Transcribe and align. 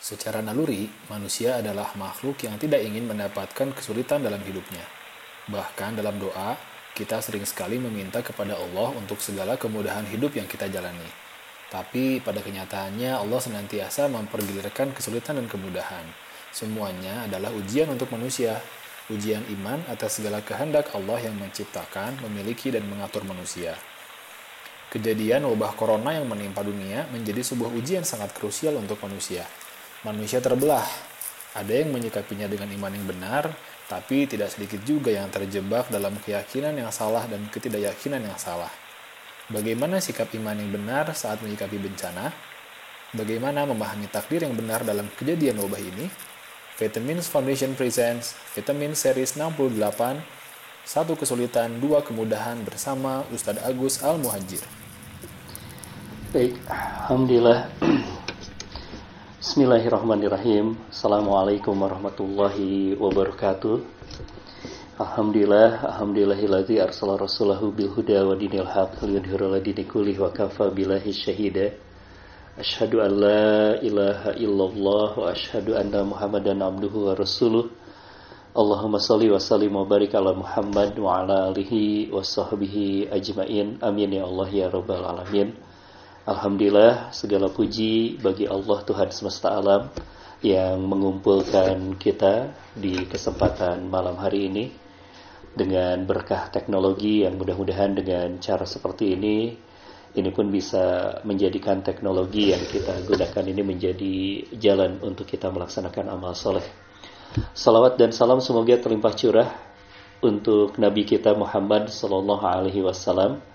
Secara 0.00 0.40
naluri, 0.40 0.88
manusia 1.12 1.60
adalah 1.60 1.92
makhluk 1.92 2.40
yang 2.40 2.56
tidak 2.56 2.80
ingin 2.80 3.04
mendapatkan 3.04 3.68
kesulitan 3.76 4.24
dalam 4.24 4.40
hidupnya. 4.40 4.80
Bahkan 5.52 6.00
dalam 6.00 6.16
doa, 6.16 6.56
kita 6.96 7.20
sering 7.20 7.44
sekali 7.44 7.76
meminta 7.76 8.24
kepada 8.24 8.56
Allah 8.56 8.96
untuk 8.96 9.20
segala 9.20 9.60
kemudahan 9.60 10.08
hidup 10.08 10.40
yang 10.40 10.48
kita 10.48 10.72
jalani. 10.72 11.04
Tapi 11.68 12.16
pada 12.24 12.40
kenyataannya 12.40 13.12
Allah 13.12 13.40
senantiasa 13.44 14.08
mempergilirkan 14.08 14.96
kesulitan 14.96 15.36
dan 15.36 15.52
kemudahan. 15.52 16.08
Semuanya 16.48 17.28
adalah 17.28 17.52
ujian 17.52 17.92
untuk 17.92 18.08
manusia, 18.08 18.56
ujian 19.12 19.44
iman 19.60 19.84
atas 19.92 20.16
segala 20.16 20.40
kehendak 20.40 20.96
Allah 20.96 21.28
yang 21.28 21.36
menciptakan, 21.36 22.24
memiliki, 22.24 22.72
dan 22.72 22.88
mengatur 22.88 23.28
manusia. 23.28 23.76
Kejadian 24.88 25.44
wabah 25.44 25.76
corona 25.76 26.16
yang 26.16 26.24
menimpa 26.24 26.64
dunia 26.64 27.04
menjadi 27.12 27.44
sebuah 27.44 27.68
ujian 27.76 28.00
sangat 28.00 28.32
krusial 28.32 28.80
untuk 28.80 28.96
manusia– 29.04 29.44
manusia 30.06 30.40
terbelah. 30.40 30.84
Ada 31.50 31.82
yang 31.82 31.90
menyikapinya 31.90 32.46
dengan 32.46 32.70
iman 32.70 32.92
yang 32.94 33.06
benar, 33.10 33.50
tapi 33.90 34.24
tidak 34.30 34.54
sedikit 34.54 34.80
juga 34.86 35.10
yang 35.10 35.26
terjebak 35.34 35.90
dalam 35.90 36.14
keyakinan 36.22 36.78
yang 36.78 36.94
salah 36.94 37.26
dan 37.26 37.42
ketidakyakinan 37.50 38.22
yang 38.22 38.38
salah. 38.38 38.70
Bagaimana 39.50 39.98
sikap 39.98 40.30
iman 40.38 40.54
yang 40.54 40.70
benar 40.70 41.10
saat 41.10 41.42
menyikapi 41.42 41.74
bencana? 41.82 42.30
Bagaimana 43.10 43.66
memahami 43.66 44.06
takdir 44.06 44.46
yang 44.46 44.54
benar 44.54 44.86
dalam 44.86 45.10
kejadian 45.18 45.58
wabah 45.58 45.82
ini? 45.82 46.06
Vitamins 46.78 47.26
Foundation 47.26 47.74
presents 47.74 48.38
Vitamin 48.54 48.94
Series 48.94 49.34
68 49.34 49.74
Satu 50.86 51.18
Kesulitan, 51.18 51.82
Dua 51.82 52.00
Kemudahan 52.06 52.62
bersama 52.62 53.26
Ustadz 53.34 53.60
Agus 53.66 54.00
Al-Muhajir. 54.06 54.62
Baik, 56.30 56.54
Alhamdulillah 56.70 57.66
Bismillahirrahmanirrahim. 59.40 60.76
Assalamualaikum 60.92 61.72
warahmatullahi 61.72 62.92
wabarakatuh. 62.92 63.80
Alhamdulillah 65.00 65.80
Alhamdulillahilladzi 65.80 66.76
arsala 66.76 67.16
rasulahu 67.16 67.72
bil 67.72 67.88
huda 67.88 68.28
wa 68.28 68.36
dinil 68.36 68.68
haq 68.68 69.00
liyudhhiru 69.00 69.48
ala 69.48 69.64
dini 69.64 69.88
kulli 69.88 70.20
wa 70.20 70.28
kafa 70.28 70.68
billahi 70.68 71.08
syahida 71.16 71.72
Ashhadu 72.60 73.00
an 73.00 73.16
la 73.16 73.80
ilaha 73.80 74.36
illallah 74.36 75.08
wa 75.16 75.32
ashhadu 75.32 75.72
anna 75.72 76.04
Muhammadan 76.04 76.60
abduhu 76.60 77.08
wa 77.08 77.16
rasuluh. 77.16 77.72
Allahumma 78.52 79.00
salli 79.00 79.32
wa 79.32 79.40
sallim 79.40 79.72
wa 79.72 79.88
barik 79.88 80.12
ala 80.12 80.36
Muhammad 80.36 80.92
wa 81.00 81.24
ala 81.24 81.48
alihi 81.48 82.12
wa 82.12 82.20
sahbihi 82.20 83.08
ajmain. 83.08 83.80
Amin 83.80 84.20
ya 84.20 84.28
Allah 84.28 84.52
ya 84.52 84.68
rabbal 84.68 85.00
alamin 85.00 85.69
Alhamdulillah 86.30 87.10
segala 87.10 87.50
puji 87.50 88.22
bagi 88.22 88.46
Allah 88.46 88.78
Tuhan 88.86 89.10
semesta 89.10 89.50
alam 89.50 89.90
yang 90.46 90.78
mengumpulkan 90.78 91.98
kita 91.98 92.54
di 92.70 93.02
kesempatan 93.10 93.90
malam 93.90 94.14
hari 94.14 94.46
ini 94.46 94.70
dengan 95.50 96.06
berkah 96.06 96.46
teknologi 96.54 97.26
yang 97.26 97.34
mudah-mudahan 97.34 97.98
dengan 97.98 98.38
cara 98.38 98.62
seperti 98.62 99.18
ini 99.18 99.58
ini 100.14 100.30
pun 100.30 100.54
bisa 100.54 101.18
menjadikan 101.26 101.82
teknologi 101.82 102.54
yang 102.54 102.62
kita 102.62 103.10
gunakan 103.10 103.44
ini 103.50 103.62
menjadi 103.66 104.16
jalan 104.54 105.02
untuk 105.02 105.26
kita 105.26 105.50
melaksanakan 105.50 106.14
amal 106.14 106.38
soleh. 106.38 106.66
Salawat 107.58 107.98
dan 107.98 108.14
salam 108.14 108.38
semoga 108.38 108.78
terlimpah 108.78 109.18
curah 109.18 109.50
untuk 110.22 110.78
Nabi 110.78 111.02
kita 111.10 111.34
Muhammad 111.34 111.90
Sallallahu 111.90 112.46
Alaihi 112.46 112.86
Wasallam 112.86 113.50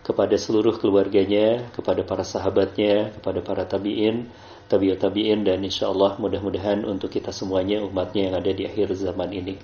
kepada 0.00 0.32
seluruh 0.36 0.80
keluarganya, 0.80 1.68
kepada 1.76 2.00
para 2.02 2.24
sahabatnya, 2.24 3.12
kepada 3.20 3.40
para 3.44 3.62
tabi'in, 3.68 4.32
tabi'ut 4.70 4.98
tabi'in 5.02 5.44
dan 5.44 5.60
insya 5.60 5.90
Allah 5.92 6.16
mudah-mudahan 6.16 6.86
untuk 6.88 7.12
kita 7.12 7.34
semuanya 7.34 7.84
umatnya 7.84 8.30
yang 8.30 8.36
ada 8.38 8.50
di 8.54 8.64
akhir 8.64 8.96
zaman 8.96 9.30
ini. 9.34 9.54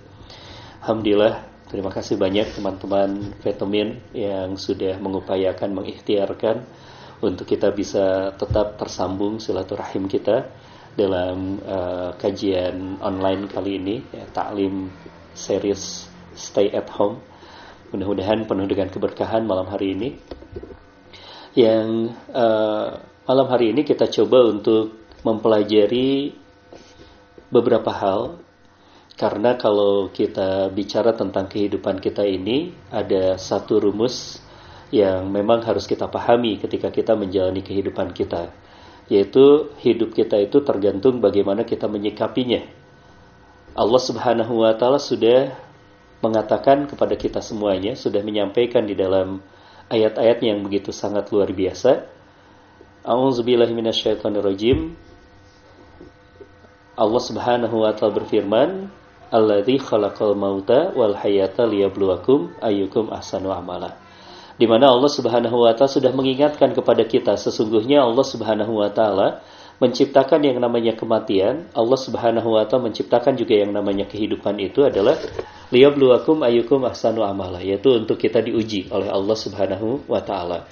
Alhamdulillah, 0.84 1.46
terima 1.72 1.90
kasih 1.90 2.20
banyak 2.20 2.52
teman-teman 2.52 3.32
Vitamin 3.40 3.96
yang 4.12 4.54
sudah 4.60 5.00
mengupayakan, 5.00 5.72
mengikhtiarkan 5.72 6.62
untuk 7.24 7.48
kita 7.48 7.72
bisa 7.72 8.36
tetap 8.36 8.76
tersambung 8.76 9.40
silaturahim 9.40 10.04
kita 10.04 10.52
dalam 10.96 11.60
uh, 11.64 12.12
kajian 12.20 13.00
online 13.00 13.48
kali 13.48 13.80
ini, 13.80 13.96
ya, 14.12 14.24
taklim 14.32 14.92
series 15.32 16.12
Stay 16.36 16.68
at 16.72 16.92
Home 17.00 17.24
Mudah-mudahan 17.96 18.44
penuh 18.44 18.68
dengan 18.68 18.92
keberkahan 18.92 19.48
malam 19.48 19.72
hari 19.72 19.96
ini. 19.96 20.20
Yang 21.56 22.12
uh, 22.28 23.00
malam 23.24 23.48
hari 23.48 23.72
ini 23.72 23.88
kita 23.88 24.04
coba 24.12 24.52
untuk 24.52 24.92
mempelajari 25.24 26.36
beberapa 27.48 27.88
hal 27.88 28.36
karena 29.16 29.56
kalau 29.56 30.12
kita 30.12 30.68
bicara 30.76 31.16
tentang 31.16 31.48
kehidupan 31.48 31.96
kita 32.04 32.20
ini 32.28 32.76
ada 32.92 33.40
satu 33.40 33.80
rumus 33.80 34.44
yang 34.92 35.32
memang 35.32 35.64
harus 35.64 35.88
kita 35.88 36.04
pahami 36.04 36.60
ketika 36.60 36.92
kita 36.92 37.16
menjalani 37.16 37.64
kehidupan 37.64 38.12
kita 38.12 38.52
yaitu 39.08 39.72
hidup 39.80 40.12
kita 40.12 40.36
itu 40.36 40.60
tergantung 40.60 41.24
bagaimana 41.24 41.64
kita 41.64 41.88
menyikapinya. 41.88 42.60
Allah 43.72 44.02
Subhanahu 44.04 44.60
wa 44.60 44.76
taala 44.76 45.00
sudah 45.00 45.65
mengatakan 46.24 46.88
kepada 46.88 47.14
kita 47.16 47.40
semuanya, 47.44 47.92
sudah 47.92 48.24
menyampaikan 48.24 48.88
di 48.88 48.96
dalam 48.96 49.44
ayat-ayat 49.92 50.38
yang 50.42 50.64
begitu 50.64 50.90
sangat 50.90 51.30
luar 51.30 51.50
biasa. 51.52 52.06
A'udzubillahiminasyaitonirrajim. 53.06 54.98
Allah 56.96 57.22
Subhanahu 57.22 57.84
wa 57.84 57.92
taala 57.92 58.16
berfirman, 58.16 58.88
"Alladzi 59.28 59.76
khalaqal 59.78 60.32
mauta 60.32 60.96
wal 60.96 61.14
hayata 61.14 61.68
liyabluwakum 61.68 62.56
ayyukum 62.64 63.12
ahsanu 63.12 63.52
amala." 63.52 63.94
Di 64.56 64.64
mana 64.64 64.88
Allah 64.88 65.12
Subhanahu 65.12 65.68
wa 65.68 65.76
taala 65.76 65.92
sudah 65.92 66.12
mengingatkan 66.16 66.72
kepada 66.72 67.04
kita 67.04 67.36
sesungguhnya 67.36 68.00
Allah 68.00 68.24
Subhanahu 68.24 68.80
wa 68.80 68.88
taala 68.88 69.44
menciptakan 69.76 70.40
yang 70.40 70.56
namanya 70.56 70.96
kematian, 70.96 71.68
Allah 71.76 72.00
Subhanahu 72.00 72.56
wa 72.56 72.64
taala 72.64 72.88
menciptakan 72.88 73.36
juga 73.36 73.60
yang 73.60 73.76
namanya 73.76 74.08
kehidupan 74.08 74.56
itu 74.56 74.84
adalah 74.88 75.20
liyabluwakum 75.68 76.40
ayyukum 76.40 76.88
ahsanu 76.88 77.20
amala, 77.20 77.60
yaitu 77.60 77.92
untuk 77.92 78.16
kita 78.16 78.40
diuji 78.40 78.88
oleh 78.88 79.12
Allah 79.12 79.36
Subhanahu 79.36 80.08
wa 80.08 80.20
taala. 80.24 80.64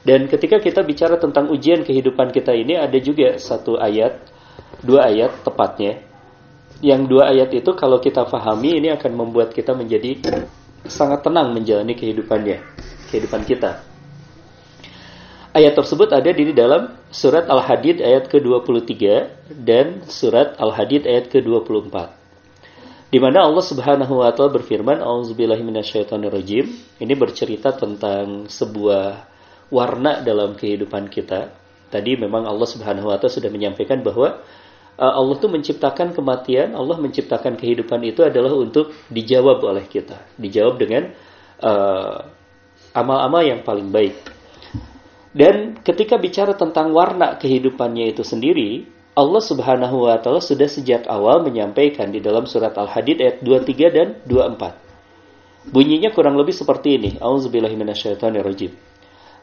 Dan 0.00 0.32
ketika 0.32 0.56
kita 0.56 0.80
bicara 0.80 1.20
tentang 1.20 1.52
ujian 1.52 1.84
kehidupan 1.84 2.32
kita 2.32 2.56
ini 2.56 2.80
ada 2.80 2.96
juga 2.96 3.36
satu 3.36 3.76
ayat, 3.76 4.16
dua 4.80 5.12
ayat 5.12 5.44
tepatnya. 5.44 6.00
Yang 6.80 7.12
dua 7.12 7.28
ayat 7.28 7.52
itu 7.52 7.76
kalau 7.76 8.00
kita 8.00 8.24
fahami 8.24 8.80
ini 8.80 8.88
akan 8.88 9.12
membuat 9.12 9.52
kita 9.52 9.76
menjadi 9.76 10.16
sangat 10.88 11.20
tenang 11.20 11.52
menjalani 11.52 11.92
kehidupannya, 11.92 12.56
kehidupan 13.12 13.44
kita. 13.44 13.89
Ayat 15.50 15.74
tersebut 15.74 16.14
ada 16.14 16.30
di 16.30 16.54
dalam 16.54 16.94
surat 17.10 17.50
Al-Hadid 17.50 17.98
ayat 17.98 18.30
ke-23 18.30 18.94
dan 19.50 20.06
surat 20.06 20.54
Al-Hadid 20.54 21.10
ayat 21.10 21.26
ke-24. 21.26 21.90
Di 23.10 23.18
mana 23.18 23.42
Allah 23.42 23.64
Subhanahu 23.66 24.22
wa 24.22 24.30
taala 24.30 24.54
berfirman, 24.54 25.02
"A'udzubillahi 25.02 25.66
minasyaitonirrajim." 25.66 26.70
Ini 27.02 27.14
bercerita 27.18 27.74
tentang 27.74 28.46
sebuah 28.46 29.26
warna 29.74 30.22
dalam 30.22 30.54
kehidupan 30.54 31.10
kita. 31.10 31.50
Tadi 31.90 32.14
memang 32.14 32.46
Allah 32.46 32.70
Subhanahu 32.70 33.10
wa 33.10 33.18
taala 33.18 33.34
sudah 33.34 33.50
menyampaikan 33.50 34.06
bahwa 34.06 34.46
uh, 35.02 35.12
Allah 35.18 35.34
itu 35.34 35.50
menciptakan 35.50 36.14
kematian, 36.14 36.78
Allah 36.78 36.94
menciptakan 36.94 37.58
kehidupan 37.58 37.98
itu 38.06 38.22
adalah 38.22 38.54
untuk 38.54 38.94
dijawab 39.10 39.58
oleh 39.66 39.82
kita, 39.90 40.30
dijawab 40.38 40.78
dengan 40.78 41.10
uh, 41.58 42.22
amal-amal 42.94 43.42
uh, 43.42 43.50
yang 43.50 43.66
paling 43.66 43.90
baik. 43.90 44.38
Dan 45.30 45.78
ketika 45.86 46.18
bicara 46.18 46.58
tentang 46.58 46.90
warna 46.90 47.38
kehidupannya 47.38 48.10
itu 48.10 48.26
sendiri, 48.26 48.82
Allah 49.14 49.42
Subhanahu 49.42 50.06
wa 50.10 50.18
taala 50.18 50.42
sudah 50.42 50.66
sejak 50.66 51.06
awal 51.06 51.46
menyampaikan 51.46 52.10
di 52.10 52.18
dalam 52.18 52.50
surat 52.50 52.74
Al-Hadid 52.74 53.22
ayat 53.22 53.36
23 53.42 53.94
dan 53.94 54.08
24. 54.26 55.70
Bunyinya 55.70 56.10
kurang 56.10 56.34
lebih 56.40 56.56
seperti 56.56 56.96
ini. 56.98 57.10
Auzubillahi 57.20 57.76
minasyaitonirrajim. 57.76 58.72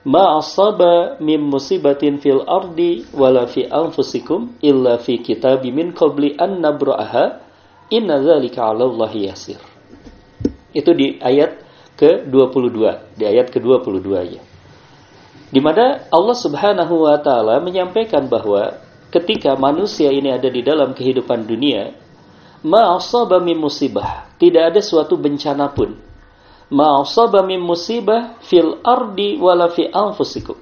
Ma 0.08 0.40
asaba 0.40 1.20
min 1.20 1.44
musibatin 1.44 2.18
fil 2.24 2.42
ardi 2.48 3.04
wala 3.12 3.44
fi 3.46 3.68
anfusikum 3.68 4.56
illa 4.64 4.98
fi 5.04 5.20
kitabim 5.20 5.76
min 5.76 5.88
qabli 5.92 6.40
an 6.40 6.64
nabra'aha 6.64 7.44
inna 7.92 8.24
dzalika 8.24 8.72
'ala 8.72 8.88
Allah 8.88 9.12
yasir. 9.14 9.60
Itu 10.72 10.96
di 10.96 11.20
ayat 11.20 11.60
ke-22, 12.00 12.80
di 13.20 13.24
ayat 13.28 13.52
ke-22 13.52 14.10
ya. 14.32 14.47
Di 15.48 15.64
mana 15.64 16.08
Allah 16.12 16.36
Subhanahu 16.36 17.08
wa 17.08 17.16
taala 17.24 17.64
menyampaikan 17.64 18.28
bahwa 18.28 18.84
ketika 19.08 19.56
manusia 19.56 20.12
ini 20.12 20.28
ada 20.28 20.52
di 20.52 20.60
dalam 20.60 20.92
kehidupan 20.92 21.48
dunia, 21.48 21.96
ma'asaba 22.68 23.40
min 23.40 23.56
musibah, 23.56 24.28
tidak 24.36 24.76
ada 24.76 24.82
suatu 24.84 25.16
bencana 25.16 25.72
pun. 25.72 25.96
Ma'asaba 26.68 27.48
min 27.48 27.64
musibah 27.64 28.36
fil 28.44 28.84
ardi 28.84 29.40
wala 29.40 29.72
fi 29.72 29.88
anfusikum. 29.88 30.60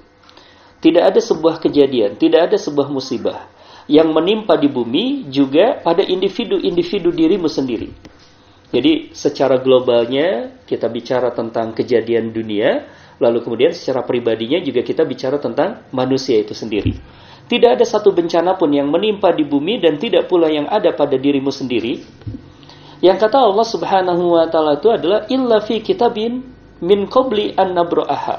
Tidak 0.78 1.02
ada 1.02 1.18
sebuah 1.18 1.58
kejadian, 1.58 2.14
tidak 2.14 2.52
ada 2.52 2.56
sebuah 2.60 2.86
musibah, 2.86 3.50
yang 3.90 4.14
menimpa 4.14 4.54
di 4.54 4.70
bumi 4.70 5.26
juga 5.26 5.82
pada 5.82 6.06
individu-individu 6.06 7.10
dirimu 7.10 7.50
sendiri. 7.50 7.90
Jadi 8.70 9.10
secara 9.14 9.58
globalnya 9.58 10.62
kita 10.62 10.86
bicara 10.86 11.34
tentang 11.34 11.74
kejadian 11.74 12.30
dunia, 12.30 12.86
lalu 13.16 13.38
kemudian 13.40 13.72
secara 13.72 14.04
pribadinya 14.04 14.60
juga 14.60 14.84
kita 14.84 15.02
bicara 15.08 15.40
tentang 15.40 15.88
manusia 15.92 16.40
itu 16.40 16.52
sendiri. 16.52 16.96
Tidak 17.46 17.78
ada 17.78 17.86
satu 17.86 18.10
bencana 18.10 18.58
pun 18.58 18.74
yang 18.74 18.90
menimpa 18.90 19.30
di 19.30 19.46
bumi 19.46 19.78
dan 19.78 20.02
tidak 20.02 20.26
pula 20.26 20.50
yang 20.50 20.66
ada 20.66 20.90
pada 20.92 21.14
dirimu 21.14 21.54
sendiri. 21.54 22.02
Yang 22.98 23.16
kata 23.22 23.38
Allah 23.38 23.66
Subhanahu 23.66 24.34
wa 24.34 24.46
taala 24.50 24.82
itu 24.82 24.90
adalah 24.90 25.30
illa 25.30 25.62
fi 25.62 25.78
kitabin 25.78 26.42
min 26.82 27.06
qabli 27.06 27.54
an 27.54 27.70
nabra'aha. 27.76 28.36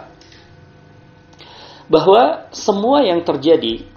Bahwa 1.87 2.51
semua 2.51 2.99
yang 3.07 3.23
terjadi 3.23 3.87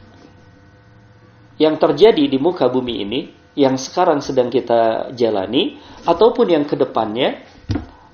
yang 1.61 1.77
terjadi 1.77 2.25
di 2.25 2.39
muka 2.41 2.71
bumi 2.71 2.95
ini 3.05 3.21
yang 3.59 3.75
sekarang 3.77 4.23
sedang 4.23 4.49
kita 4.49 5.13
jalani 5.13 5.77
ataupun 6.07 6.47
yang 6.49 6.65
ke 6.65 6.79
depannya 6.79 7.50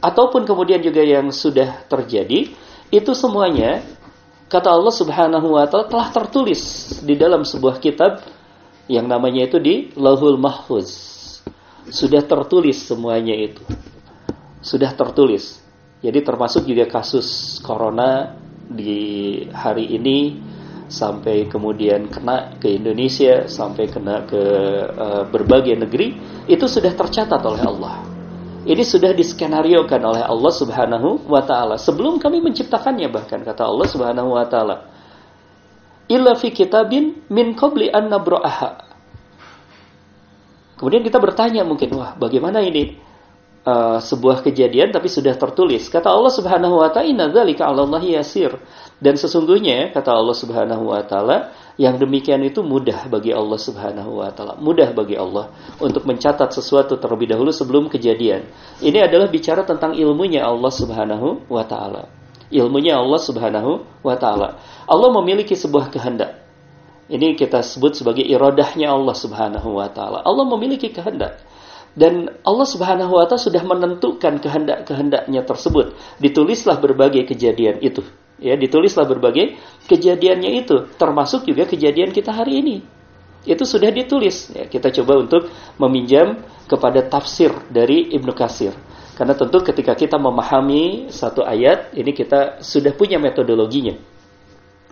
ataupun 0.00 0.44
kemudian 0.44 0.80
juga 0.84 1.00
yang 1.00 1.32
sudah 1.32 1.84
terjadi 1.88 2.52
itu 2.92 3.12
semuanya 3.16 3.82
kata 4.46 4.70
Allah 4.70 4.94
Subhanahu 4.94 5.58
wa 5.58 5.66
taala 5.66 5.90
telah 5.90 6.08
tertulis 6.14 6.62
di 7.02 7.18
dalam 7.18 7.42
sebuah 7.42 7.82
kitab 7.82 8.22
yang 8.86 9.10
namanya 9.10 9.50
itu 9.50 9.58
di 9.58 9.90
Lauhul 9.98 10.38
Mahfuz. 10.38 11.14
Sudah 11.90 12.22
tertulis 12.22 12.82
semuanya 12.86 13.34
itu. 13.34 13.62
Sudah 14.62 14.90
tertulis. 14.94 15.58
Jadi 16.02 16.22
termasuk 16.22 16.66
juga 16.66 16.86
kasus 16.86 17.58
corona 17.62 18.34
di 18.66 19.42
hari 19.50 19.94
ini 19.94 20.38
sampai 20.86 21.50
kemudian 21.50 22.06
kena 22.06 22.58
ke 22.62 22.78
Indonesia, 22.78 23.50
sampai 23.50 23.90
kena 23.90 24.22
ke 24.22 24.42
uh, 24.86 25.24
berbagai 25.26 25.74
negeri, 25.74 26.14
itu 26.46 26.66
sudah 26.70 26.94
tercatat 26.94 27.42
oleh 27.42 27.62
Allah. 27.62 28.15
Ini 28.66 28.82
sudah 28.82 29.14
diskenariokan 29.14 30.02
oleh 30.02 30.26
Allah 30.26 30.52
Subhanahu 30.52 31.30
wa 31.30 31.38
taala 31.46 31.78
sebelum 31.78 32.18
kami 32.18 32.42
menciptakannya 32.42 33.06
bahkan 33.14 33.46
kata 33.46 33.62
Allah 33.62 33.86
Subhanahu 33.86 34.34
wa 34.34 34.42
taala. 34.50 34.90
Illa 36.10 36.34
fi 36.34 36.50
kitabin 36.50 37.22
min 37.30 37.54
qabli 37.54 37.94
an. 37.94 38.10
Kemudian 40.76 41.02
kita 41.06 41.22
bertanya 41.22 41.62
mungkin, 41.62 41.94
wah 41.94 42.18
bagaimana 42.18 42.58
ini? 42.60 42.98
Uh, 43.66 43.98
sebuah 43.98 44.46
kejadian 44.46 44.94
tapi 44.94 45.10
sudah 45.10 45.34
tertulis. 45.34 45.90
Kata 45.90 46.06
Allah 46.06 46.30
Subhanahu 46.30 46.78
wa 46.78 46.86
taala, 46.86 47.10
"Inna 47.10 47.26
Allah 47.26 47.98
yasir." 47.98 48.54
Dan 49.02 49.18
sesungguhnya 49.18 49.90
kata 49.90 50.14
Allah 50.14 50.38
Subhanahu 50.38 50.94
wa 50.94 51.02
taala, 51.02 51.50
yang 51.76 52.00
demikian 52.00 52.40
itu 52.46 52.64
mudah 52.64 53.10
bagi 53.12 53.34
Allah 53.34 53.60
Subhanahu 53.60 54.24
wa 54.24 54.30
taala. 54.32 54.56
Mudah 54.56 54.94
bagi 54.96 55.18
Allah 55.20 55.52
untuk 55.76 56.08
mencatat 56.08 56.54
sesuatu 56.54 56.96
terlebih 56.96 57.28
dahulu 57.28 57.52
sebelum 57.52 57.92
kejadian. 57.92 58.48
Ini 58.80 59.04
adalah 59.10 59.28
bicara 59.28 59.66
tentang 59.68 59.92
ilmunya 59.92 60.46
Allah 60.46 60.72
Subhanahu 60.72 61.44
wa 61.50 61.66
taala. 61.66 62.08
Ilmunya 62.48 62.96
Allah 62.96 63.20
Subhanahu 63.20 63.82
wa 64.00 64.16
taala. 64.16 64.56
Allah 64.88 65.10
memiliki 65.10 65.52
sebuah 65.52 65.92
kehendak. 65.92 66.40
Ini 67.06 67.36
kita 67.36 67.60
sebut 67.60 67.98
sebagai 67.98 68.24
iradahnya 68.24 68.94
Allah 68.94 69.12
Subhanahu 69.12 69.76
wa 69.76 69.90
taala. 69.92 70.24
Allah 70.24 70.46
memiliki 70.48 70.88
kehendak. 70.88 71.42
Dan 71.96 72.28
Allah 72.44 72.68
Subhanahu 72.68 73.16
wa 73.16 73.24
taala 73.24 73.40
sudah 73.40 73.64
menentukan 73.64 74.36
kehendak-kehendaknya 74.36 75.48
tersebut. 75.48 75.96
Ditulislah 76.20 76.76
berbagai 76.76 77.24
kejadian 77.24 77.80
itu 77.80 78.04
Ya, 78.36 78.52
ditulislah 78.52 79.08
berbagai 79.08 79.56
kejadiannya 79.88 80.60
itu, 80.60 80.92
termasuk 81.00 81.48
juga 81.48 81.64
kejadian 81.64 82.12
kita 82.12 82.36
hari 82.36 82.60
ini. 82.60 82.76
Itu 83.48 83.64
sudah 83.64 83.88
ditulis. 83.88 84.52
Ya, 84.52 84.68
kita 84.68 84.92
coba 85.00 85.24
untuk 85.24 85.48
meminjam 85.80 86.44
kepada 86.68 87.00
tafsir 87.08 87.48
dari 87.72 88.12
Ibnu 88.12 88.36
Kasir. 88.36 88.76
Karena 89.16 89.32
tentu 89.32 89.64
ketika 89.64 89.96
kita 89.96 90.20
memahami 90.20 91.08
satu 91.08 91.40
ayat, 91.40 91.96
ini 91.96 92.12
kita 92.12 92.60
sudah 92.60 92.92
punya 92.92 93.16
metodologinya. 93.16 93.96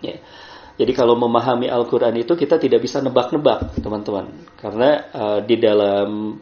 Ya. 0.01 0.17
Jadi 0.75 0.91
kalau 0.91 1.13
memahami 1.15 1.69
Al-Quran 1.69 2.17
itu 2.19 2.33
kita 2.33 2.57
tidak 2.57 2.81
bisa 2.81 2.99
nebak-nebak, 2.99 3.77
teman-teman. 3.77 4.27
Karena 4.57 5.05
uh, 5.13 5.39
di 5.45 5.55
dalam 5.61 6.35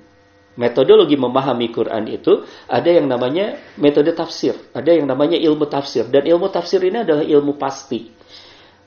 metodologi 0.54 1.18
memahami 1.18 1.74
Quran 1.74 2.06
itu 2.10 2.46
ada 2.70 2.90
yang 2.90 3.10
namanya 3.10 3.58
metode 3.78 4.14
tafsir, 4.14 4.54
ada 4.74 4.94
yang 4.94 5.10
namanya 5.10 5.38
ilmu 5.38 5.66
tafsir 5.66 6.06
dan 6.10 6.26
ilmu 6.26 6.50
tafsir 6.54 6.82
ini 6.86 7.02
adalah 7.02 7.26
ilmu 7.26 7.58
pasti. 7.58 8.10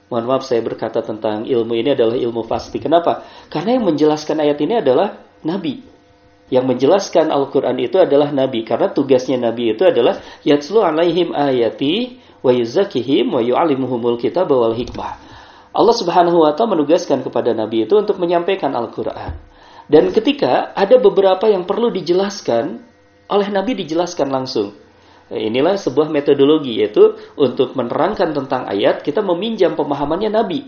Mohon 0.07 0.25
maaf 0.31 0.43
saya 0.47 0.63
berkata 0.63 1.03
tentang 1.03 1.43
ilmu 1.43 1.75
ini 1.75 1.99
adalah 1.99 2.15
ilmu 2.15 2.47
pasti. 2.47 2.79
Kenapa? 2.79 3.27
Karena 3.51 3.75
yang 3.75 3.91
menjelaskan 3.91 4.39
ayat 4.39 4.59
ini 4.63 4.79
adalah 4.79 5.19
nabi. 5.43 5.83
Yang 6.47 6.65
menjelaskan 6.71 7.27
Al-Qur'an 7.35 7.75
itu 7.83 7.99
adalah 7.99 8.31
nabi 8.31 8.63
karena 8.63 8.87
tugasnya 8.95 9.35
nabi 9.35 9.75
itu 9.75 9.83
adalah 9.83 10.23
yatslu 10.47 10.79
alaihim 10.79 11.35
ayati 11.35 12.23
wa 12.39 12.55
yuzakihim 12.55 13.35
wa 13.35 13.43
yu'allimuhumul 13.43 14.15
kitab 14.23 14.47
wal 14.55 14.79
hikmah. 14.79 15.19
Allah 15.75 15.97
Subhanahu 15.99 16.47
wa 16.47 16.55
taala 16.55 16.79
menugaskan 16.79 17.27
kepada 17.27 17.51
nabi 17.51 17.83
itu 17.83 17.99
untuk 17.99 18.23
menyampaikan 18.23 18.79
Al-Qur'an. 18.79 19.56
Dan 19.87 20.11
ketika 20.11 20.75
ada 20.75 20.99
beberapa 20.99 21.47
yang 21.47 21.63
perlu 21.63 21.95
dijelaskan, 21.95 22.83
oleh 23.31 23.49
Nabi 23.51 23.79
dijelaskan 23.79 24.31
langsung. 24.31 24.75
Nah, 25.27 25.39
inilah 25.43 25.75
sebuah 25.75 26.07
metodologi 26.11 26.79
yaitu 26.79 27.19
untuk 27.35 27.75
menerangkan 27.75 28.31
tentang 28.31 28.67
ayat 28.71 29.03
kita 29.03 29.23
meminjam 29.23 29.75
pemahamannya 29.75 30.31
Nabi. 30.31 30.61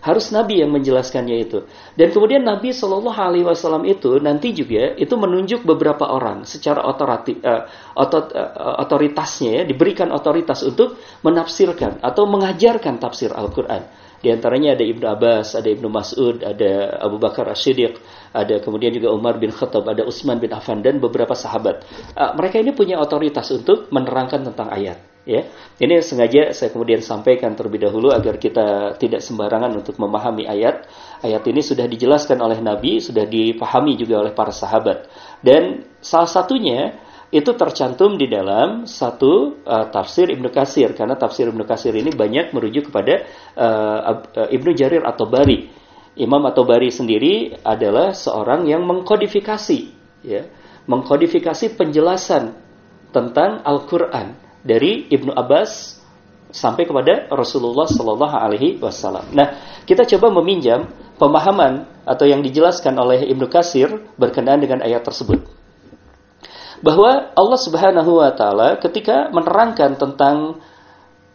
Harus 0.00 0.28
Nabi 0.30 0.60
yang 0.60 0.70
menjelaskannya 0.70 1.36
itu. 1.40 1.66
Dan 1.96 2.12
kemudian 2.12 2.44
Nabi 2.44 2.70
Shallallahu 2.70 3.16
Alaihi 3.16 3.44
Wasallam 3.48 3.82
itu 3.88 4.20
nanti 4.22 4.52
juga 4.52 4.92
itu 4.94 5.16
menunjuk 5.16 5.66
beberapa 5.66 6.06
orang 6.06 6.46
secara 6.46 6.84
otorati, 6.84 7.40
uh, 7.42 7.64
otot, 7.96 8.30
uh, 8.36 8.76
otoritasnya 8.86 9.50
ya 9.50 9.62
diberikan 9.64 10.12
otoritas 10.14 10.62
untuk 10.62 11.00
menafsirkan 11.26 11.98
atau 12.04 12.28
mengajarkan 12.28 13.02
tafsir 13.02 13.34
Al-Quran. 13.34 14.05
Di 14.26 14.34
antaranya 14.34 14.74
ada 14.74 14.82
Ibnu 14.82 15.06
Abbas, 15.06 15.54
ada 15.54 15.70
Ibnu 15.70 15.86
Mas'ud, 15.86 16.42
ada 16.42 16.98
Abu 16.98 17.22
Bakar 17.22 17.46
As-Siddiq, 17.46 17.94
ada 18.34 18.58
kemudian 18.58 18.90
juga 18.90 19.14
Umar 19.14 19.38
bin 19.38 19.54
Khattab, 19.54 19.86
ada 19.86 20.02
Utsman 20.02 20.42
bin 20.42 20.50
Affan 20.50 20.82
dan 20.82 20.98
beberapa 20.98 21.30
sahabat. 21.38 21.86
Uh, 22.18 22.34
mereka 22.34 22.58
ini 22.58 22.74
punya 22.74 22.98
otoritas 22.98 23.46
untuk 23.54 23.86
menerangkan 23.94 24.42
tentang 24.42 24.66
ayat. 24.66 24.98
Ya, 25.22 25.46
ini 25.78 26.02
sengaja 26.02 26.50
saya 26.50 26.74
kemudian 26.74 27.06
sampaikan 27.06 27.54
terlebih 27.54 27.86
dahulu 27.86 28.10
agar 28.10 28.34
kita 28.42 28.98
tidak 28.98 29.22
sembarangan 29.22 29.78
untuk 29.78 29.94
memahami 29.94 30.50
ayat. 30.50 30.90
Ayat 31.22 31.46
ini 31.46 31.62
sudah 31.62 31.86
dijelaskan 31.86 32.42
oleh 32.42 32.58
Nabi, 32.58 32.98
sudah 32.98 33.30
dipahami 33.30 33.94
juga 33.94 34.26
oleh 34.26 34.34
para 34.34 34.50
sahabat. 34.50 35.06
Dan 35.38 35.86
salah 36.02 36.26
satunya 36.26 36.98
itu 37.34 37.50
tercantum 37.58 38.14
di 38.14 38.30
dalam 38.30 38.86
satu 38.86 39.58
uh, 39.66 39.90
tafsir 39.90 40.30
Ibnu 40.30 40.46
Kasir 40.54 40.94
karena 40.94 41.18
tafsir 41.18 41.50
Ibnu 41.50 41.66
Kasir 41.66 41.90
ini 41.98 42.14
banyak 42.14 42.54
merujuk 42.54 42.90
kepada 42.90 43.26
uh, 43.58 44.46
Ibnu 44.46 44.70
Jarir 44.78 45.02
atau 45.02 45.26
Bari. 45.26 45.86
Imam 46.16 46.40
atau 46.48 46.64
Bari 46.64 46.88
sendiri 46.88 47.60
adalah 47.60 48.14
seorang 48.16 48.64
yang 48.64 48.86
mengkodifikasi 48.88 49.78
ya, 50.24 50.48
mengkodifikasi 50.88 51.76
penjelasan 51.76 52.56
tentang 53.10 53.60
Al-Qur'an 53.66 54.38
dari 54.64 55.10
Ibnu 55.10 55.34
Abbas 55.34 56.00
sampai 56.54 56.88
kepada 56.88 57.28
Rasulullah 57.28 57.84
Shallallahu 57.84 58.36
alaihi 58.38 58.78
wasallam. 58.80 59.28
Nah, 59.34 59.60
kita 59.84 60.08
coba 60.16 60.32
meminjam 60.40 60.88
pemahaman 61.20 61.84
atau 62.06 62.24
yang 62.24 62.40
dijelaskan 62.40 62.96
oleh 62.96 63.26
Ibnu 63.28 63.50
Kasir 63.50 64.08
berkenaan 64.16 64.62
dengan 64.62 64.80
ayat 64.80 65.04
tersebut 65.04 65.65
bahwa 66.80 67.32
Allah 67.32 67.60
Subhanahu 67.60 68.20
wa 68.20 68.30
taala 68.32 68.76
ketika 68.80 69.28
menerangkan 69.32 69.96
tentang 69.96 70.60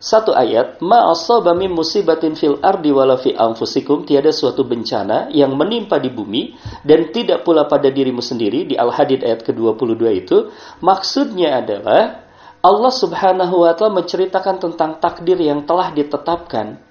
satu 0.02 0.34
ayat, 0.34 0.82
ma 0.82 1.14
asaba 1.14 1.54
min 1.54 1.70
musibatin 1.70 2.34
fil 2.34 2.58
ardi 2.66 2.90
wala 2.90 3.22
fi 3.22 3.38
anfusikum, 3.38 4.02
tiada 4.02 4.34
suatu 4.34 4.66
bencana 4.66 5.30
yang 5.30 5.54
menimpa 5.54 6.02
di 6.02 6.10
bumi 6.10 6.58
dan 6.82 7.14
tidak 7.14 7.46
pula 7.46 7.70
pada 7.70 7.86
dirimu 7.94 8.18
sendiri 8.18 8.66
di 8.66 8.74
Al-Hadid 8.74 9.22
ayat 9.22 9.46
ke-22 9.46 10.02
itu, 10.18 10.50
maksudnya 10.82 11.62
adalah 11.62 12.26
Allah 12.66 12.94
Subhanahu 12.94 13.62
wa 13.62 13.78
taala 13.78 14.02
menceritakan 14.02 14.58
tentang 14.58 14.98
takdir 14.98 15.38
yang 15.38 15.70
telah 15.70 15.94
ditetapkan 15.94 16.82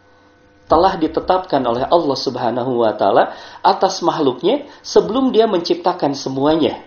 telah 0.71 0.95
ditetapkan 0.95 1.67
oleh 1.67 1.83
Allah 1.83 2.15
Subhanahu 2.15 2.87
wa 2.87 2.95
taala 2.95 3.35
atas 3.59 4.07
makhluknya 4.07 4.71
sebelum 4.87 5.35
dia 5.35 5.51
menciptakan 5.51 6.15
semuanya. 6.15 6.87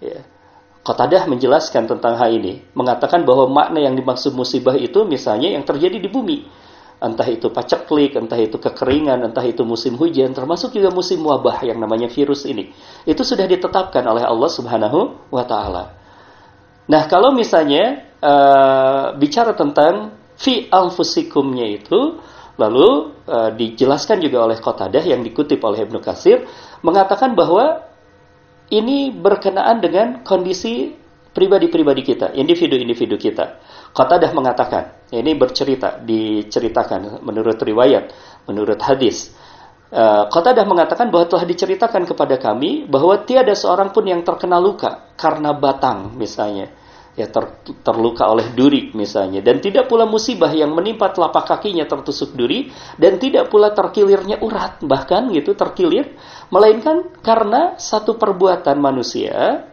Ya. 0.00 0.24
Qatadah 0.86 1.26
menjelaskan 1.26 1.90
tentang 1.90 2.14
hal 2.14 2.30
ini, 2.30 2.62
mengatakan 2.78 3.26
bahwa 3.26 3.50
makna 3.50 3.82
yang 3.82 3.98
dimaksud 3.98 4.38
musibah 4.38 4.78
itu 4.78 5.02
misalnya 5.02 5.50
yang 5.50 5.66
terjadi 5.66 5.98
di 5.98 6.06
bumi. 6.06 6.46
Entah 7.02 7.26
itu 7.26 7.50
paceklik, 7.50 8.14
entah 8.14 8.38
itu 8.38 8.56
kekeringan, 8.56 9.18
entah 9.26 9.42
itu 9.42 9.66
musim 9.66 9.98
hujan, 9.98 10.30
termasuk 10.30 10.70
juga 10.70 10.94
musim 10.94 11.20
wabah 11.26 11.66
yang 11.66 11.82
namanya 11.82 12.06
virus 12.06 12.46
ini. 12.46 12.70
Itu 13.02 13.26
sudah 13.26 13.50
ditetapkan 13.50 14.06
oleh 14.06 14.22
Allah 14.22 14.46
Subhanahu 14.46 15.28
wa 15.34 15.42
taala. 15.42 15.92
Nah, 16.86 17.02
kalau 17.10 17.34
misalnya 17.34 18.06
uh, 18.22 19.12
bicara 19.18 19.58
tentang 19.58 20.14
fi 20.38 20.70
anfusikumnya 20.70 21.66
itu, 21.66 22.22
Lalu 22.56 23.12
uh, 23.28 23.50
dijelaskan 23.52 24.16
juga 24.24 24.48
oleh 24.48 24.56
Qatadah 24.56 25.04
yang 25.04 25.20
dikutip 25.20 25.60
oleh 25.60 25.84
Ibnu 25.84 26.00
Katsir 26.00 26.48
mengatakan 26.80 27.36
bahwa 27.36 27.84
ini 28.72 29.14
berkenaan 29.14 29.78
dengan 29.78 30.26
kondisi 30.26 30.90
pribadi-pribadi 31.36 32.02
kita, 32.02 32.32
individu-individu 32.32 33.20
kita. 33.20 33.60
Qatadah 33.92 34.32
mengatakan, 34.32 35.12
ini 35.12 35.36
bercerita, 35.36 36.00
diceritakan 36.00 37.20
menurut 37.20 37.60
riwayat, 37.60 38.08
menurut 38.48 38.80
hadis. 38.80 39.36
Uh, 39.92 40.26
Qatadah 40.32 40.66
mengatakan 40.66 41.12
bahwa 41.12 41.30
telah 41.30 41.46
diceritakan 41.46 42.08
kepada 42.08 42.40
kami 42.42 42.90
bahwa 42.90 43.22
tiada 43.22 43.54
seorang 43.54 43.94
pun 43.94 44.02
yang 44.02 44.26
terkena 44.26 44.58
luka 44.58 45.14
karena 45.14 45.54
batang 45.54 46.18
misalnya 46.18 46.74
ya 47.16 47.32
ter, 47.32 47.44
terluka 47.80 48.28
oleh 48.28 48.52
duri 48.52 48.92
misalnya 48.92 49.40
dan 49.40 49.58
tidak 49.64 49.88
pula 49.88 50.04
musibah 50.04 50.52
yang 50.52 50.76
menimpa 50.76 51.10
telapak 51.16 51.48
kakinya 51.48 51.88
tertusuk 51.88 52.36
duri 52.36 52.68
dan 53.00 53.16
tidak 53.16 53.48
pula 53.48 53.72
terkilirnya 53.72 54.36
urat 54.44 54.84
bahkan 54.84 55.32
gitu 55.32 55.56
terkilir 55.56 56.12
melainkan 56.52 57.08
karena 57.24 57.80
satu 57.80 58.20
perbuatan 58.20 58.76
manusia 58.76 59.64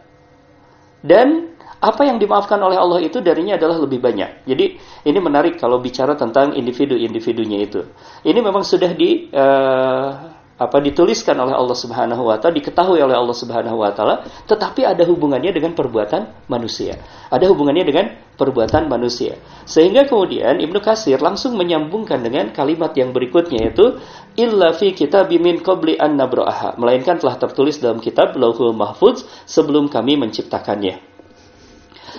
dan 1.04 1.52
apa 1.84 2.08
yang 2.08 2.16
dimaafkan 2.16 2.56
oleh 2.64 2.80
Allah 2.80 3.04
itu 3.04 3.20
darinya 3.20 3.60
adalah 3.60 3.76
lebih 3.76 4.00
banyak. 4.00 4.48
Jadi 4.48 4.80
ini 5.04 5.18
menarik 5.20 5.60
kalau 5.60 5.84
bicara 5.84 6.16
tentang 6.16 6.56
individu-individunya 6.56 7.60
itu. 7.60 7.84
Ini 8.24 8.40
memang 8.40 8.64
sudah 8.64 8.96
di 8.96 9.28
uh, 9.28 10.08
apa 10.54 10.78
dituliskan 10.78 11.34
oleh 11.34 11.50
Allah 11.50 11.74
Subhanahu 11.74 12.30
wa 12.30 12.38
taala, 12.38 12.54
diketahui 12.54 13.02
oleh 13.02 13.18
Allah 13.18 13.34
Subhanahu 13.34 13.74
wa 13.74 13.90
taala, 13.90 14.22
tetapi 14.46 14.86
ada 14.86 15.02
hubungannya 15.02 15.50
dengan 15.50 15.74
perbuatan 15.74 16.46
manusia. 16.46 16.94
Ada 17.26 17.50
hubungannya 17.50 17.82
dengan 17.82 18.14
perbuatan 18.38 18.86
manusia. 18.86 19.34
Sehingga 19.66 20.06
kemudian 20.06 20.62
Ibnu 20.62 20.78
Kasir 20.78 21.18
langsung 21.18 21.58
menyambungkan 21.58 22.22
dengan 22.22 22.54
kalimat 22.54 22.94
yang 22.94 23.10
berikutnya 23.10 23.66
yaitu 23.66 23.98
illa 24.38 24.70
fi 24.78 24.94
kitabi 24.94 25.42
min 25.42 25.58
qabli 25.58 25.98
an 25.98 26.14
nabra'aha, 26.14 26.78
melainkan 26.78 27.18
telah 27.18 27.34
tertulis 27.34 27.82
dalam 27.82 27.98
kitab 27.98 28.38
Lauhul 28.38 28.78
Mahfuz 28.78 29.26
sebelum 29.50 29.90
kami 29.90 30.14
menciptakannya. 30.22 31.02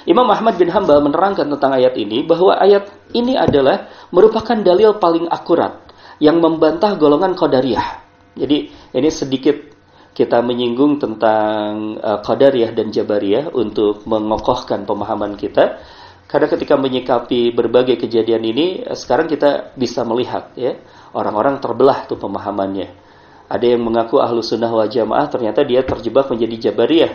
Imam 0.04 0.28
Ahmad 0.28 0.60
bin 0.60 0.68
Hambal 0.76 1.00
menerangkan 1.00 1.48
tentang 1.48 1.72
ayat 1.72 1.96
ini 1.96 2.28
bahwa 2.28 2.60
ayat 2.60 2.92
ini 3.16 3.40
adalah 3.40 3.88
merupakan 4.12 4.60
dalil 4.60 5.00
paling 5.00 5.32
akurat 5.32 5.88
yang 6.20 6.44
membantah 6.44 7.00
golongan 7.00 7.32
Qadariyah 7.32 8.05
jadi 8.36 8.68
ini 8.92 9.10
sedikit 9.10 9.76
kita 10.16 10.40
menyinggung 10.40 11.00
tentang 11.00 12.00
uh, 12.00 12.20
Qadariyah 12.24 12.72
dan 12.72 12.88
Jabariyah 12.88 13.52
untuk 13.52 14.08
mengokohkan 14.08 14.88
pemahaman 14.88 15.36
kita. 15.36 15.80
Karena 16.26 16.48
ketika 16.48 16.80
menyikapi 16.80 17.52
berbagai 17.54 18.02
kejadian 18.02 18.44
ini, 18.44 18.82
eh, 18.82 18.98
sekarang 18.98 19.30
kita 19.30 19.76
bisa 19.78 20.02
melihat 20.08 20.52
ya 20.58 20.74
orang-orang 21.14 21.62
terbelah 21.62 22.08
tuh 22.10 22.18
pemahamannya. 22.18 22.92
Ada 23.46 23.78
yang 23.78 23.86
mengaku 23.86 24.18
ahlu 24.18 24.42
sunnah 24.42 24.72
wal 24.74 24.90
jamaah, 24.90 25.30
ternyata 25.30 25.62
dia 25.62 25.86
terjebak 25.86 26.32
menjadi 26.34 26.72
Jabariyah. 26.72 27.14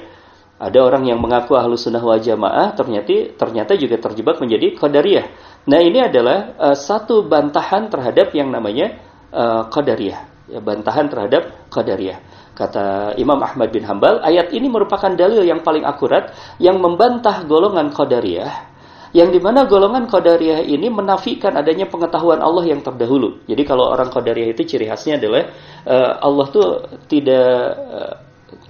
Ada 0.61 0.79
orang 0.79 1.09
yang 1.11 1.19
mengaku 1.19 1.59
ahlu 1.59 1.75
sunnah 1.75 2.05
wal 2.05 2.23
jamaah, 2.23 2.77
ternyata 2.77 3.35
ternyata 3.35 3.75
juga 3.75 3.99
terjebak 3.99 4.39
menjadi 4.39 4.79
Qadariyah. 4.79 5.27
Nah 5.67 5.81
ini 5.83 6.05
adalah 6.05 6.55
uh, 6.55 6.77
satu 6.79 7.27
bantahan 7.27 7.91
terhadap 7.91 8.31
yang 8.31 8.53
namanya 8.55 8.95
uh, 9.35 9.67
Qadariyah 9.69 10.30
ya, 10.51 10.61
bantahan 10.61 11.07
terhadap 11.07 11.71
Qadariyah. 11.71 12.19
Kata 12.53 13.17
Imam 13.17 13.41
Ahmad 13.41 13.73
bin 13.73 13.87
Hambal, 13.87 14.21
ayat 14.21 14.53
ini 14.53 14.69
merupakan 14.69 15.09
dalil 15.15 15.47
yang 15.47 15.65
paling 15.65 15.87
akurat 15.87 16.35
yang 16.61 16.77
membantah 16.77 17.47
golongan 17.49 17.89
Qadariyah 17.95 18.71
yang 19.11 19.35
di 19.35 19.43
mana 19.43 19.67
golongan 19.67 20.07
Qadariyah 20.07 20.63
ini 20.63 20.87
menafikan 20.87 21.59
adanya 21.59 21.91
pengetahuan 21.91 22.39
Allah 22.39 22.63
yang 22.63 22.79
terdahulu. 22.79 23.43
Jadi 23.43 23.63
kalau 23.67 23.91
orang 23.91 24.07
Qadariyah 24.07 24.55
itu 24.55 24.63
ciri 24.63 24.87
khasnya 24.87 25.19
adalah 25.19 25.51
uh, 25.83 26.13
Allah 26.23 26.47
tuh 26.55 26.67
tidak 27.11 27.51
uh, 27.91 28.15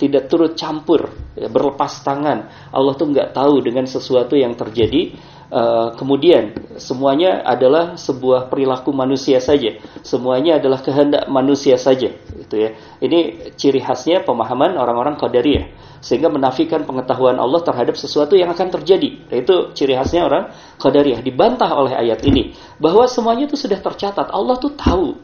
tidak 0.01 0.33
turut 0.33 0.57
campur, 0.57 1.13
ya, 1.37 1.49
berlepas 1.49 2.05
tangan. 2.05 2.49
Allah 2.73 2.93
tuh 2.97 3.13
nggak 3.13 3.37
tahu 3.37 3.61
dengan 3.61 3.85
sesuatu 3.85 4.33
yang 4.37 4.57
terjadi 4.57 5.13
Uh, 5.51 5.91
kemudian 5.99 6.55
semuanya 6.79 7.43
adalah 7.43 7.99
sebuah 7.99 8.47
perilaku 8.47 8.95
manusia 8.95 9.43
saja, 9.43 9.83
semuanya 10.07 10.63
adalah 10.63 10.79
kehendak 10.79 11.27
manusia 11.27 11.75
saja, 11.75 12.15
gitu 12.39 12.55
ya. 12.55 12.79
Ini 13.03 13.51
ciri 13.59 13.83
khasnya 13.83 14.23
pemahaman 14.23 14.79
orang-orang 14.79 15.19
Qadariyah, 15.19 15.99
sehingga 15.99 16.31
menafikan 16.31 16.87
pengetahuan 16.87 17.35
Allah 17.43 17.67
terhadap 17.67 17.99
sesuatu 17.99 18.39
yang 18.39 18.47
akan 18.55 18.79
terjadi. 18.79 19.27
Itu 19.27 19.75
ciri 19.75 19.99
khasnya 19.99 20.31
orang 20.31 20.55
Qadariyah. 20.79 21.19
Dibantah 21.19 21.75
oleh 21.75 21.99
ayat 21.99 22.23
ini 22.23 22.55
bahwa 22.79 23.11
semuanya 23.11 23.51
itu 23.51 23.59
sudah 23.59 23.83
tercatat. 23.83 24.31
Allah 24.31 24.55
tuh 24.55 24.71
tahu. 24.79 25.19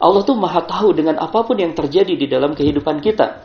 Allah 0.00 0.24
tuh 0.24 0.40
maha 0.40 0.64
tahu 0.64 0.96
dengan 0.96 1.20
apa 1.20 1.44
pun 1.44 1.56
yang 1.60 1.76
terjadi 1.76 2.16
di 2.16 2.24
dalam 2.24 2.56
kehidupan 2.56 3.04
kita. 3.04 3.44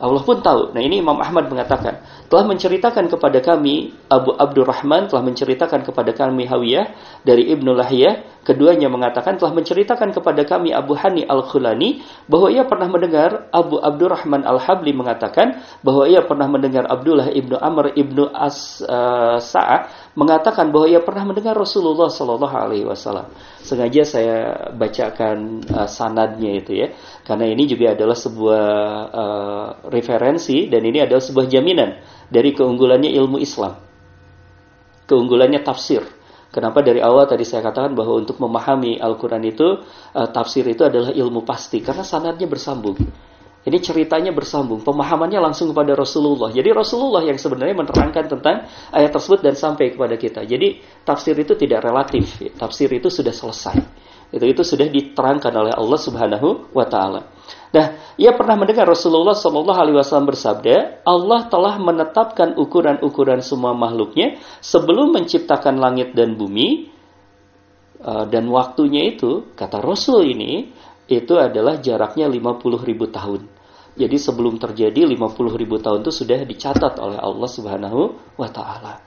Allah 0.00 0.24
pun 0.24 0.40
tahu. 0.40 0.72
Nah 0.72 0.80
ini 0.80 1.04
Imam 1.04 1.20
Ahmad 1.20 1.52
mengatakan, 1.52 2.00
telah 2.32 2.48
menceritakan 2.48 3.12
kepada 3.12 3.44
kami, 3.44 3.92
Abu 4.08 4.32
Abdurrahman 4.32 5.12
telah 5.12 5.20
menceritakan 5.20 5.84
kepada 5.84 6.16
kami 6.16 6.48
Hawiyah 6.48 6.96
dari 7.20 7.52
Ibnu 7.52 7.76
Lahiyah, 7.76 8.40
keduanya 8.40 8.88
mengatakan 8.88 9.36
telah 9.36 9.52
menceritakan 9.52 10.16
kepada 10.16 10.48
kami 10.48 10.72
Abu 10.72 10.96
Hani 10.96 11.28
Al-Khulani, 11.28 12.00
bahwa 12.24 12.48
ia 12.48 12.64
pernah 12.64 12.88
mendengar 12.88 13.52
Abu 13.52 13.76
Abdurrahman 13.76 14.40
Al-Habli 14.48 14.96
mengatakan, 14.96 15.60
bahwa 15.84 16.08
ia 16.08 16.24
pernah 16.24 16.48
mendengar 16.48 16.88
Abdullah 16.88 17.28
Ibnu 17.28 17.60
Amr 17.60 17.92
Ibnu 17.92 18.24
As 18.32 18.80
uh, 18.80 19.36
Sa'ah 19.36 20.09
mengatakan 20.18 20.74
bahwa 20.74 20.90
ia 20.90 20.98
pernah 20.98 21.22
mendengar 21.22 21.54
Rasulullah 21.54 22.10
Shallallahu 22.10 22.56
Alaihi 22.56 22.86
Wasallam. 22.86 23.30
Sengaja 23.62 24.02
saya 24.02 24.36
bacakan 24.74 25.62
uh, 25.70 25.86
sanadnya 25.86 26.58
itu 26.58 26.74
ya, 26.74 26.90
karena 27.22 27.46
ini 27.46 27.70
juga 27.70 27.94
adalah 27.94 28.18
sebuah 28.18 28.66
uh, 29.14 29.68
referensi 29.86 30.66
dan 30.66 30.82
ini 30.82 31.06
adalah 31.06 31.22
sebuah 31.22 31.46
jaminan 31.46 32.02
dari 32.26 32.50
keunggulannya 32.50 33.10
ilmu 33.22 33.38
Islam. 33.38 33.78
Keunggulannya 35.06 35.62
tafsir. 35.62 36.02
Kenapa 36.50 36.82
dari 36.82 36.98
awal 36.98 37.30
tadi 37.30 37.46
saya 37.46 37.62
katakan 37.62 37.94
bahwa 37.94 38.18
untuk 38.18 38.42
memahami 38.42 38.98
Al-Quran 38.98 39.46
itu, 39.46 39.78
uh, 40.18 40.28
tafsir 40.34 40.66
itu 40.66 40.82
adalah 40.82 41.14
ilmu 41.14 41.46
pasti. 41.46 41.78
Karena 41.78 42.02
sanadnya 42.02 42.50
bersambung. 42.50 42.98
Ini 43.60 43.76
ceritanya 43.84 44.32
bersambung, 44.32 44.80
pemahamannya 44.80 45.36
langsung 45.36 45.68
kepada 45.76 45.92
Rasulullah. 45.92 46.48
Jadi 46.48 46.72
Rasulullah 46.72 47.20
yang 47.20 47.36
sebenarnya 47.36 47.76
menerangkan 47.76 48.24
tentang 48.24 48.64
ayat 48.88 49.12
tersebut 49.12 49.44
dan 49.44 49.52
sampai 49.52 49.92
kepada 49.92 50.16
kita. 50.16 50.48
Jadi 50.48 50.80
tafsir 51.04 51.36
itu 51.36 51.52
tidak 51.60 51.84
relatif, 51.84 52.40
tafsir 52.56 52.88
itu 52.88 53.12
sudah 53.12 53.36
selesai. 53.36 53.76
Itu 54.32 54.46
itu 54.48 54.62
sudah 54.64 54.88
diterangkan 54.88 55.52
oleh 55.52 55.72
Allah 55.76 55.98
Subhanahu 56.00 56.72
wa 56.72 56.86
taala. 56.88 57.28
Nah, 57.74 58.14
ia 58.16 58.32
pernah 58.32 58.56
mendengar 58.56 58.88
Rasulullah 58.88 59.36
Shallallahu 59.36 59.78
alaihi 59.78 59.96
wasallam 60.00 60.32
bersabda, 60.32 61.04
Allah 61.04 61.50
telah 61.52 61.76
menetapkan 61.76 62.56
ukuran-ukuran 62.56 63.44
semua 63.44 63.76
makhluknya 63.76 64.40
sebelum 64.64 65.12
menciptakan 65.14 65.76
langit 65.76 66.16
dan 66.16 66.38
bumi 66.38 66.88
eh, 68.00 68.24
dan 68.30 68.48
waktunya 68.48 69.12
itu 69.12 69.52
kata 69.52 69.84
Rasul 69.84 70.32
ini 70.32 70.72
itu 71.10 71.34
adalah 71.34 71.82
jaraknya 71.82 72.30
50 72.30 72.86
ribu 72.86 73.10
tahun. 73.10 73.50
Jadi 73.98 74.16
sebelum 74.16 74.62
terjadi 74.62 75.02
50 75.02 75.58
ribu 75.58 75.82
tahun 75.82 76.06
itu 76.06 76.14
sudah 76.14 76.46
dicatat 76.46 76.94
oleh 77.02 77.18
Allah 77.18 77.50
Subhanahu 77.50 78.00
wa 78.38 78.48
taala. 78.48 79.02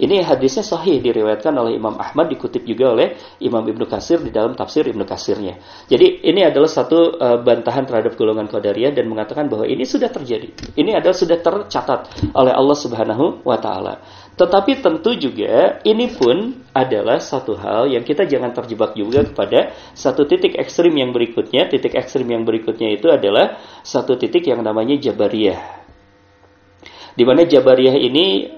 Ini 0.00 0.24
hadisnya 0.24 0.64
sahih 0.64 1.04
diriwayatkan 1.04 1.52
oleh 1.52 1.76
Imam 1.76 2.00
Ahmad 2.00 2.32
dikutip 2.32 2.64
juga 2.64 2.96
oleh 2.96 3.12
Imam 3.44 3.60
Ibnu 3.60 3.84
Kasir 3.84 4.24
di 4.24 4.32
dalam 4.32 4.56
tafsir 4.56 4.88
Ibnu 4.88 5.04
Kasirnya. 5.04 5.60
Jadi 5.84 6.24
ini 6.24 6.40
adalah 6.40 6.66
satu 6.66 7.20
uh, 7.20 7.38
bantahan 7.44 7.84
terhadap 7.84 8.16
golongan 8.16 8.48
Qadariyah 8.48 8.96
dan 8.96 9.04
mengatakan 9.12 9.52
bahwa 9.52 9.68
ini 9.68 9.84
sudah 9.84 10.08
terjadi. 10.08 10.48
Ini 10.80 10.96
adalah 10.96 11.12
sudah 11.12 11.36
tercatat 11.44 12.08
oleh 12.32 12.56
Allah 12.56 12.76
Subhanahu 12.80 13.44
wa 13.44 13.60
taala. 13.60 14.00
Tetapi 14.32 14.80
tentu 14.80 15.12
juga 15.12 15.84
ini 15.84 16.08
pun 16.08 16.64
adalah 16.72 17.20
satu 17.20 17.52
hal 17.52 17.92
yang 17.92 18.00
kita 18.00 18.24
jangan 18.24 18.56
terjebak 18.56 18.96
juga 18.96 19.28
kepada 19.28 19.76
satu 19.92 20.24
titik 20.24 20.56
ekstrim 20.56 20.96
yang 20.96 21.12
berikutnya. 21.12 21.68
Titik 21.68 21.92
ekstrim 21.92 22.24
yang 22.32 22.48
berikutnya 22.48 22.96
itu 22.96 23.12
adalah 23.12 23.60
satu 23.84 24.16
titik 24.16 24.48
yang 24.48 24.64
namanya 24.64 24.96
Jabariyah. 24.96 25.60
Di 27.12 27.24
mana 27.28 27.44
Jabariyah 27.44 27.96
ini 28.00 28.48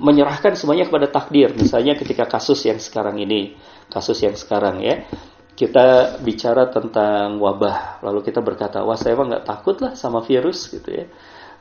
menyerahkan 0.00 0.56
semuanya 0.56 0.88
kepada 0.88 1.12
takdir. 1.12 1.52
Misalnya 1.52 1.92
ketika 1.92 2.24
kasus 2.24 2.64
yang 2.64 2.80
sekarang 2.80 3.20
ini, 3.20 3.52
kasus 3.92 4.24
yang 4.24 4.32
sekarang 4.32 4.80
ya, 4.80 5.04
kita 5.58 6.20
bicara 6.24 6.72
tentang 6.72 7.36
wabah, 7.36 8.00
lalu 8.00 8.24
kita 8.24 8.40
berkata, 8.40 8.80
wah 8.80 8.96
saya 8.96 9.12
emang 9.12 9.28
nggak 9.32 9.46
takut 9.48 9.76
lah 9.84 9.92
sama 9.92 10.24
virus 10.24 10.72
gitu 10.72 10.88
ya. 10.88 11.06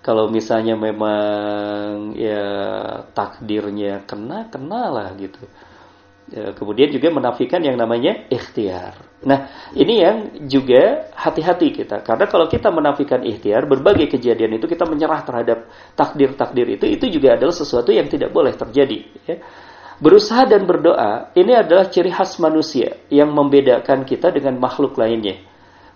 Kalau 0.05 0.31
misalnya 0.31 0.79
memang 0.79 2.15
ya 2.15 2.45
takdirnya 3.11 4.07
kena, 4.07 4.47
kena 4.47 4.83
lah 4.87 5.09
gitu. 5.19 5.43
Ya, 6.27 6.51
kemudian 6.51 6.91
juga 6.91 7.07
menafikan 7.07 7.63
yang 7.63 7.79
namanya 7.79 8.27
ikhtiar. 8.27 8.99
Nah, 9.23 9.71
ini 9.71 10.03
yang 10.03 10.17
juga 10.51 11.07
hati-hati 11.15 11.71
kita. 11.71 12.03
Karena 12.03 12.27
kalau 12.27 12.51
kita 12.51 12.67
menafikan 12.67 13.23
ikhtiar, 13.23 13.63
berbagai 13.63 14.11
kejadian 14.11 14.59
itu 14.59 14.67
kita 14.67 14.83
menyerah 14.83 15.23
terhadap 15.23 15.71
takdir-takdir 15.95 16.75
itu, 16.75 16.85
itu 16.85 17.05
juga 17.07 17.39
adalah 17.39 17.55
sesuatu 17.55 17.95
yang 17.95 18.11
tidak 18.11 18.35
boleh 18.35 18.51
terjadi. 18.59 18.99
Ya. 19.23 19.39
Berusaha 19.97 20.45
dan 20.45 20.67
berdoa 20.67 21.31
ini 21.33 21.57
adalah 21.57 21.89
ciri 21.89 22.13
khas 22.13 22.37
manusia 22.37 23.01
yang 23.09 23.31
membedakan 23.31 24.03
kita 24.03 24.29
dengan 24.29 24.59
makhluk 24.59 24.99
lainnya. 24.99 25.41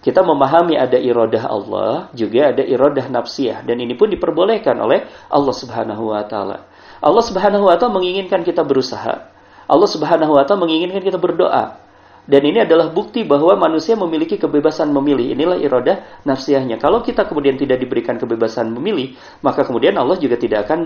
Kita 0.01 0.25
memahami 0.25 0.81
ada 0.81 0.98
irodah 0.98 1.46
Allah, 1.46 2.10
juga 2.17 2.50
ada 2.50 2.65
irodah 2.65 3.05
nafsiyah 3.05 3.62
dan 3.62 3.77
ini 3.77 3.93
pun 3.93 4.10
diperbolehkan 4.10 4.74
oleh 4.81 5.05
Allah 5.29 5.53
Subhanahu 5.53 6.10
wa 6.10 6.25
taala. 6.25 6.65
Allah 6.98 7.24
Subhanahu 7.25 7.70
wa 7.70 7.77
taala 7.77 8.01
menginginkan 8.01 8.41
kita 8.41 8.65
berusaha. 8.65 9.29
Allah 9.70 9.89
Subhanahu 9.89 10.34
wa 10.34 10.41
taala 10.41 10.65
menginginkan 10.65 11.05
kita 11.05 11.22
berdoa. 11.22 11.77
Dan 12.22 12.46
ini 12.46 12.62
adalah 12.62 12.93
bukti 12.93 13.25
bahwa 13.25 13.58
manusia 13.58 13.98
memiliki 13.98 14.38
kebebasan 14.38 14.93
memilih. 14.93 15.34
Inilah 15.34 15.58
irodah 15.58 16.22
nafsiyahnya. 16.22 16.77
Kalau 16.77 17.01
kita 17.01 17.25
kemudian 17.25 17.58
tidak 17.58 17.81
diberikan 17.81 18.17
kebebasan 18.22 18.70
memilih, 18.77 19.17
maka 19.41 19.65
kemudian 19.65 19.98
Allah 19.98 20.22
juga 20.22 20.38
tidak 20.38 20.70
akan 20.70 20.79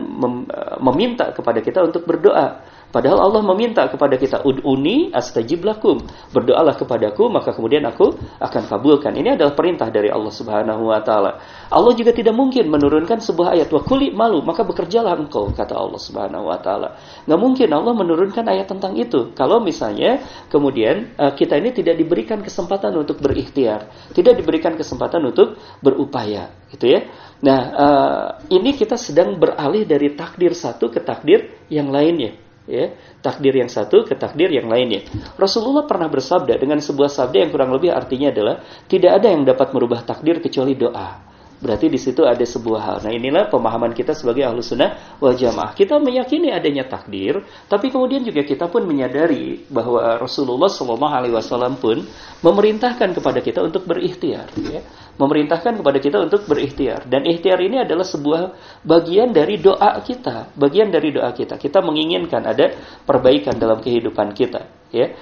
meminta 0.79 1.35
kepada 1.35 1.59
kita 1.59 1.83
untuk 1.83 2.07
berdoa. 2.07 2.63
Padahal 2.95 3.27
Allah 3.27 3.43
meminta 3.43 3.83
kepada 3.91 4.15
kita 4.15 4.39
ud'uni 4.47 5.11
astajib 5.11 5.67
lakum. 5.67 5.99
Berdoalah 6.31 6.79
kepadaku 6.79 7.27
maka 7.27 7.51
kemudian 7.51 7.83
aku 7.83 8.15
akan 8.39 8.63
kabulkan. 8.71 9.11
Ini 9.19 9.35
adalah 9.35 9.51
perintah 9.51 9.91
dari 9.91 10.07
Allah 10.07 10.31
Subhanahu 10.31 10.87
wa 10.87 11.03
taala. 11.03 11.43
Allah 11.67 11.91
juga 11.91 12.15
tidak 12.15 12.31
mungkin 12.31 12.71
menurunkan 12.71 13.19
sebuah 13.19 13.59
ayat 13.59 13.67
wa 13.67 13.83
kuli 13.83 14.15
malu 14.15 14.39
maka 14.47 14.63
bekerjalah 14.63 15.11
engkau 15.19 15.51
kata 15.51 15.75
Allah 15.75 15.99
Subhanahu 15.99 16.47
wa 16.47 16.55
taala. 16.63 16.95
Nggak 17.27 17.39
mungkin 17.43 17.67
Allah 17.75 17.93
menurunkan 17.99 18.47
ayat 18.47 18.71
tentang 18.71 18.95
itu. 18.95 19.35
Kalau 19.35 19.59
misalnya 19.59 20.23
kemudian 20.47 21.19
uh, 21.19 21.35
kita 21.35 21.59
ini 21.59 21.75
tidak 21.75 21.99
diberikan 21.99 22.39
kesempatan 22.39 22.95
untuk 22.95 23.19
berikhtiar, 23.19 23.91
tidak 24.15 24.39
diberikan 24.39 24.71
kesempatan 24.79 25.19
untuk 25.19 25.59
berupaya, 25.83 26.47
gitu 26.71 26.95
ya. 26.95 27.03
Nah, 27.43 27.59
uh, 27.75 28.27
ini 28.47 28.71
kita 28.71 28.95
sedang 28.95 29.35
beralih 29.35 29.83
dari 29.83 30.15
takdir 30.15 30.55
satu 30.55 30.87
ke 30.87 31.03
takdir 31.03 31.67
yang 31.67 31.91
lainnya 31.91 32.44
ya 32.65 32.93
takdir 33.21 33.53
yang 33.53 33.69
satu 33.69 34.05
ke 34.05 34.17
takdir 34.17 34.49
yang 34.49 34.65
lainnya. 34.69 35.05
Rasulullah 35.37 35.85
pernah 35.85 36.09
bersabda 36.09 36.57
dengan 36.57 36.81
sebuah 36.81 37.09
sabda 37.09 37.45
yang 37.45 37.51
kurang 37.53 37.71
lebih 37.73 37.93
artinya 37.93 38.33
adalah 38.33 38.55
tidak 38.89 39.11
ada 39.21 39.27
yang 39.31 39.45
dapat 39.45 39.71
merubah 39.73 40.01
takdir 40.01 40.41
kecuali 40.41 40.73
doa. 40.73 41.34
Berarti 41.65 41.89
di 41.89 41.97
situ 41.97 42.21
ada 42.21 42.45
sebuah 42.45 42.81
hal. 42.85 42.97
Nah 43.01 43.09
inilah 43.09 43.49
pemahaman 43.49 43.89
kita 43.97 44.13
sebagai 44.13 44.45
ahlu 44.45 44.61
sunnah 44.61 45.17
wal 45.17 45.33
jamaah. 45.33 45.73
Kita 45.73 45.97
meyakini 45.97 46.53
adanya 46.53 46.85
takdir, 46.85 47.41
tapi 47.65 47.89
kemudian 47.89 48.21
juga 48.21 48.45
kita 48.45 48.69
pun 48.69 48.85
menyadari 48.85 49.65
bahwa 49.65 50.21
Rasulullah 50.21 50.69
Shallallahu 50.69 51.09
Alaihi 51.09 51.33
Wasallam 51.33 51.81
pun 51.81 52.05
memerintahkan 52.45 53.17
kepada 53.17 53.41
kita 53.41 53.65
untuk 53.65 53.89
berikhtiar. 53.89 54.45
Ya. 54.61 54.85
Memerintahkan 55.17 55.81
kepada 55.81 55.97
kita 55.97 56.21
untuk 56.21 56.45
berikhtiar. 56.45 57.09
Dan 57.09 57.25
ikhtiar 57.25 57.57
ini 57.65 57.81
adalah 57.81 58.05
sebuah 58.05 58.53
bagian 58.85 59.33
dari 59.33 59.57
doa 59.57 59.97
kita. 60.05 60.53
Bagian 60.53 60.93
dari 60.93 61.09
doa 61.09 61.33
kita. 61.33 61.57
Kita 61.57 61.81
menginginkan 61.81 62.45
ada 62.45 62.77
perbaikan 63.01 63.57
dalam 63.57 63.81
kehidupan 63.81 64.37
kita. 64.37 64.69
Ya. 64.93 65.17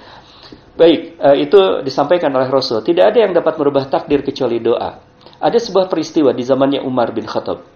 Baik, 0.76 1.16
eh, 1.16 1.36
itu 1.48 1.86
disampaikan 1.86 2.28
oleh 2.36 2.52
Rasul. 2.52 2.84
Tidak 2.84 3.00
ada 3.00 3.18
yang 3.22 3.32
dapat 3.32 3.56
merubah 3.56 3.88
takdir 3.88 4.20
kecuali 4.20 4.60
doa. 4.60 5.13
Ada 5.42 5.58
sebuah 5.58 5.90
peristiwa 5.90 6.30
di 6.30 6.44
zamannya 6.46 6.80
Umar 6.82 7.10
bin 7.14 7.26
Khattab. 7.26 7.72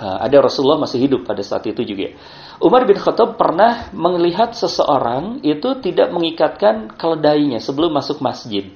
ada 0.00 0.32
Rasulullah 0.40 0.80
masih 0.80 0.96
hidup 0.96 1.28
pada 1.28 1.44
saat 1.44 1.60
itu 1.68 1.84
juga. 1.84 2.16
Umar 2.56 2.88
bin 2.88 2.96
Khattab 2.96 3.36
pernah 3.36 3.92
melihat 3.92 4.56
seseorang 4.56 5.44
itu 5.44 5.76
tidak 5.84 6.08
mengikatkan 6.08 6.96
keledainya 6.96 7.60
sebelum 7.60 7.92
masuk 7.92 8.24
masjid. 8.24 8.72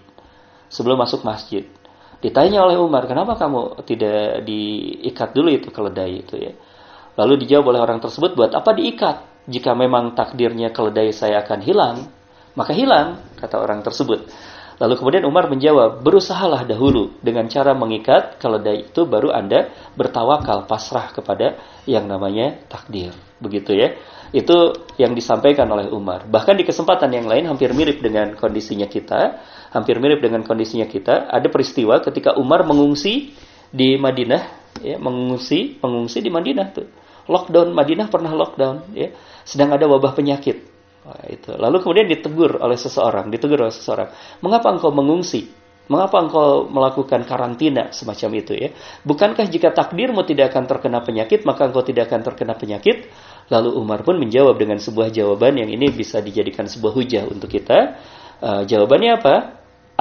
Sebelum 0.69 1.01
masuk 1.01 1.25
masjid. 1.25 1.65
Ditanya 2.21 2.65
oleh 2.65 2.81
Umar, 2.81 3.05
kenapa 3.05 3.37
kamu 3.37 3.85
tidak 3.85 4.45
diikat 4.49 5.37
dulu 5.37 5.49
itu 5.53 5.69
keledai 5.69 6.25
itu 6.25 6.37
ya? 6.41 6.53
Lalu 7.21 7.45
dijawab 7.45 7.77
oleh 7.77 7.81
orang 7.85 8.01
tersebut, 8.01 8.33
buat 8.33 8.53
apa 8.57 8.73
diikat? 8.73 9.17
Jika 9.45 9.77
memang 9.77 10.17
takdirnya 10.17 10.73
keledai 10.73 11.13
saya 11.13 11.45
akan 11.45 11.61
hilang, 11.61 12.09
maka 12.57 12.73
hilang, 12.73 13.21
kata 13.37 13.61
orang 13.61 13.85
tersebut. 13.85 14.25
Lalu 14.83 14.95
kemudian 14.99 15.25
Umar 15.27 15.47
menjawab, 15.47 16.03
berusahalah 16.03 16.67
dahulu 16.67 17.15
dengan 17.23 17.47
cara 17.47 17.73
mengikat 17.79 18.43
keledai 18.43 18.91
itu 18.91 19.07
baru 19.07 19.31
Anda 19.31 19.71
bertawakal 19.95 20.67
pasrah 20.67 21.15
kepada 21.15 21.59
yang 21.87 22.11
namanya 22.11 22.59
takdir. 22.67 23.15
Begitu 23.39 23.71
ya. 23.79 23.95
Itu 24.35 24.91
yang 24.99 25.15
disampaikan 25.15 25.71
oleh 25.71 25.87
Umar. 25.95 26.27
Bahkan 26.27 26.59
di 26.59 26.67
kesempatan 26.67 27.07
yang 27.15 27.31
lain 27.31 27.47
hampir 27.47 27.71
mirip 27.71 28.03
dengan 28.03 28.35
kondisinya 28.35 28.91
kita, 28.91 29.39
hampir 29.71 29.95
mirip 30.03 30.19
dengan 30.19 30.43
kondisinya 30.43 30.91
kita, 30.91 31.31
ada 31.31 31.47
peristiwa 31.47 32.03
ketika 32.03 32.35
Umar 32.35 32.67
mengungsi 32.67 33.31
di 33.71 33.95
Madinah, 33.95 34.75
ya, 34.83 34.99
mengungsi, 34.99 35.79
mengungsi 35.79 36.19
di 36.19 36.35
Madinah 36.35 36.67
tuh. 36.75 36.91
Lockdown 37.31 37.71
Madinah 37.71 38.11
pernah 38.11 38.35
lockdown, 38.35 38.91
ya. 38.91 39.15
Sedang 39.47 39.71
ada 39.71 39.87
wabah 39.87 40.19
penyakit 40.19 40.74
itu. 41.29 41.53
Lalu 41.53 41.85
kemudian 41.85 42.09
ditegur 42.09 42.57
oleh 42.65 42.79
seseorang, 42.81 43.29
ditegur 43.29 43.61
oleh 43.61 43.75
seseorang. 43.75 44.41
Mengapa 44.41 44.73
engkau 44.73 44.89
mengungsi? 44.89 45.53
Mengapa 45.85 46.17
engkau 46.17 46.65
melakukan 46.73 47.29
karantina 47.29 47.93
semacam 47.93 48.41
itu 48.41 48.57
ya? 48.57 48.73
Bukankah 49.05 49.45
jika 49.53 49.69
takdirmu 49.77 50.25
tidak 50.25 50.57
akan 50.57 50.65
terkena 50.65 51.05
penyakit, 51.05 51.45
maka 51.45 51.69
engkau 51.69 51.85
tidak 51.85 52.09
akan 52.09 52.25
terkena 52.25 52.57
penyakit? 52.57 53.13
Lalu 53.53 53.77
Umar 53.77 54.01
pun 54.01 54.17
menjawab 54.17 54.57
dengan 54.57 54.81
sebuah 54.81 55.13
jawaban 55.13 55.61
yang 55.61 55.69
ini 55.69 55.93
bisa 55.93 56.25
dijadikan 56.25 56.65
sebuah 56.65 56.93
hujah 56.97 57.29
untuk 57.29 57.53
kita. 57.53 58.01
Uh, 58.41 58.63
jawabannya 58.65 59.13
apa? 59.21 59.35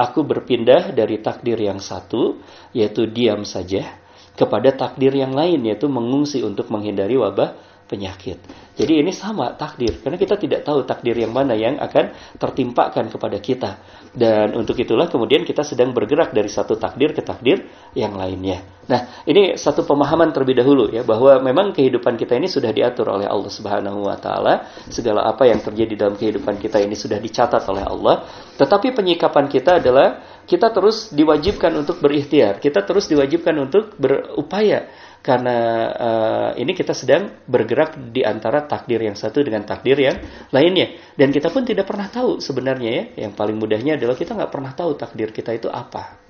Aku 0.00 0.24
berpindah 0.24 0.96
dari 0.96 1.20
takdir 1.20 1.60
yang 1.60 1.78
satu, 1.78 2.40
yaitu 2.72 3.04
diam 3.04 3.44
saja, 3.44 4.00
kepada 4.34 4.72
takdir 4.72 5.12
yang 5.12 5.36
lain, 5.36 5.68
yaitu 5.68 5.86
mengungsi 5.86 6.40
untuk 6.40 6.72
menghindari 6.72 7.14
wabah 7.14 7.73
penyakit. 7.94 8.42
Jadi 8.74 9.06
ini 9.06 9.14
sama 9.14 9.54
takdir, 9.54 10.02
karena 10.02 10.18
kita 10.18 10.34
tidak 10.34 10.66
tahu 10.66 10.82
takdir 10.82 11.14
yang 11.14 11.30
mana 11.30 11.54
yang 11.54 11.78
akan 11.78 12.10
tertimpakan 12.42 13.06
kepada 13.06 13.38
kita. 13.38 13.78
Dan 14.10 14.50
untuk 14.58 14.74
itulah 14.82 15.06
kemudian 15.06 15.46
kita 15.46 15.62
sedang 15.62 15.94
bergerak 15.94 16.34
dari 16.34 16.50
satu 16.50 16.74
takdir 16.74 17.14
ke 17.14 17.22
takdir 17.22 17.70
yang 17.94 18.18
lainnya. 18.18 18.66
Nah, 18.90 19.22
ini 19.30 19.54
satu 19.54 19.86
pemahaman 19.86 20.34
terlebih 20.34 20.58
dahulu 20.58 20.90
ya 20.90 21.06
bahwa 21.06 21.38
memang 21.38 21.70
kehidupan 21.70 22.18
kita 22.18 22.34
ini 22.34 22.50
sudah 22.50 22.74
diatur 22.74 23.14
oleh 23.14 23.30
Allah 23.30 23.50
Subhanahu 23.50 24.10
wa 24.10 24.18
taala. 24.18 24.74
Segala 24.90 25.22
apa 25.30 25.46
yang 25.46 25.62
terjadi 25.62 25.94
dalam 25.94 26.18
kehidupan 26.18 26.58
kita 26.58 26.82
ini 26.82 26.98
sudah 26.98 27.22
dicatat 27.22 27.62
oleh 27.70 27.86
Allah. 27.86 28.26
Tetapi 28.58 28.90
penyikapan 28.90 29.46
kita 29.46 29.78
adalah 29.78 30.34
kita 30.44 30.68
terus 30.74 31.08
diwajibkan 31.14 31.72
untuk 31.78 32.02
berikhtiar, 32.04 32.60
kita 32.60 32.84
terus 32.84 33.08
diwajibkan 33.08 33.54
untuk 33.56 33.96
berupaya 33.96 34.92
karena 35.24 35.56
uh, 35.96 36.50
ini 36.60 36.76
kita 36.76 36.92
sedang 36.92 37.40
bergerak 37.48 37.96
di 38.12 38.20
antara 38.20 38.68
takdir 38.68 39.00
yang 39.00 39.16
satu 39.16 39.40
dengan 39.40 39.64
takdir 39.64 39.96
yang 39.96 40.20
lainnya. 40.52 41.00
Dan 41.16 41.32
kita 41.32 41.48
pun 41.48 41.64
tidak 41.64 41.88
pernah 41.88 42.12
tahu 42.12 42.44
sebenarnya 42.44 42.90
ya. 42.92 43.04
Yang 43.24 43.32
paling 43.32 43.56
mudahnya 43.56 43.96
adalah 43.96 44.20
kita 44.20 44.36
nggak 44.36 44.52
pernah 44.52 44.76
tahu 44.76 45.00
takdir 45.00 45.32
kita 45.32 45.56
itu 45.56 45.72
apa. 45.72 46.20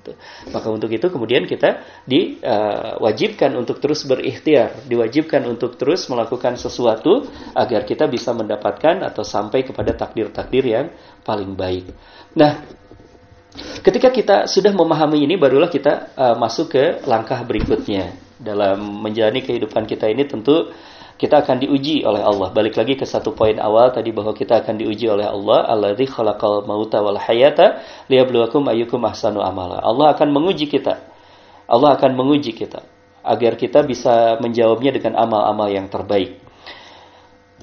Maka 0.54 0.70
untuk 0.70 0.94
itu 0.94 1.10
kemudian 1.10 1.42
kita 1.42 1.82
diwajibkan 2.06 3.58
uh, 3.58 3.62
untuk 3.66 3.82
terus 3.82 4.06
berikhtiar. 4.06 4.86
Diwajibkan 4.86 5.42
untuk 5.42 5.74
terus 5.74 6.06
melakukan 6.06 6.54
sesuatu 6.54 7.26
agar 7.50 7.82
kita 7.82 8.06
bisa 8.06 8.30
mendapatkan 8.30 9.02
atau 9.02 9.26
sampai 9.26 9.66
kepada 9.66 9.90
takdir-takdir 9.98 10.64
yang 10.70 10.86
paling 11.26 11.50
baik. 11.58 11.90
Nah 12.38 12.86
Ketika 13.54 14.10
kita 14.10 14.50
sudah 14.50 14.74
memahami 14.74 15.22
ini, 15.22 15.38
barulah 15.38 15.70
kita 15.70 16.10
uh, 16.18 16.34
masuk 16.34 16.74
ke 16.74 17.06
langkah 17.06 17.38
berikutnya 17.46 18.23
dalam 18.44 19.00
menjalani 19.00 19.40
kehidupan 19.40 19.88
kita 19.88 20.12
ini 20.12 20.28
tentu 20.28 20.70
kita 21.14 21.46
akan 21.46 21.62
diuji 21.62 22.02
oleh 22.02 22.20
Allah. 22.20 22.50
Balik 22.50 22.74
lagi 22.74 22.98
ke 22.98 23.06
satu 23.06 23.32
poin 23.32 23.54
awal 23.62 23.94
tadi 23.94 24.10
bahwa 24.10 24.34
kita 24.34 24.60
akan 24.60 24.82
diuji 24.82 25.06
oleh 25.06 25.24
Allah. 25.24 25.70
Alladzi 25.70 26.10
khalaqal 26.10 26.66
mauta 26.66 27.00
wal 27.00 27.16
hayata 27.16 27.80
liyabluwakum 28.10 28.66
ayyukum 28.66 28.98
ahsanu 29.06 29.38
amala. 29.38 29.78
Allah 29.78 30.12
akan 30.12 30.28
menguji 30.34 30.66
kita. 30.66 31.00
Allah 31.70 31.96
akan 31.96 32.12
menguji 32.18 32.52
kita 32.52 32.84
agar 33.24 33.56
kita 33.56 33.80
bisa 33.86 34.36
menjawabnya 34.42 34.92
dengan 34.92 35.16
amal-amal 35.16 35.70
yang 35.72 35.88
terbaik. 35.88 36.44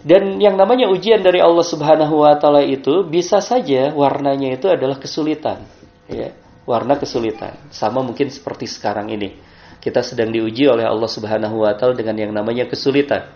Dan 0.01 0.41
yang 0.41 0.57
namanya 0.57 0.89
ujian 0.89 1.21
dari 1.21 1.37
Allah 1.37 1.61
Subhanahu 1.61 2.25
wa 2.25 2.33
taala 2.41 2.65
itu 2.65 3.05
bisa 3.05 3.37
saja 3.37 3.93
warnanya 3.93 4.57
itu 4.57 4.65
adalah 4.65 4.97
kesulitan, 4.97 5.61
ya. 6.09 6.33
Warna 6.65 6.97
kesulitan. 6.97 7.57
Sama 7.69 8.01
mungkin 8.01 8.33
seperti 8.33 8.65
sekarang 8.65 9.13
ini 9.13 9.50
kita 9.81 10.05
sedang 10.05 10.29
diuji 10.29 10.69
oleh 10.69 10.85
Allah 10.85 11.09
Subhanahu 11.09 11.65
wa 11.65 11.73
taala 11.73 11.97
dengan 11.97 12.13
yang 12.15 12.31
namanya 12.31 12.69
kesulitan. 12.69 13.27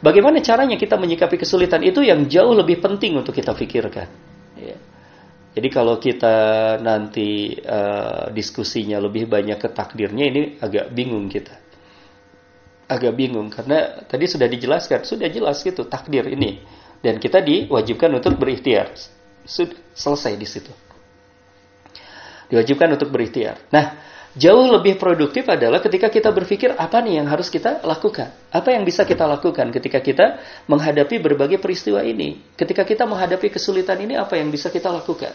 Bagaimana 0.00 0.40
caranya 0.40 0.80
kita 0.80 0.96
menyikapi 0.96 1.36
kesulitan 1.36 1.84
itu 1.84 2.00
yang 2.00 2.24
jauh 2.30 2.54
lebih 2.54 2.80
penting 2.80 3.18
untuk 3.18 3.34
kita 3.36 3.52
pikirkan. 3.52 4.08
Ya. 4.56 4.78
Jadi 5.58 5.68
kalau 5.74 5.98
kita 5.98 6.78
nanti 6.78 7.58
uh, 7.66 8.30
diskusinya 8.30 9.02
lebih 9.02 9.26
banyak 9.26 9.58
ke 9.58 9.68
takdirnya 9.74 10.24
ini 10.30 10.42
agak 10.62 10.94
bingung 10.94 11.26
kita. 11.26 11.52
Agak 12.88 13.12
bingung 13.18 13.50
karena 13.52 14.06
tadi 14.06 14.24
sudah 14.30 14.46
dijelaskan, 14.48 15.04
sudah 15.04 15.28
jelas 15.28 15.60
gitu 15.60 15.84
takdir 15.84 16.24
ini 16.30 16.62
dan 17.02 17.18
kita 17.22 17.42
diwajibkan 17.42 18.10
untuk 18.14 18.38
berikhtiar. 18.38 18.94
Sudah 19.46 19.74
selesai 19.98 20.34
di 20.38 20.46
situ. 20.46 20.72
Diwajibkan 22.48 22.96
untuk 22.96 23.12
berikhtiar. 23.12 23.60
Nah, 23.74 23.98
Jauh 24.38 24.70
lebih 24.70 25.02
produktif 25.02 25.50
adalah 25.50 25.82
ketika 25.82 26.06
kita 26.06 26.30
berpikir 26.30 26.70
apa 26.78 27.02
nih 27.02 27.18
yang 27.18 27.26
harus 27.26 27.50
kita 27.50 27.82
lakukan. 27.82 28.30
Apa 28.54 28.70
yang 28.70 28.86
bisa 28.86 29.02
kita 29.02 29.26
lakukan 29.26 29.74
ketika 29.74 29.98
kita 29.98 30.38
menghadapi 30.70 31.18
berbagai 31.18 31.58
peristiwa 31.58 32.06
ini. 32.06 32.38
Ketika 32.54 32.86
kita 32.86 33.02
menghadapi 33.02 33.50
kesulitan 33.50 33.98
ini 33.98 34.14
apa 34.14 34.38
yang 34.38 34.54
bisa 34.54 34.70
kita 34.70 34.94
lakukan. 34.94 35.34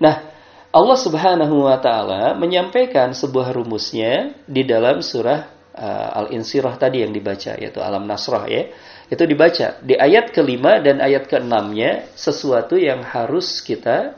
Nah, 0.00 0.32
Allah 0.72 0.98
Subhanahu 0.98 1.68
wa 1.68 1.76
taala 1.76 2.32
menyampaikan 2.40 3.12
sebuah 3.12 3.52
rumusnya 3.52 4.32
di 4.48 4.64
dalam 4.64 5.04
surah 5.04 5.52
uh, 5.76 6.20
Al-Insirah 6.24 6.80
tadi 6.80 7.04
yang 7.04 7.12
dibaca 7.12 7.52
yaitu 7.60 7.84
Alam 7.84 8.08
Nasrah 8.08 8.48
ya. 8.48 8.72
Itu 9.12 9.28
dibaca 9.28 9.76
di 9.84 9.92
ayat 9.92 10.32
kelima 10.32 10.80
dan 10.80 11.04
ayat 11.04 11.28
keenamnya 11.28 12.08
sesuatu 12.16 12.80
yang 12.80 13.04
harus 13.04 13.60
kita 13.60 14.16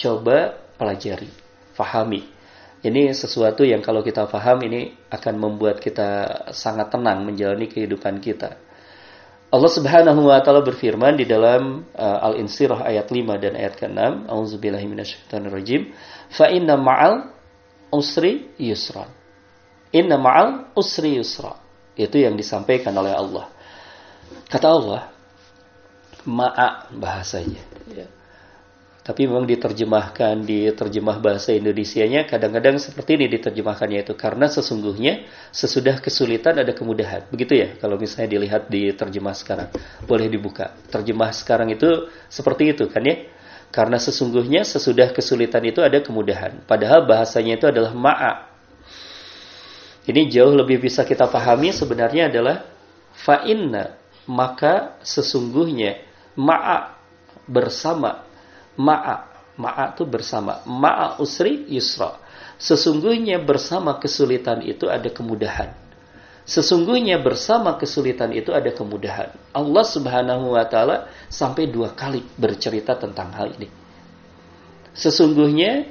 coba 0.00 0.58
pelajari, 0.80 1.28
fahami. 1.76 2.33
Ini 2.84 3.16
sesuatu 3.16 3.64
yang 3.64 3.80
kalau 3.80 4.04
kita 4.04 4.28
paham 4.28 4.60
ini 4.68 4.92
akan 5.08 5.40
membuat 5.40 5.80
kita 5.80 6.36
sangat 6.52 6.92
tenang 6.92 7.24
menjalani 7.24 7.64
kehidupan 7.64 8.20
kita. 8.20 8.60
Allah 9.48 9.72
Subhanahu 9.72 10.28
wa 10.28 10.36
taala 10.44 10.60
berfirman 10.60 11.16
di 11.16 11.24
dalam 11.24 11.88
uh, 11.96 12.18
Al-Insirah 12.28 12.84
ayat 12.84 13.08
5 13.08 13.40
dan 13.40 13.56
ayat 13.56 13.80
ke-6, 13.80 14.28
A'udzubillahi 14.28 14.84
minasyaitonirrajim, 14.84 15.96
fa 16.28 16.52
inna 16.52 16.76
ma'al 16.76 17.32
usri 17.88 18.52
yusra. 18.60 19.08
Inna 19.96 20.20
ma'al 20.20 20.76
usri 20.76 21.16
yusra. 21.16 21.56
Itu 21.96 22.20
yang 22.20 22.36
disampaikan 22.36 22.92
oleh 23.00 23.16
Allah. 23.16 23.48
Kata 24.52 24.66
Allah, 24.68 25.02
ma'a 26.28 26.92
bahasanya. 26.92 27.64
Ya 27.88 28.23
tapi 29.04 29.28
memang 29.28 29.44
diterjemahkan 29.44 30.48
di 30.48 30.72
terjemah 30.72 31.20
bahasa 31.20 31.52
Indonesianya 31.52 32.24
kadang-kadang 32.24 32.80
seperti 32.80 33.20
ini 33.20 33.28
diterjemahkannya 33.36 34.00
itu. 34.00 34.16
Karena 34.16 34.48
sesungguhnya 34.48 35.28
sesudah 35.52 36.00
kesulitan 36.00 36.56
ada 36.56 36.72
kemudahan. 36.72 37.28
Begitu 37.28 37.52
ya 37.60 37.68
kalau 37.76 38.00
misalnya 38.00 38.32
dilihat 38.32 38.72
di 38.72 38.88
terjemah 38.96 39.36
sekarang. 39.36 39.68
Boleh 40.08 40.32
dibuka. 40.32 40.72
Terjemah 40.88 41.36
sekarang 41.36 41.68
itu 41.68 42.08
seperti 42.32 42.72
itu 42.72 42.88
kan 42.88 43.04
ya? 43.04 43.28
Karena 43.68 44.00
sesungguhnya 44.00 44.64
sesudah 44.64 45.12
kesulitan 45.12 45.60
itu 45.68 45.84
ada 45.84 46.00
kemudahan. 46.00 46.64
Padahal 46.64 47.04
bahasanya 47.04 47.60
itu 47.60 47.68
adalah 47.68 47.92
ma'a. 47.92 48.32
Ini 50.08 50.32
jauh 50.32 50.56
lebih 50.56 50.80
bisa 50.80 51.04
kita 51.04 51.28
pahami 51.28 51.76
sebenarnya 51.76 52.32
adalah 52.32 52.64
fa'inna 53.12 54.00
maka 54.24 54.96
sesungguhnya 55.04 56.00
ma'a 56.36 56.96
bersama 57.44 58.23
ma'a. 58.78 59.32
Ma'a 59.54 59.94
itu 59.94 60.02
bersama. 60.02 60.62
Ma'a 60.66 61.22
usri 61.22 61.66
yusra. 61.70 62.18
Sesungguhnya 62.58 63.38
bersama 63.42 63.98
kesulitan 63.98 64.62
itu 64.62 64.90
ada 64.90 65.06
kemudahan. 65.10 65.74
Sesungguhnya 66.44 67.16
bersama 67.22 67.74
kesulitan 67.80 68.34
itu 68.36 68.52
ada 68.52 68.68
kemudahan. 68.68 69.32
Allah 69.54 69.84
Subhanahu 69.86 70.54
wa 70.54 70.64
taala 70.68 71.08
sampai 71.32 71.70
dua 71.70 71.96
kali 71.96 72.20
bercerita 72.36 72.98
tentang 72.98 73.32
hal 73.32 73.56
ini. 73.56 73.70
Sesungguhnya 74.92 75.88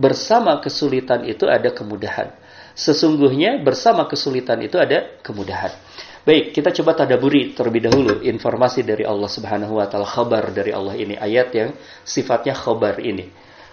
bersama 0.00 0.58
kesulitan 0.64 1.28
itu 1.28 1.44
ada 1.44 1.68
kemudahan. 1.70 2.32
Sesungguhnya 2.72 3.60
bersama 3.60 4.08
kesulitan 4.08 4.64
itu 4.64 4.80
ada 4.80 5.12
kemudahan 5.20 5.76
Baik, 6.22 6.54
kita 6.54 6.70
coba 6.70 6.94
tadaburi 6.94 7.50
terlebih 7.50 7.90
dahulu 7.90 8.22
informasi 8.22 8.86
dari 8.86 9.02
Allah 9.02 9.26
Subhanahu 9.26 9.82
wa 9.82 9.90
taala, 9.90 10.06
khabar 10.06 10.54
dari 10.54 10.70
Allah 10.70 10.94
ini, 10.94 11.18
ayat 11.18 11.50
yang 11.50 11.74
sifatnya 12.06 12.54
khabar 12.54 13.02
ini. 13.02 13.26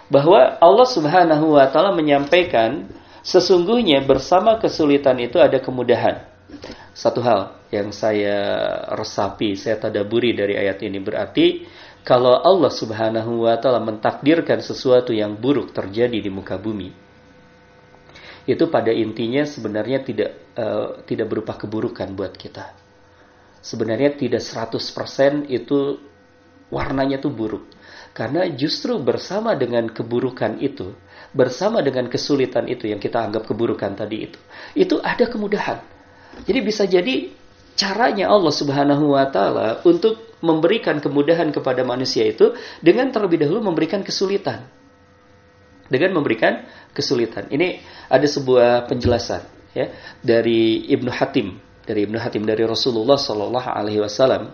Bahwa 0.09 0.57
Allah 0.57 0.87
Subhanahu 0.89 1.53
wa 1.53 1.69
taala 1.69 1.93
menyampaikan 1.93 2.89
sesungguhnya 3.21 4.01
bersama 4.01 4.57
kesulitan 4.57 5.21
itu 5.21 5.37
ada 5.37 5.61
kemudahan. 5.61 6.25
Satu 6.97 7.21
hal 7.21 7.53
yang 7.69 7.93
saya 7.93 8.41
resapi, 8.97 9.53
saya 9.53 9.77
tadaburi 9.77 10.33
dari 10.33 10.57
ayat 10.57 10.81
ini 10.81 10.97
berarti 10.97 11.69
kalau 12.01 12.33
Allah 12.33 12.73
Subhanahu 12.73 13.45
wa 13.45 13.53
taala 13.61 13.77
mentakdirkan 13.77 14.57
sesuatu 14.65 15.13
yang 15.13 15.37
buruk 15.37 15.69
terjadi 15.69 16.17
di 16.17 16.33
muka 16.33 16.57
bumi, 16.57 16.89
itu 18.49 18.65
pada 18.65 18.89
intinya 18.89 19.45
sebenarnya 19.45 20.01
tidak 20.01 20.57
uh, 20.57 21.05
tidak 21.05 21.29
berupa 21.29 21.53
keburukan 21.53 22.09
buat 22.17 22.33
kita. 22.33 22.73
Sebenarnya 23.61 24.17
tidak 24.17 24.41
100% 24.41 25.45
itu 25.53 26.01
warnanya 26.73 27.21
tuh 27.21 27.29
buruk. 27.29 27.69
Karena 28.15 28.49
justru 28.49 28.97
bersama 28.97 29.53
dengan 29.53 29.85
keburukan 29.85 30.57
itu, 30.57 30.97
bersama 31.29 31.85
dengan 31.85 32.09
kesulitan 32.09 32.65
itu 32.65 32.89
yang 32.89 32.97
kita 32.97 33.21
anggap 33.21 33.45
keburukan 33.45 33.93
tadi 33.93 34.25
itu, 34.25 34.39
itu 34.73 34.95
ada 34.97 35.29
kemudahan. 35.29 35.77
Jadi 36.47 36.59
bisa 36.65 36.89
jadi 36.89 37.29
caranya 37.77 38.33
Allah 38.33 38.53
Subhanahu 38.55 39.13
wa 39.13 39.29
taala 39.29 39.85
untuk 39.85 40.39
memberikan 40.41 41.03
kemudahan 41.03 41.51
kepada 41.51 41.83
manusia 41.83 42.25
itu 42.25 42.55
dengan 42.79 43.11
terlebih 43.11 43.43
dahulu 43.45 43.69
memberikan 43.69 44.01
kesulitan. 44.01 44.78
Dengan 45.89 46.21
memberikan 46.21 46.63
kesulitan. 46.93 47.49
Ini 47.49 47.81
ada 48.07 48.25
sebuah 48.29 48.85
penjelasan 48.85 49.41
ya 49.73 49.89
dari 50.21 50.85
Ibnu 50.89 51.09
Hatim 51.09 51.69
dari 51.89 52.05
Ibnu 52.05 52.21
Hatim 52.21 52.45
dari 52.45 52.61
Rasulullah 52.69 53.17
Shallallahu 53.17 53.65
Alaihi 53.65 54.05
Wasallam. 54.05 54.53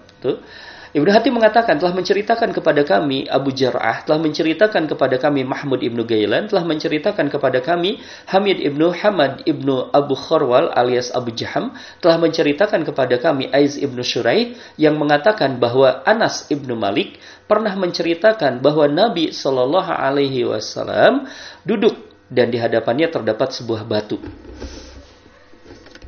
Ibnu 0.96 1.12
Hatim 1.12 1.36
mengatakan 1.36 1.76
telah 1.76 1.92
menceritakan 1.92 2.56
kepada 2.56 2.88
kami 2.88 3.28
Abu 3.28 3.52
Jar'ah 3.52 4.08
telah 4.08 4.16
menceritakan 4.16 4.88
kepada 4.88 5.20
kami 5.20 5.44
Mahmud 5.44 5.84
ibnu 5.84 6.08
Gailan 6.08 6.48
telah 6.48 6.64
menceritakan 6.64 7.28
kepada 7.28 7.60
kami 7.60 8.00
Hamid 8.32 8.64
ibnu 8.64 8.96
Hamad 8.96 9.44
ibnu 9.44 9.92
Abu 9.92 10.16
Khorwal 10.16 10.72
alias 10.72 11.12
Abu 11.12 11.36
Jaham 11.36 11.76
telah 12.00 12.16
menceritakan 12.16 12.88
kepada 12.88 13.20
kami 13.20 13.52
Aiz 13.52 13.76
ibnu 13.76 14.00
Shuraih 14.08 14.56
yang 14.80 14.96
mengatakan 14.96 15.60
bahwa 15.60 16.00
Anas 16.08 16.48
ibnu 16.48 16.80
Malik 16.80 17.20
pernah 17.44 17.76
menceritakan 17.76 18.64
bahwa 18.64 18.88
Nabi 18.88 19.36
Shallallahu 19.36 19.92
Alaihi 19.92 20.48
Wasallam 20.48 21.28
duduk 21.68 22.00
dan 22.32 22.48
di 22.48 22.56
hadapannya 22.56 23.12
terdapat 23.12 23.52
sebuah 23.52 23.84
batu. 23.84 24.16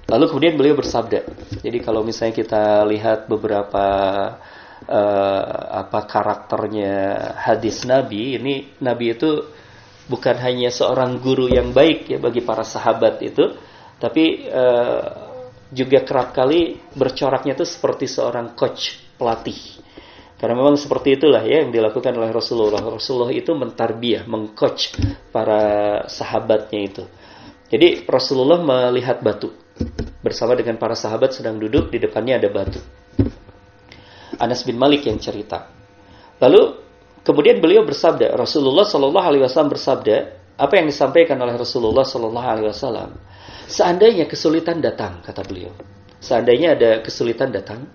Lalu 0.07 0.23
kemudian 0.31 0.55
beliau 0.55 0.79
bersabda. 0.79 1.27
Jadi 1.59 1.83
kalau 1.83 1.99
misalnya 2.07 2.39
kita 2.39 2.87
lihat 2.87 3.27
beberapa 3.27 3.83
uh, 4.87 5.85
apa 5.85 6.07
karakternya 6.07 6.93
hadis 7.37 7.83
Nabi, 7.83 8.39
ini 8.39 8.79
Nabi 8.81 9.13
itu 9.13 9.45
bukan 10.07 10.35
hanya 10.39 10.71
seorang 10.71 11.19
guru 11.19 11.51
yang 11.51 11.75
baik 11.75 12.07
ya 12.07 12.17
bagi 12.17 12.41
para 12.41 12.63
sahabat 12.63 13.19
itu, 13.21 13.55
tapi 13.99 14.47
uh, 14.47 15.05
juga 15.69 16.01
kerap 16.07 16.31
kali 16.31 16.79
bercoraknya 16.95 17.59
itu 17.59 17.67
seperti 17.67 18.07
seorang 18.07 18.55
coach 18.55 19.03
pelatih 19.19 19.83
karena 20.37 20.53
memang 20.53 20.77
seperti 20.77 21.17
itulah 21.17 21.41
ya 21.41 21.65
yang 21.65 21.73
dilakukan 21.73 22.13
oleh 22.13 22.29
Rasulullah. 22.29 22.77
Rasulullah 22.77 23.33
itu 23.33 23.57
mentarbiah, 23.57 24.29
mengcoach 24.29 24.93
para 25.33 26.05
sahabatnya 26.05 26.79
itu. 26.85 27.03
Jadi 27.73 28.05
Rasulullah 28.05 28.61
melihat 28.61 29.19
batu 29.25 29.49
bersama 30.21 30.53
dengan 30.53 30.77
para 30.77 30.93
sahabat 30.93 31.33
sedang 31.33 31.57
duduk 31.57 31.89
di 31.89 31.97
depannya 31.97 32.37
ada 32.37 32.53
batu. 32.53 32.77
Anas 34.37 34.63
bin 34.63 34.77
Malik 34.77 35.05
yang 35.05 35.17
cerita. 35.17 35.69
Lalu 36.37 36.77
kemudian 37.25 37.57
beliau 37.59 37.83
bersabda, 37.83 38.37
Rasulullah 38.37 38.85
Shallallahu 38.85 39.27
Alaihi 39.27 39.43
Wasallam 39.43 39.73
bersabda, 39.73 40.17
apa 40.57 40.73
yang 40.77 40.89
disampaikan 40.89 41.37
oleh 41.41 41.53
Rasulullah 41.57 42.05
Shallallahu 42.05 42.47
Alaihi 42.47 42.67
Wasallam? 42.69 43.17
Seandainya 43.67 44.25
kesulitan 44.25 44.79
datang, 44.79 45.19
kata 45.25 45.43
beliau. 45.43 45.73
Seandainya 46.17 46.73
ada 46.73 47.03
kesulitan 47.03 47.53
datang, 47.53 47.85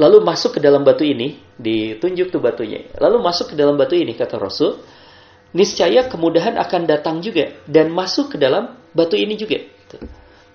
lalu 0.00 0.22
masuk 0.24 0.56
ke 0.56 0.60
dalam 0.62 0.86
batu 0.86 1.04
ini, 1.04 1.36
ditunjuk 1.58 2.32
tuh 2.32 2.40
batunya. 2.40 2.86
Lalu 2.96 3.20
masuk 3.20 3.52
ke 3.52 3.54
dalam 3.58 3.76
batu 3.76 3.96
ini 3.96 4.16
kata 4.16 4.40
Rasul, 4.40 4.80
niscaya 5.52 6.08
kemudahan 6.08 6.56
akan 6.60 6.84
datang 6.88 7.20
juga 7.24 7.52
dan 7.68 7.92
masuk 7.92 8.34
ke 8.34 8.36
dalam 8.40 8.76
batu 8.92 9.16
ini 9.16 9.36
juga. 9.36 9.60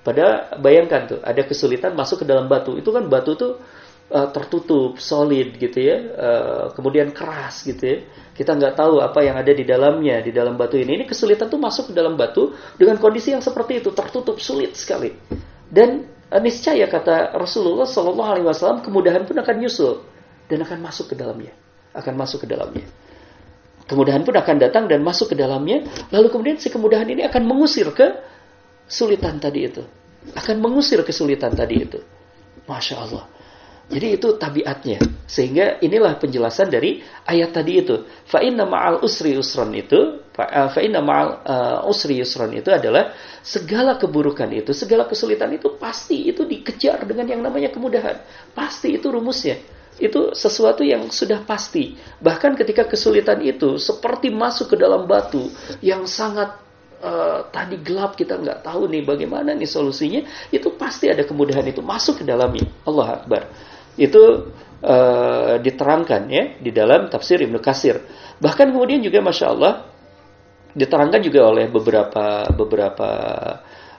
Pada 0.01 0.57
bayangkan 0.57 1.05
tuh 1.05 1.19
ada 1.21 1.45
kesulitan 1.45 1.93
masuk 1.93 2.21
ke 2.21 2.25
dalam 2.25 2.49
batu. 2.49 2.73
Itu 2.73 2.89
kan 2.89 3.05
batu 3.05 3.37
tuh 3.37 3.61
uh, 4.11 4.29
tertutup, 4.35 4.99
solid 4.99 5.55
gitu 5.57 5.79
ya, 5.79 5.97
uh, 6.13 6.65
kemudian 6.75 7.15
keras 7.15 7.63
gitu 7.63 7.81
ya. 7.81 7.97
Kita 8.35 8.53
nggak 8.53 8.75
tahu 8.75 8.99
apa 8.99 9.23
yang 9.23 9.39
ada 9.39 9.51
di 9.55 9.63
dalamnya 9.63 10.19
di 10.19 10.35
dalam 10.35 10.59
batu 10.59 10.75
ini. 10.75 11.01
Ini 11.01 11.05
kesulitan 11.07 11.47
tuh 11.47 11.59
masuk 11.59 11.91
ke 11.91 11.93
dalam 11.95 12.19
batu 12.19 12.53
dengan 12.75 12.99
kondisi 12.99 13.31
yang 13.31 13.43
seperti 13.43 13.79
itu, 13.79 13.89
tertutup 13.95 14.37
sulit 14.39 14.75
sekali. 14.75 15.13
Dan 15.71 16.11
Eh, 16.31 16.39
niscaya 16.39 16.87
kata 16.87 17.35
Rasulullah 17.35 17.83
Shallallahu 17.83 18.29
Alaihi 18.31 18.47
Wasallam 18.47 18.79
kemudahan 18.79 19.27
pun 19.27 19.35
akan 19.35 19.55
nyusul 19.59 19.99
dan 20.47 20.63
akan 20.63 20.79
masuk 20.79 21.11
ke 21.11 21.15
dalamnya, 21.19 21.51
akan 21.91 22.13
masuk 22.15 22.47
ke 22.47 22.47
dalamnya. 22.47 22.87
Kemudahan 23.83 24.23
pun 24.23 24.31
akan 24.39 24.55
datang 24.55 24.87
dan 24.87 25.03
masuk 25.03 25.27
ke 25.27 25.35
dalamnya, 25.35 25.83
lalu 26.07 26.31
kemudian 26.31 26.55
si 26.55 26.71
kemudahan 26.71 27.03
ini 27.11 27.27
akan 27.27 27.43
mengusir 27.43 27.91
ke 27.91 28.15
sulitan 28.87 29.43
tadi 29.43 29.67
itu, 29.67 29.83
akan 30.31 30.55
mengusir 30.63 31.03
kesulitan 31.03 31.51
tadi 31.51 31.83
itu. 31.83 31.99
Masya 32.63 32.95
Allah. 33.03 33.27
Jadi 33.91 34.07
itu 34.15 34.27
tabiatnya. 34.39 34.99
Sehingga 35.27 35.83
inilah 35.83 36.15
penjelasan 36.15 36.71
dari 36.71 37.03
ayat 37.27 37.51
tadi 37.51 37.83
itu. 37.83 38.07
Fa 38.23 38.39
inna 38.39 38.63
ma'al 38.63 39.03
usri 39.03 39.35
usron 39.35 39.75
itu, 39.75 40.31
fa 40.31 40.79
inna 40.79 41.03
ma'al 41.03 41.29
uh, 41.43 41.91
usri 41.91 42.23
usron 42.23 42.55
itu 42.55 42.71
adalah 42.71 43.11
segala 43.43 43.99
keburukan 43.99 44.47
itu, 44.51 44.71
segala 44.71 45.07
kesulitan 45.07 45.51
itu 45.51 45.75
pasti 45.75 46.31
itu 46.31 46.47
dikejar 46.47 47.03
dengan 47.03 47.27
yang 47.27 47.43
namanya 47.43 47.67
kemudahan. 47.71 48.23
Pasti 48.55 48.95
itu 48.95 49.11
rumusnya. 49.11 49.59
Itu 49.99 50.31
sesuatu 50.31 50.81
yang 50.87 51.11
sudah 51.11 51.43
pasti. 51.43 51.99
Bahkan 52.23 52.55
ketika 52.55 52.87
kesulitan 52.87 53.43
itu 53.43 53.75
seperti 53.75 54.31
masuk 54.31 54.73
ke 54.73 54.75
dalam 54.79 55.03
batu 55.03 55.51
yang 55.83 56.07
sangat 56.07 56.57
uh, 57.03 57.45
tadi 57.51 57.75
gelap 57.81 58.15
kita 58.15 58.39
nggak 58.39 58.63
tahu 58.63 58.87
nih 58.87 59.03
bagaimana 59.03 59.51
nih 59.51 59.67
solusinya, 59.67 60.23
itu 60.49 60.73
pasti 60.79 61.11
ada 61.11 61.27
kemudahan 61.27 61.65
itu 61.67 61.83
masuk 61.83 62.19
ke 62.19 62.23
dalamnya. 62.23 62.65
Allah 62.87 63.21
Akbar. 63.21 63.43
Itu 63.99 64.53
uh, 64.81 65.55
diterangkan 65.61 66.21
ya 66.27 66.43
di 66.57 66.71
dalam 66.73 67.07
tafsir 67.07 67.39
Ibnu 67.41 67.61
Kasir. 67.61 68.01
Bahkan 68.41 68.73
kemudian 68.73 68.99
juga 69.05 69.21
masya 69.21 69.45
Allah 69.53 69.73
diterangkan 70.71 71.21
juga 71.21 71.51
oleh 71.51 71.67
beberapa 71.67 72.47
beberapa 72.55 73.09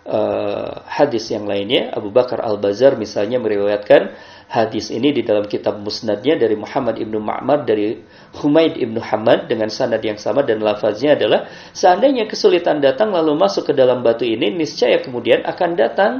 uh, 0.06 0.72
hadis 0.88 1.30
yang 1.30 1.46
lainnya. 1.46 1.92
Abu 1.94 2.10
Bakar 2.10 2.42
Al 2.42 2.58
Bazar 2.58 2.98
misalnya 2.98 3.38
meriwayatkan 3.38 4.12
hadis 4.52 4.92
ini 4.92 5.16
di 5.16 5.24
dalam 5.24 5.48
kitab 5.48 5.80
musnadnya 5.80 6.36
dari 6.36 6.52
Muhammad 6.52 7.00
ibnu 7.00 7.16
Ma'mar 7.16 7.64
dari 7.64 8.04
Humaid 8.36 8.76
ibnu 8.76 9.00
Hamad 9.00 9.48
dengan 9.48 9.72
sanad 9.72 10.04
yang 10.04 10.20
sama 10.20 10.44
dan 10.44 10.60
lafaznya 10.60 11.16
adalah 11.16 11.48
seandainya 11.72 12.28
kesulitan 12.28 12.84
datang 12.84 13.16
lalu 13.16 13.32
masuk 13.32 13.72
ke 13.72 13.72
dalam 13.72 14.04
batu 14.04 14.28
ini 14.28 14.52
niscaya 14.52 15.00
kemudian 15.00 15.40
akan 15.48 15.70
datang 15.72 16.12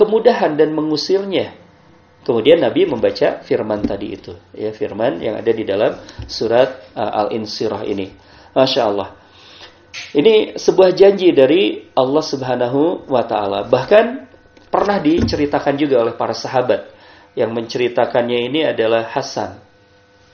kemudahan 0.00 0.56
dan 0.56 0.72
mengusirnya 0.72 1.63
Kemudian 2.24 2.64
Nabi 2.64 2.88
membaca 2.88 3.44
firman 3.44 3.84
tadi 3.84 4.16
itu, 4.16 4.32
ya 4.56 4.72
firman 4.72 5.20
yang 5.20 5.36
ada 5.36 5.52
di 5.52 5.60
dalam 5.60 6.00
surat 6.24 6.88
uh, 6.96 7.28
Al-Insirah 7.28 7.84
ini. 7.84 8.08
Masya 8.56 8.80
Allah. 8.88 9.12
Ini 10.16 10.56
sebuah 10.56 10.96
janji 10.96 11.30
dari 11.36 11.84
Allah 11.92 12.24
Subhanahu 12.24 13.06
wa 13.12 13.22
taala. 13.28 13.68
Bahkan 13.68 14.04
pernah 14.72 14.98
diceritakan 14.98 15.76
juga 15.76 16.00
oleh 16.00 16.16
para 16.16 16.32
sahabat. 16.32 16.96
Yang 17.36 17.50
menceritakannya 17.50 18.46
ini 18.46 18.60
adalah 18.62 19.10
Hasan. 19.10 19.58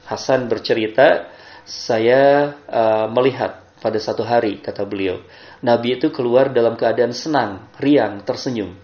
Hasan 0.07 0.47
bercerita, 0.47 1.33
saya 1.65 2.55
uh, 2.69 3.09
melihat 3.11 3.61
pada 3.81 3.97
satu 3.97 4.21
hari 4.21 4.61
kata 4.61 4.85
beliau, 4.85 5.25
Nabi 5.65 5.97
itu 5.97 6.13
keluar 6.13 6.53
dalam 6.53 6.77
keadaan 6.77 7.17
senang, 7.17 7.73
riang, 7.81 8.21
tersenyum. 8.21 8.77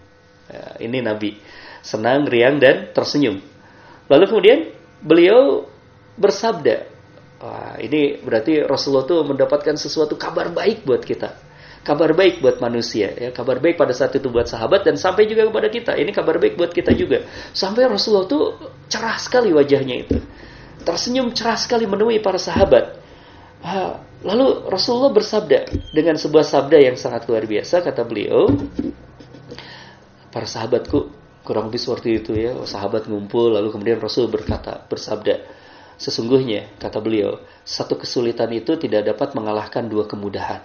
Ya, 0.49 0.81
ini 0.81 0.99
Nabi 1.05 1.37
senang, 1.81 2.27
riang 2.27 2.61
dan 2.61 2.91
tersenyum. 2.91 3.41
Lalu 4.07 4.23
kemudian 4.29 4.59
beliau 5.03 5.67
bersabda, 6.17 6.97
Wah, 7.37 7.77
ini 7.77 8.17
berarti 8.17 8.65
Rasulullah 8.65 9.05
itu 9.05 9.17
mendapatkan 9.21 9.77
sesuatu 9.77 10.17
kabar 10.17 10.49
baik 10.49 10.89
buat 10.89 11.05
kita. 11.05 11.37
Kabar 11.85 12.17
baik 12.17 12.41
buat 12.41 12.57
manusia, 12.57 13.13
ya. 13.13 13.29
Kabar 13.29 13.61
baik 13.61 13.77
pada 13.77 13.93
saat 13.93 14.11
itu 14.17 14.27
buat 14.27 14.49
sahabat 14.49 14.83
dan 14.83 14.97
sampai 14.97 15.29
juga 15.29 15.45
kepada 15.45 15.69
kita. 15.69 15.93
Ini 15.95 16.09
kabar 16.11 16.41
baik 16.41 16.57
buat 16.57 16.73
kita 16.73 16.97
juga. 16.97 17.23
Sampai 17.53 17.85
Rasulullah 17.85 18.25
itu 18.25 18.41
cerah 18.89 19.21
sekali 19.21 19.53
wajahnya 19.53 19.95
itu. 20.01 20.17
Tersenyum 20.81 21.29
cerah 21.31 21.55
sekali 21.55 21.85
menemui 21.85 22.19
para 22.19 22.41
sahabat. 22.41 22.97
Lalu 24.25 24.65
Rasulullah 24.65 25.13
bersabda 25.13 25.69
dengan 25.93 26.17
sebuah 26.17 26.41
sabda 26.41 26.77
yang 26.81 26.97
sangat 26.97 27.29
luar 27.29 27.45
biasa 27.45 27.85
kata 27.85 28.01
beliau, 28.01 28.49
para 30.33 30.49
sahabatku, 30.49 31.13
kurang 31.47 31.71
lebih 31.71 31.79
seperti 31.79 32.19
itu 32.19 32.35
ya. 32.35 32.51
Sahabat 32.67 33.07
ngumpul 33.07 33.55
lalu 33.55 33.71
kemudian 33.71 34.03
Rasul 34.03 34.27
berkata 34.27 34.83
bersabda 34.83 35.47
sesungguhnya 35.95 36.75
kata 36.77 36.99
beliau 36.99 37.39
satu 37.63 37.95
kesulitan 37.95 38.51
itu 38.51 38.75
tidak 38.75 39.07
dapat 39.07 39.31
mengalahkan 39.31 39.87
dua 39.87 40.03
kemudahan. 40.03 40.59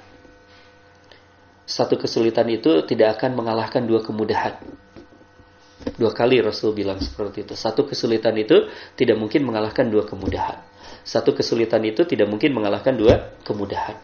Satu 1.63 1.95
kesulitan 1.95 2.51
itu 2.51 2.83
tidak 2.83 3.23
akan 3.23 3.39
mengalahkan 3.39 3.87
dua 3.87 4.03
kemudahan. 4.03 4.59
Dua 5.95 6.11
kali 6.11 6.43
Rasul 6.43 6.75
bilang 6.75 6.99
seperti 6.99 7.47
itu. 7.47 7.55
Satu 7.55 7.87
kesulitan 7.87 8.35
itu 8.35 8.67
tidak 8.99 9.15
mungkin 9.23 9.47
mengalahkan 9.47 9.87
dua 9.87 10.03
kemudahan. 10.03 10.59
Satu 11.07 11.31
kesulitan 11.35 11.83
itu 11.87 12.03
tidak 12.03 12.27
mungkin 12.27 12.51
mengalahkan 12.55 12.99
dua 12.99 13.39
kemudahan. 13.47 13.95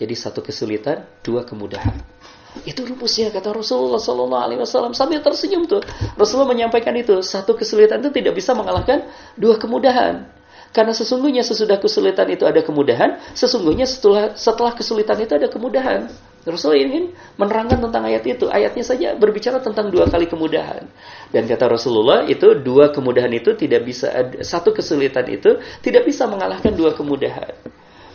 Jadi 0.00 0.14
satu 0.16 0.40
kesulitan 0.40 1.04
dua 1.20 1.44
kemudahan 1.44 2.23
itu 2.62 2.86
rumusnya 2.86 3.34
kata 3.34 3.50
Rasulullah 3.50 3.98
Sallallahu 3.98 4.42
Alaihi 4.46 4.60
Wasallam 4.62 4.94
sambil 4.94 5.18
tersenyum 5.18 5.66
tuh. 5.66 5.82
Rasulullah 6.14 6.54
menyampaikan 6.54 6.94
itu 6.94 7.18
satu 7.26 7.58
kesulitan 7.58 7.98
itu 7.98 8.14
tidak 8.14 8.38
bisa 8.38 8.54
mengalahkan 8.54 9.10
dua 9.34 9.58
kemudahan. 9.58 10.30
Karena 10.74 10.90
sesungguhnya 10.90 11.42
sesudah 11.46 11.78
kesulitan 11.78 12.26
itu 12.34 12.42
ada 12.46 12.58
kemudahan, 12.58 13.22
sesungguhnya 13.34 13.86
setelah 13.86 14.34
setelah 14.34 14.74
kesulitan 14.74 15.18
itu 15.22 15.34
ada 15.34 15.46
kemudahan. 15.46 16.10
Rasulullah 16.44 16.82
ingin 16.82 17.04
menerangkan 17.40 17.80
tentang 17.88 18.04
ayat 18.04 18.22
itu. 18.28 18.46
Ayatnya 18.52 18.84
saja 18.84 19.08
berbicara 19.16 19.64
tentang 19.64 19.88
dua 19.88 20.10
kali 20.10 20.28
kemudahan. 20.28 20.84
Dan 21.32 21.48
kata 21.48 21.72
Rasulullah 21.72 22.28
itu 22.28 22.52
dua 22.60 22.92
kemudahan 22.92 23.32
itu 23.32 23.56
tidak 23.56 23.88
bisa 23.88 24.12
satu 24.44 24.76
kesulitan 24.76 25.24
itu 25.32 25.56
tidak 25.80 26.04
bisa 26.04 26.28
mengalahkan 26.28 26.76
dua 26.76 26.92
kemudahan. 26.92 27.54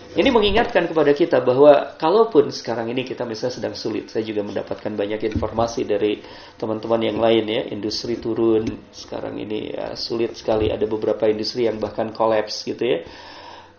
Ini 0.09 0.33
mengingatkan 0.33 0.89
kepada 0.89 1.13
kita 1.13 1.37
bahwa 1.37 1.93
kalaupun 1.93 2.49
sekarang 2.49 2.89
ini 2.89 3.05
kita 3.05 3.29
misalnya 3.29 3.61
sedang 3.61 3.75
sulit, 3.77 4.09
saya 4.09 4.25
juga 4.25 4.41
mendapatkan 4.41 4.89
banyak 4.97 5.21
informasi 5.29 5.85
dari 5.85 6.17
teman-teman 6.57 7.13
yang 7.13 7.21
lain 7.21 7.45
ya, 7.45 7.61
industri 7.69 8.17
turun 8.17 8.89
sekarang 8.89 9.37
ini 9.37 9.69
ya, 9.69 9.93
sulit 9.93 10.33
sekali. 10.33 10.73
Ada 10.73 10.89
beberapa 10.89 11.29
industri 11.29 11.69
yang 11.69 11.77
bahkan 11.77 12.09
kolaps 12.09 12.65
gitu 12.65 12.81
ya, 12.81 13.05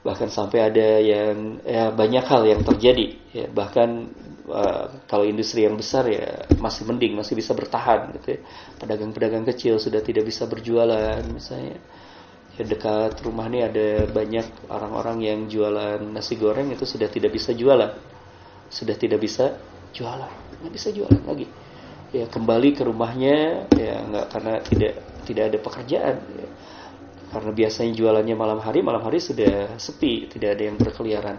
bahkan 0.06 0.30
sampai 0.30 0.70
ada 0.70 1.02
yang 1.02 1.66
ya 1.66 1.90
banyak 1.90 2.22
hal 2.22 2.46
yang 2.46 2.62
terjadi. 2.62 3.06
Ya, 3.34 3.50
bahkan 3.50 4.14
uh, 4.46 5.02
kalau 5.10 5.26
industri 5.26 5.66
yang 5.66 5.74
besar 5.74 6.06
ya 6.06 6.46
masih 6.62 6.86
mending, 6.86 7.18
masih 7.18 7.34
bisa 7.34 7.58
bertahan 7.58 8.14
gitu 8.22 8.38
ya. 8.38 8.40
Pedagang-pedagang 8.78 9.42
kecil 9.50 9.82
sudah 9.82 9.98
tidak 9.98 10.30
bisa 10.30 10.46
berjualan 10.46 11.26
misalnya 11.26 11.82
dekat 12.58 13.22
rumah 13.22 13.46
ini 13.46 13.62
ada 13.62 14.10
banyak 14.10 14.66
orang-orang 14.66 15.18
yang 15.22 15.38
jualan 15.46 16.02
nasi 16.10 16.34
goreng 16.34 16.74
itu 16.74 16.82
sudah 16.82 17.06
tidak 17.06 17.30
bisa 17.30 17.54
jualan. 17.54 17.94
Sudah 18.66 18.96
tidak 18.98 19.22
bisa 19.22 19.54
jualan. 19.94 20.30
Nggak 20.60 20.72
bisa 20.74 20.88
jualan 20.90 21.22
lagi. 21.24 21.46
Ya 22.10 22.26
kembali 22.26 22.74
ke 22.74 22.82
rumahnya 22.82 23.70
ya 23.70 24.02
nggak 24.02 24.26
karena 24.34 24.52
tidak 24.66 24.94
tidak 25.30 25.44
ada 25.46 25.58
pekerjaan 25.62 26.16
ya. 26.26 26.48
karena 27.30 27.50
biasanya 27.54 27.92
jualannya 27.94 28.34
malam 28.34 28.58
hari 28.58 28.82
malam 28.82 28.98
hari 29.06 29.22
sudah 29.22 29.78
sepi 29.78 30.26
tidak 30.26 30.58
ada 30.58 30.62
yang 30.66 30.76
berkeliaran. 30.76 31.38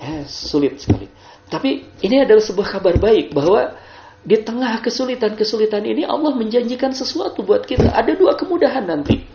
Ya 0.00 0.24
sulit 0.24 0.80
sekali. 0.80 1.12
Tapi 1.52 2.00
ini 2.00 2.24
adalah 2.24 2.40
sebuah 2.40 2.80
kabar 2.80 2.96
baik 2.96 3.36
bahwa 3.36 3.76
di 4.24 4.40
tengah 4.40 4.80
kesulitan-kesulitan 4.80 5.84
ini 5.84 6.08
Allah 6.08 6.32
menjanjikan 6.32 6.96
sesuatu 6.96 7.44
buat 7.44 7.68
kita. 7.68 7.92
Ada 7.92 8.16
dua 8.16 8.32
kemudahan 8.32 8.88
nanti 8.88 9.31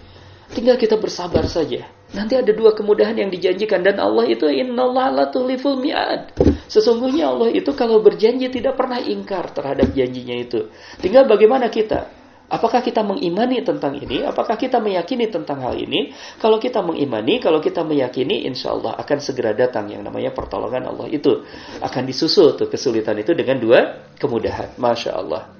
Tinggal 0.54 0.80
kita 0.80 0.96
bersabar 0.96 1.44
saja. 1.48 1.88
Nanti 2.16 2.40
ada 2.40 2.56
dua 2.56 2.72
kemudahan 2.72 3.20
yang 3.20 3.28
dijanjikan 3.28 3.84
dan 3.84 4.00
Allah 4.00 4.24
itu 4.32 4.48
innallaha 4.48 5.28
mi'ad. 5.76 6.40
Sesungguhnya 6.72 7.28
Allah 7.28 7.52
itu 7.52 7.76
kalau 7.76 8.00
berjanji 8.00 8.48
tidak 8.48 8.80
pernah 8.80 9.00
ingkar 9.04 9.52
terhadap 9.52 9.92
janjinya 9.92 10.36
itu. 10.40 10.72
Tinggal 11.04 11.28
bagaimana 11.28 11.68
kita? 11.68 12.08
Apakah 12.48 12.80
kita 12.80 13.04
mengimani 13.04 13.60
tentang 13.60 14.00
ini? 14.00 14.24
Apakah 14.24 14.56
kita 14.56 14.80
meyakini 14.80 15.28
tentang 15.28 15.60
hal 15.68 15.76
ini? 15.76 16.16
Kalau 16.40 16.56
kita 16.64 16.80
mengimani, 16.80 17.44
kalau 17.44 17.60
kita 17.60 17.84
meyakini, 17.84 18.48
insya 18.48 18.72
Allah 18.72 18.96
akan 19.04 19.20
segera 19.20 19.52
datang 19.52 19.92
yang 19.92 20.00
namanya 20.00 20.32
pertolongan 20.32 20.88
Allah 20.88 21.12
itu. 21.12 21.44
Akan 21.84 22.08
disusul 22.08 22.56
tuh 22.56 22.72
kesulitan 22.72 23.20
itu 23.20 23.36
dengan 23.36 23.60
dua 23.60 24.08
kemudahan. 24.16 24.80
Masya 24.80 25.12
Allah 25.12 25.57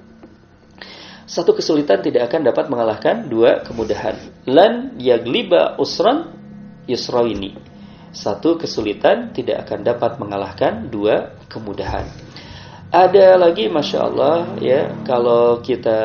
satu 1.28 1.52
kesulitan 1.52 2.00
tidak 2.00 2.32
akan 2.32 2.40
dapat 2.48 2.72
mengalahkan 2.72 3.28
dua 3.28 3.60
kemudahan. 3.60 4.16
Lan 4.48 4.96
yagliba 4.96 5.76
usran 5.76 6.32
yusraini. 6.88 7.52
Satu 8.16 8.56
kesulitan 8.56 9.36
tidak 9.36 9.68
akan 9.68 9.84
dapat 9.84 10.16
mengalahkan 10.16 10.88
dua 10.88 11.36
kemudahan. 11.52 12.08
Ada 12.88 13.36
lagi 13.36 13.68
Masya 13.68 13.98
Allah 14.00 14.56
ya 14.64 14.88
kalau 15.04 15.60
kita 15.60 16.00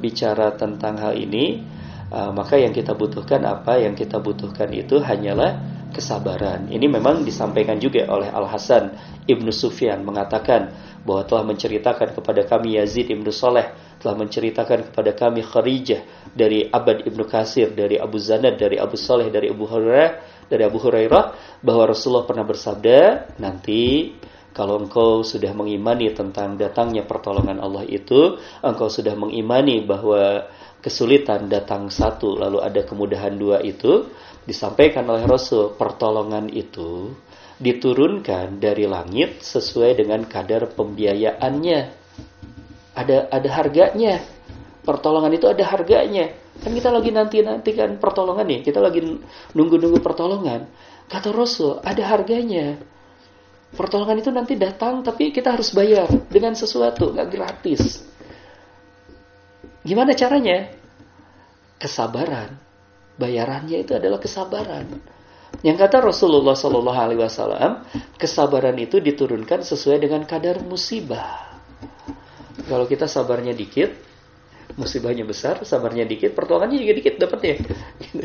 bicara 0.00 0.56
tentang 0.56 0.96
hal 0.96 1.12
ini 1.12 1.60
uh, 2.08 2.32
maka 2.32 2.56
yang 2.56 2.72
kita 2.72 2.96
butuhkan 2.96 3.44
apa 3.44 3.76
yang 3.76 3.92
kita 3.92 4.16
butuhkan 4.16 4.72
itu 4.72 4.96
hanyalah 5.04 5.77
kesabaran. 5.92 6.68
Ini 6.68 6.86
memang 6.86 7.24
disampaikan 7.24 7.80
juga 7.80 8.04
oleh 8.08 8.28
Al 8.28 8.46
Hasan 8.48 8.92
ibnu 9.24 9.48
Sufyan 9.52 10.04
mengatakan 10.04 10.70
bahwa 11.02 11.24
telah 11.24 11.44
menceritakan 11.48 12.12
kepada 12.12 12.44
kami 12.44 12.76
Yazid 12.76 13.08
ibnu 13.08 13.32
Soleh 13.32 13.72
telah 13.98 14.14
menceritakan 14.14 14.90
kepada 14.90 15.10
kami 15.14 15.42
Kharijah 15.42 16.30
dari 16.30 16.70
Abad 16.70 17.02
Ibnu 17.02 17.26
Kasir, 17.26 17.74
dari 17.74 17.98
Abu 17.98 18.22
Zanad, 18.22 18.54
dari 18.54 18.78
Abu 18.78 18.94
Saleh, 18.94 19.26
dari 19.26 19.50
Abu 19.50 19.66
Hurairah, 19.66 20.46
dari 20.46 20.62
Abu 20.62 20.78
Hurairah 20.78 21.24
bahwa 21.66 21.90
Rasulullah 21.90 22.24
pernah 22.24 22.46
bersabda, 22.46 23.34
nanti 23.42 24.14
Kalau 24.58 24.74
engkau 24.82 25.22
sudah 25.22 25.54
mengimani 25.54 26.10
tentang 26.10 26.58
datangnya 26.58 27.06
pertolongan 27.06 27.62
Allah 27.62 27.86
itu, 27.86 28.42
engkau 28.58 28.90
sudah 28.90 29.14
mengimani 29.14 29.86
bahwa 29.86 30.50
kesulitan 30.80 31.50
datang 31.50 31.90
satu 31.90 32.38
lalu 32.38 32.62
ada 32.62 32.84
kemudahan 32.86 33.34
dua 33.34 33.62
itu, 33.62 34.08
disampaikan 34.46 35.04
oleh 35.10 35.26
Rasul, 35.26 35.74
pertolongan 35.74 36.48
itu 36.50 37.12
diturunkan 37.58 38.62
dari 38.62 38.86
langit 38.86 39.42
sesuai 39.42 39.98
dengan 39.98 40.22
kadar 40.24 40.70
pembiayaannya. 40.72 41.80
Ada 42.94 43.30
ada 43.30 43.48
harganya. 43.50 44.22
Pertolongan 44.86 45.34
itu 45.36 45.46
ada 45.50 45.64
harganya. 45.68 46.32
Kan 46.58 46.74
kita 46.74 46.88
lagi 46.88 47.10
nanti-nanti 47.12 47.70
kan 47.76 48.00
pertolongan 48.00 48.46
nih, 48.48 48.60
kita 48.66 48.80
lagi 48.80 49.04
nunggu-nunggu 49.52 50.00
pertolongan. 50.00 50.66
Kata 51.06 51.30
Rasul, 51.30 51.80
ada 51.84 52.02
harganya 52.08 52.78
Pertolongan 53.68 54.16
itu 54.16 54.30
nanti 54.32 54.56
datang 54.56 55.04
tapi 55.04 55.28
kita 55.28 55.52
harus 55.52 55.76
bayar 55.76 56.08
dengan 56.32 56.56
sesuatu, 56.56 57.12
nggak 57.12 57.28
gratis. 57.28 58.00
Gimana 59.86 60.14
caranya? 60.14 60.72
Kesabaran. 61.78 62.58
Bayarannya 63.18 63.82
itu 63.82 63.98
adalah 63.98 64.22
kesabaran. 64.22 64.86
Yang 65.64 65.76
kata 65.80 66.04
Rasulullah 66.04 66.54
Shallallahu 66.54 66.98
Alaihi 66.98 67.20
Wasallam, 67.24 67.82
kesabaran 68.14 68.78
itu 68.78 69.02
diturunkan 69.02 69.66
sesuai 69.66 69.98
dengan 70.06 70.22
kadar 70.22 70.62
musibah. 70.62 71.58
Kalau 72.68 72.86
kita 72.86 73.10
sabarnya 73.10 73.56
dikit, 73.56 73.90
musibahnya 74.76 75.24
besar, 75.24 75.58
sabarnya 75.64 76.04
dikit, 76.04 76.36
pertolongannya 76.36 76.78
juga 76.78 76.94
dikit 77.00 77.14
dapat 77.18 77.40
ya. 77.42 77.56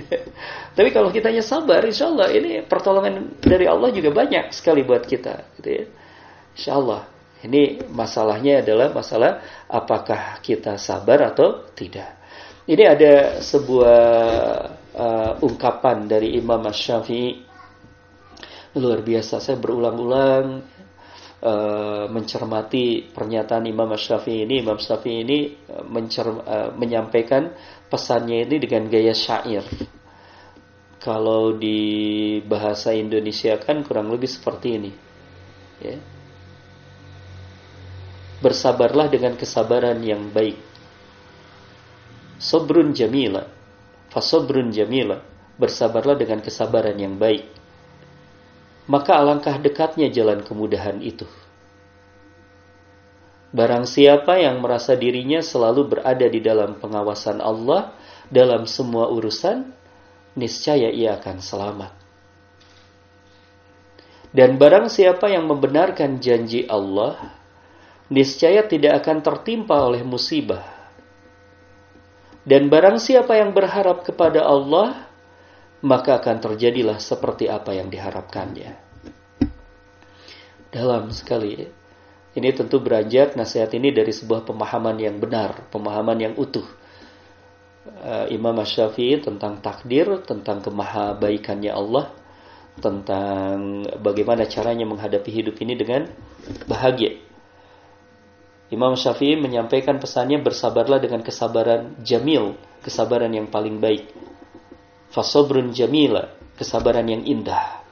Tapi 0.77 0.89
kalau 0.91 1.09
kitanya 1.09 1.41
sabar, 1.41 1.81
insya 1.87 2.11
Allah 2.11 2.29
ini 2.29 2.61
pertolongan 2.61 3.39
dari 3.39 3.65
Allah 3.65 3.89
juga 3.89 4.11
banyak 4.11 4.51
sekali 4.51 4.83
buat 4.83 5.07
kita. 5.07 5.57
Gitu 5.57 5.69
ya. 5.69 5.83
Insya 6.53 6.71
Allah. 6.77 7.12
Ini 7.43 7.91
masalahnya 7.91 8.63
adalah 8.63 8.95
masalah 8.95 9.43
apakah 9.67 10.39
kita 10.39 10.79
sabar 10.79 11.35
atau 11.35 11.67
tidak. 11.75 12.23
Ini 12.63 12.83
ada 12.87 13.13
sebuah 13.43 14.03
uh, 14.95 15.31
ungkapan 15.43 16.07
dari 16.07 16.39
Imam 16.39 16.63
Syafi'i 16.71 17.43
luar 18.79 19.03
biasa. 19.03 19.43
Saya 19.43 19.59
berulang-ulang 19.59 20.63
uh, 21.43 22.05
mencermati 22.07 23.11
pernyataan 23.11 23.67
Imam 23.67 23.91
Syafi'i 23.99 24.47
ini. 24.47 24.63
Imam 24.63 24.79
Syafi'i 24.79 25.27
ini 25.27 25.39
uh, 25.67 26.71
menyampaikan 26.79 27.51
pesannya 27.91 28.47
ini 28.47 28.55
dengan 28.63 28.87
gaya 28.87 29.11
syair. 29.11 29.67
Kalau 31.03 31.59
di 31.59 32.39
bahasa 32.47 32.95
Indonesia 32.95 33.59
kan 33.59 33.83
kurang 33.83 34.07
lebih 34.07 34.31
seperti 34.31 34.67
ini. 34.79 34.91
Ya. 35.83 36.12
Bersabarlah 38.43 39.07
dengan 39.07 39.39
kesabaran 39.39 40.03
yang 40.03 40.27
baik. 40.35 40.59
Sobrun 42.43 42.91
jamila. 42.91 43.47
Fasobrun 44.11 44.75
jamila. 44.75 45.23
Bersabarlah 45.55 46.19
dengan 46.19 46.43
kesabaran 46.43 46.99
yang 46.99 47.15
baik 47.15 47.63
maka 48.87 49.15
alangkah 49.15 49.55
dekatnya 49.59 50.11
jalan 50.11 50.43
kemudahan 50.43 50.99
itu. 50.99 51.27
Barang 53.53 53.85
siapa 53.85 54.41
yang 54.41 54.65
merasa 54.65 54.97
dirinya 54.97 55.39
selalu 55.39 55.97
berada 55.97 56.25
di 56.25 56.41
dalam 56.41 56.81
pengawasan 56.81 57.37
Allah 57.37 57.93
dalam 58.33 58.65
semua 58.65 59.13
urusan, 59.13 59.69
niscaya 60.33 60.89
ia 60.89 61.21
akan 61.21 61.37
selamat. 61.37 61.93
Dan 64.33 64.57
barang 64.57 64.89
siapa 64.89 65.29
yang 65.29 65.45
membenarkan 65.45 66.17
janji 66.17 66.65
Allah, 66.65 67.37
niscaya 68.11 68.65
tidak 68.67 69.03
akan 69.03 69.23
tertimpa 69.23 69.79
oleh 69.79 70.03
musibah. 70.03 70.63
Dan 72.43 72.67
barang 72.67 72.99
siapa 72.99 73.39
yang 73.39 73.55
berharap 73.55 74.03
kepada 74.03 74.43
Allah, 74.43 75.07
maka 75.83 76.19
akan 76.19 76.43
terjadilah 76.43 76.99
seperti 76.99 77.47
apa 77.47 77.71
yang 77.71 77.87
diharapkannya. 77.87 78.71
Dalam 80.71 81.11
sekali. 81.11 81.83
Ini 82.33 82.49
tentu 82.57 82.81
beranjak 82.81 83.37
nasihat 83.37 83.69
ini 83.77 83.93
dari 83.93 84.09
sebuah 84.09 84.41
pemahaman 84.41 84.97
yang 84.97 85.21
benar, 85.21 85.69
pemahaman 85.69 86.17
yang 86.17 86.33
utuh. 86.33 86.65
Uh, 87.83 88.25
Imam 88.33 88.57
Syafi'i 88.57 89.21
tentang 89.21 89.61
takdir, 89.61 90.09
tentang 90.25 90.65
kemahabaikannya 90.65 91.69
Allah, 91.69 92.09
tentang 92.81 93.85
bagaimana 94.01 94.49
caranya 94.49 94.89
menghadapi 94.89 95.29
hidup 95.29 95.61
ini 95.61 95.77
dengan 95.77 96.09
bahagia. 96.65 97.21
Imam 98.73 98.97
Syafi'i 98.97 99.37
menyampaikan 99.37 100.01
pesannya 100.01 100.41
bersabarlah 100.41 100.97
dengan 100.97 101.21
kesabaran 101.21 102.01
jamil, 102.01 102.57
kesabaran 102.81 103.29
yang 103.29 103.45
paling 103.47 103.77
baik 103.77 104.09
fasobrun 105.13 105.69
jamila, 105.69 106.33
kesabaran 106.57 107.05
yang 107.05 107.21
indah. 107.21 107.85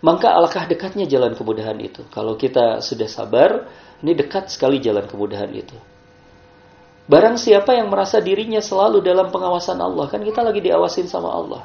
Maka 0.00 0.32
alangkah 0.32 0.64
dekatnya 0.64 1.04
jalan 1.04 1.36
kemudahan 1.36 1.76
itu. 1.76 2.08
Kalau 2.08 2.40
kita 2.40 2.80
sudah 2.80 3.06
sabar, 3.10 3.68
ini 4.00 4.16
dekat 4.16 4.48
sekali 4.48 4.80
jalan 4.80 5.04
kemudahan 5.04 5.52
itu. 5.52 5.76
Barang 7.08 7.36
siapa 7.36 7.76
yang 7.76 7.92
merasa 7.92 8.20
dirinya 8.20 8.62
selalu 8.64 9.04
dalam 9.04 9.28
pengawasan 9.28 9.76
Allah, 9.80 10.06
kan 10.08 10.24
kita 10.24 10.40
lagi 10.40 10.64
diawasin 10.64 11.08
sama 11.10 11.28
Allah. 11.28 11.62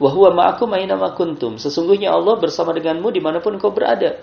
Wahwa 0.00 0.32
ma'akum 0.32 0.72
aina 0.72 0.96
kuntum. 1.12 1.60
Sesungguhnya 1.60 2.12
Allah 2.12 2.40
bersama 2.40 2.72
denganmu 2.72 3.08
di 3.12 3.20
mana 3.20 3.38
pun 3.38 3.54
kau 3.60 3.70
berada. 3.70 4.18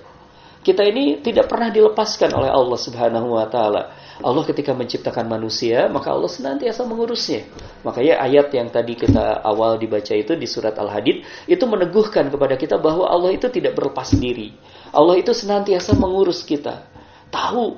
Kita 0.61 0.83
ini 0.83 1.23
tidak 1.23 1.47
pernah 1.47 1.71
dilepaskan 1.71 2.33
oleh 2.35 2.51
Allah 2.51 2.79
Subhanahu 2.79 3.37
wa 3.39 3.47
taala. 3.47 3.93
Allah 4.17 4.43
ketika 4.49 4.73
menciptakan 4.73 5.29
manusia, 5.29 5.85
maka 5.87 6.09
Allah 6.09 6.27
senantiasa 6.27 6.81
mengurusnya. 6.89 7.45
Makanya 7.85 8.17
ayat 8.17 8.49
yang 8.49 8.73
tadi 8.73 8.97
kita 8.97 9.45
awal 9.45 9.77
dibaca 9.77 10.11
itu 10.17 10.33
di 10.33 10.49
surat 10.49 10.73
Al-Hadid 10.73 11.21
itu 11.45 11.63
meneguhkan 11.69 12.33
kepada 12.33 12.57
kita 12.57 12.81
bahwa 12.81 13.05
Allah 13.05 13.37
itu 13.37 13.45
tidak 13.53 13.77
berlepas 13.77 14.17
diri. 14.17 14.57
Allah 14.89 15.21
itu 15.21 15.31
senantiasa 15.37 15.93
mengurus 15.93 16.41
kita. 16.41 16.89
Tahu 17.29 17.77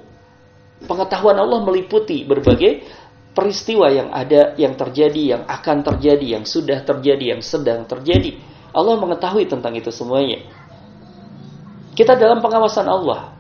pengetahuan 0.88 1.36
Allah 1.36 1.60
meliputi 1.60 2.24
berbagai 2.24 2.88
peristiwa 3.36 3.92
yang 3.92 4.10
ada, 4.16 4.56
yang 4.56 4.80
terjadi, 4.80 5.38
yang 5.38 5.44
akan 5.44 5.84
terjadi, 5.84 6.40
yang 6.40 6.44
sudah 6.48 6.84
terjadi, 6.88 7.36
yang 7.36 7.42
sedang 7.44 7.84
terjadi. 7.84 8.40
Allah 8.72 8.96
mengetahui 8.96 9.50
tentang 9.50 9.74
itu 9.76 9.90
semuanya. 9.90 10.46
Kita 12.00 12.16
dalam 12.16 12.40
pengawasan 12.40 12.88
Allah. 12.88 13.36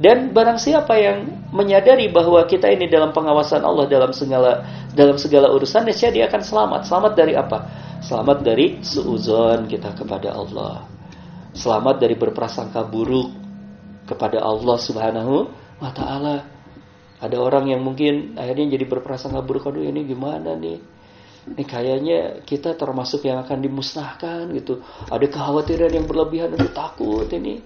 Dan 0.00 0.32
barang 0.32 0.56
siapa 0.56 0.96
yang 0.96 1.28
menyadari 1.52 2.08
bahwa 2.08 2.40
kita 2.48 2.72
ini 2.72 2.88
dalam 2.88 3.12
pengawasan 3.12 3.60
Allah 3.60 3.84
dalam 3.84 4.16
segala 4.16 4.64
dalam 4.96 5.20
segala 5.20 5.52
urusan, 5.52 5.84
niscaya 5.84 6.08
dia 6.08 6.24
akan 6.24 6.40
selamat. 6.40 6.80
Selamat 6.88 7.12
dari 7.12 7.36
apa? 7.36 7.58
Selamat 8.00 8.40
dari 8.40 8.80
suuzon 8.80 9.68
kita 9.68 9.92
kepada 9.92 10.32
Allah. 10.32 10.88
Selamat 11.52 12.00
dari 12.00 12.16
berprasangka 12.16 12.80
buruk 12.88 13.28
kepada 14.08 14.40
Allah 14.40 14.76
Subhanahu 14.80 15.52
wa 15.84 15.92
taala. 15.92 16.48
Ada 17.20 17.36
orang 17.36 17.70
yang 17.70 17.84
mungkin 17.84 18.40
akhirnya 18.40 18.80
jadi 18.80 18.88
berprasangka 18.88 19.44
buruk, 19.44 19.68
aduh 19.68 19.84
ini 19.84 20.08
gimana 20.08 20.56
nih? 20.56 20.93
Ini 21.44 21.64
kayaknya 21.68 22.18
kita 22.48 22.72
termasuk 22.72 23.28
yang 23.28 23.44
akan 23.44 23.60
dimusnahkan 23.60 24.48
gitu. 24.56 24.80
Ada 25.12 25.28
kekhawatiran 25.28 25.92
yang 25.92 26.08
berlebihan, 26.08 26.56
aduh 26.56 26.72
takut 26.72 27.28
ini. 27.28 27.60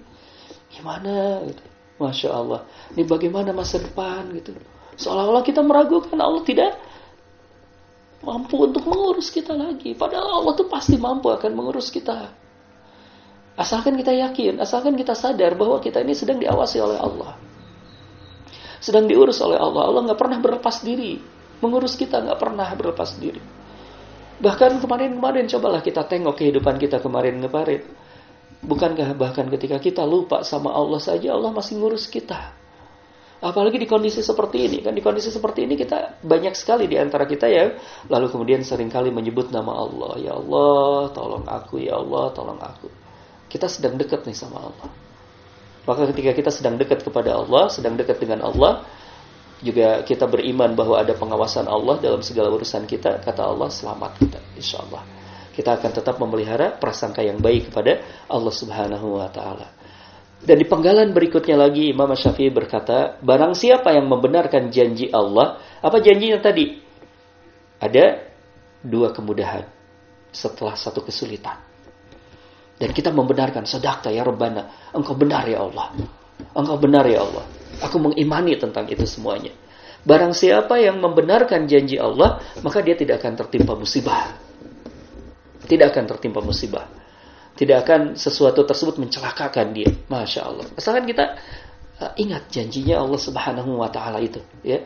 Gimana 0.67 1.47
gitu 1.47 1.63
Masya 1.99 2.29
Allah. 2.31 2.67
Ini 2.95 3.03
bagaimana 3.07 3.51
masa 3.51 3.79
depan 3.79 4.31
gitu. 4.35 4.55
Seolah-olah 4.99 5.43
kita 5.43 5.63
meragukan 5.63 6.19
Allah 6.19 6.43
tidak 6.43 6.75
mampu 8.19 8.55
untuk 8.59 8.83
mengurus 8.87 9.31
kita 9.31 9.55
lagi. 9.55 9.95
Padahal 9.95 10.43
Allah 10.43 10.53
tuh 10.55 10.67
pasti 10.67 10.99
mampu 10.99 11.31
akan 11.31 11.51
mengurus 11.55 11.91
kita. 11.91 12.31
Asalkan 13.59 13.99
kita 13.99 14.15
yakin, 14.15 14.63
asalkan 14.63 14.95
kita 14.95 15.11
sadar 15.15 15.55
bahwa 15.59 15.83
kita 15.83 15.99
ini 15.99 16.15
sedang 16.15 16.39
diawasi 16.39 16.79
oleh 16.79 16.99
Allah. 16.99 17.35
Sedang 18.79 19.07
diurus 19.07 19.43
oleh 19.43 19.59
Allah. 19.59 19.91
Allah 19.91 20.01
nggak 20.07 20.19
pernah 20.19 20.39
berlepas 20.39 20.79
diri. 20.79 21.19
Mengurus 21.59 21.99
kita 21.99 22.23
nggak 22.23 22.39
pernah 22.39 22.71
berlepas 22.71 23.19
diri. 23.19 23.58
Bahkan 24.39 24.79
kemarin-kemarin 24.79 25.45
cobalah 25.51 25.83
kita 25.83 26.07
tengok 26.07 26.39
kehidupan 26.39 26.79
kita 26.79 27.03
kemarin-kemarin 27.03 27.83
Bukankah 28.59 29.15
bahkan 29.15 29.47
ketika 29.47 29.79
kita 29.79 30.03
lupa 30.03 30.43
sama 30.43 30.75
Allah 30.75 30.99
saja 30.99 31.31
Allah 31.31 31.55
masih 31.55 31.79
ngurus 31.79 32.11
kita. 32.11 32.51
Apalagi 33.39 33.79
di 33.79 33.87
kondisi 33.87 34.19
seperti 34.19 34.67
ini. 34.67 34.83
Kan 34.83 34.91
di 34.91 34.99
kondisi 34.99 35.31
seperti 35.31 35.63
ini 35.63 35.79
kita 35.79 36.19
banyak 36.19 36.51
sekali 36.59 36.91
di 36.91 36.99
antara 36.99 37.23
kita 37.23 37.47
ya. 37.47 37.71
Lalu 38.11 38.27
kemudian 38.27 38.59
sering 38.67 38.91
kali 38.91 39.15
menyebut 39.15 39.47
nama 39.47 39.79
Allah. 39.79 40.19
Ya 40.19 40.35
Allah, 40.35 41.07
tolong 41.15 41.47
aku. 41.47 41.79
Ya 41.79 41.95
Allah, 41.95 42.35
tolong 42.35 42.59
aku. 42.59 42.91
Kita 43.47 43.71
sedang 43.71 43.95
dekat 43.95 44.27
nih 44.27 44.35
sama 44.35 44.59
Allah. 44.59 44.91
Maka 45.87 46.11
ketika 46.11 46.35
kita 46.35 46.51
sedang 46.51 46.75
dekat 46.75 46.99
kepada 46.99 47.39
Allah, 47.39 47.71
sedang 47.71 47.95
dekat 47.95 48.19
dengan 48.19 48.43
Allah, 48.43 48.83
juga 49.59 50.03
kita 50.07 50.25
beriman 50.25 50.71
bahwa 50.75 50.99
ada 50.99 51.11
pengawasan 51.15 51.67
Allah 51.67 51.99
dalam 51.99 52.23
segala 52.23 52.51
urusan 52.51 52.87
kita, 52.87 53.19
kata 53.23 53.43
Allah, 53.43 53.67
selamat 53.67 54.11
kita, 54.19 54.39
insya 54.55 54.79
Allah 54.83 55.03
kita 55.59 55.75
akan 55.75 55.91
tetap 55.91 56.15
memelihara 56.23 56.79
prasangka 56.79 57.19
yang 57.19 57.43
baik 57.43 57.67
kepada 57.67 57.99
Allah 58.31 58.53
Subhanahu 58.55 59.19
wa 59.19 59.27
taala. 59.27 59.67
Dan 60.39 60.55
di 60.55 60.63
penggalan 60.63 61.11
berikutnya 61.11 61.59
lagi 61.59 61.91
Imam 61.91 62.07
Syafi'i 62.15 62.47
berkata, 62.47 63.19
barang 63.19 63.59
siapa 63.59 63.91
yang 63.91 64.07
membenarkan 64.07 64.71
janji 64.71 65.11
Allah, 65.11 65.59
apa 65.83 65.99
janjinya 65.99 66.39
tadi? 66.39 66.79
Ada 67.75 68.23
dua 68.79 69.11
kemudahan 69.11 69.67
setelah 70.31 70.79
satu 70.79 71.03
kesulitan. 71.03 71.59
Dan 72.79 72.95
kita 72.95 73.11
membenarkan, 73.11 73.67
sedakta 73.67 74.07
ya 74.07 74.23
Rabbana, 74.23 74.95
engkau 74.95 75.11
benar 75.11 75.43
ya 75.43 75.59
Allah. 75.59 75.91
Engkau 76.55 76.79
benar 76.79 77.03
ya 77.03 77.19
Allah. 77.19 77.43
Aku 77.83 77.97
mengimani 78.01 78.59
tentang 78.59 78.87
itu 78.91 79.07
semuanya. 79.07 79.55
Barang 80.03 80.31
siapa 80.31 80.79
yang 80.79 80.99
membenarkan 81.03 81.67
janji 81.67 81.99
Allah, 81.99 82.39
maka 82.63 82.79
dia 82.79 82.95
tidak 82.95 83.19
akan 83.19 83.35
tertimpa 83.35 83.75
musibah. 83.75 84.35
Tidak 85.67 85.87
akan 85.91 86.03
tertimpa 86.07 86.39
musibah. 86.39 86.87
Tidak 87.59 87.77
akan 87.83 88.15
sesuatu 88.15 88.63
tersebut 88.63 88.95
mencelakakan 88.95 89.75
dia. 89.75 89.91
Masya 90.07 90.41
Allah. 90.47 90.65
Asalkan 90.79 91.03
kita 91.03 91.35
uh, 91.99 92.15
ingat 92.15 92.47
janjinya 92.47 93.03
Allah 93.03 93.19
Subhanahu 93.19 93.83
wa 93.83 93.91
taala 93.91 94.23
itu, 94.23 94.39
ya. 94.63 94.79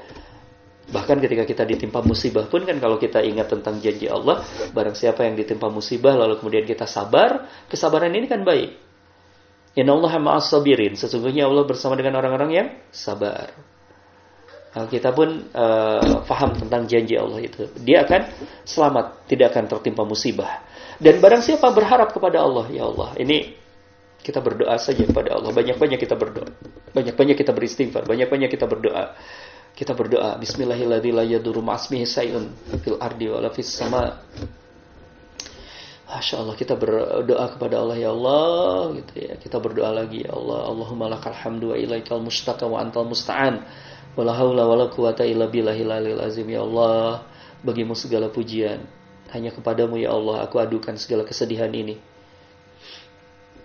Bahkan 0.83 1.23
ketika 1.23 1.47
kita 1.47 1.63
ditimpa 1.63 2.03
musibah 2.03 2.43
pun 2.51 2.67
kan 2.67 2.75
kalau 2.75 2.99
kita 2.99 3.23
ingat 3.23 3.47
tentang 3.47 3.79
janji 3.79 4.11
Allah, 4.11 4.43
barang 4.75 4.97
siapa 4.97 5.23
yang 5.23 5.39
ditimpa 5.39 5.71
musibah 5.71 6.11
lalu 6.11 6.35
kemudian 6.43 6.67
kita 6.67 6.83
sabar, 6.83 7.47
kesabaran 7.71 8.11
ini 8.11 8.27
kan 8.27 8.43
baik. 8.43 8.82
Inna 9.73 9.97
Allah 9.97 10.13
ma'as 10.21 10.53
sabirin. 10.53 10.93
Sesungguhnya 10.93 11.49
Allah 11.49 11.65
bersama 11.65 11.97
dengan 11.97 12.21
orang-orang 12.21 12.51
yang 12.53 12.67
sabar. 12.93 13.49
Kita 14.73 15.13
pun 15.13 15.53
uh, 15.53 16.25
paham 16.25 16.57
tentang 16.57 16.89
janji 16.89 17.13
Allah 17.13 17.45
itu. 17.45 17.69
Dia 17.81 18.05
akan 18.05 18.21
selamat, 18.65 19.29
tidak 19.29 19.53
akan 19.53 19.69
tertimpa 19.69 20.01
musibah. 20.01 20.65
Dan 20.97 21.21
barang 21.21 21.45
siapa 21.45 21.69
berharap 21.69 22.09
kepada 22.09 22.41
Allah, 22.41 22.65
ya 22.73 22.89
Allah, 22.89 23.13
ini 23.21 23.53
kita 24.23 24.41
berdoa 24.41 24.73
saja 24.81 25.05
kepada 25.05 25.37
Allah. 25.37 25.53
Banyak-banyak 25.53 25.99
kita 26.01 26.17
berdoa. 26.17 26.49
Banyak-banyak 26.89 27.37
kita 27.37 27.53
beristighfar. 27.53 28.07
Banyak-banyak 28.07 28.49
kita 28.49 28.65
berdoa. 28.65 29.13
Kita 29.77 29.93
berdoa. 29.93 30.41
Bismillahirrahmanirrahim. 30.41 32.45
wa 33.29 33.49
fis 33.51 33.69
sama. 33.69 34.25
Masya 36.13 36.45
Allah 36.45 36.53
kita 36.53 36.77
berdoa 36.77 37.45
kepada 37.57 37.81
Allah 37.81 37.97
ya 37.97 38.13
Allah 38.13 38.93
gitu 39.01 39.13
ya 39.17 39.33
kita 39.41 39.57
berdoa 39.57 39.89
lagi 39.91 40.21
ya 40.21 40.31
Allah 40.37 40.69
Allahumma 40.69 41.09
lakal 41.09 41.33
hamdu 41.33 41.73
wa 41.73 41.77
ilaikal 41.77 42.21
mustaqa 42.21 42.69
wa 42.69 42.77
antal 42.77 43.09
musta'an 43.09 43.65
wala 44.13 44.31
haula 44.37 44.69
wala 44.69 44.85
quwata 44.93 45.25
illa 45.25 45.49
billahil 45.49 46.21
azim 46.21 46.45
ya 46.45 46.61
Allah 46.61 47.25
bagimu 47.65 47.97
segala 47.97 48.29
pujian 48.29 48.85
hanya 49.33 49.49
kepadamu 49.49 49.97
ya 49.97 50.13
Allah 50.13 50.45
aku 50.45 50.61
adukan 50.61 50.93
segala 50.93 51.25
kesedihan 51.25 51.73
ini. 51.73 51.97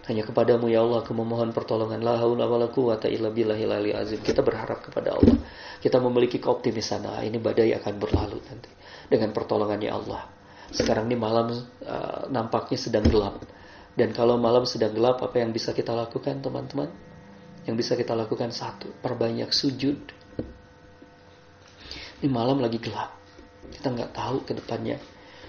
Hanya 0.09 0.25
kepadamu 0.25 0.73
ya 0.73 0.81
Allah 0.81 1.05
aku 1.05 1.13
memohon 1.13 1.53
pertolongan. 1.53 2.01
La 2.01 2.17
haula 2.17 2.49
wala 2.49 2.73
quwata 2.73 3.05
illa 3.13 3.29
billahil 3.29 3.93
azim. 3.93 4.25
Kita 4.25 4.41
berharap 4.41 4.81
kepada 4.89 5.13
Allah. 5.13 5.37
Kita 5.85 6.01
memiliki 6.01 6.41
keoptimisan. 6.41 7.05
Ah, 7.05 7.21
ini 7.21 7.37
badai 7.37 7.77
akan 7.77 8.01
berlalu 8.01 8.41
nanti 8.49 8.73
dengan 9.13 9.37
pertolongannya 9.37 9.93
Allah. 9.93 10.38
Sekarang 10.69 11.09
ini 11.09 11.17
malam 11.17 11.65
uh, 11.85 12.29
nampaknya 12.29 12.77
sedang 12.77 13.07
gelap. 13.09 13.41
Dan 13.99 14.15
kalau 14.15 14.39
malam 14.39 14.63
sedang 14.69 14.95
gelap, 14.95 15.25
apa 15.25 15.43
yang 15.43 15.51
bisa 15.51 15.75
kita 15.75 15.91
lakukan, 15.91 16.39
teman-teman? 16.39 16.93
Yang 17.67 17.77
bisa 17.85 17.93
kita 17.99 18.15
lakukan 18.15 18.55
satu, 18.55 18.93
perbanyak 19.03 19.51
sujud. 19.51 19.99
Ini 22.23 22.29
malam 22.31 22.63
lagi 22.63 22.79
gelap. 22.79 23.17
Kita 23.69 23.93
nggak 23.93 24.13
tahu 24.15 24.37
ke 24.47 24.53
depannya 24.57 24.97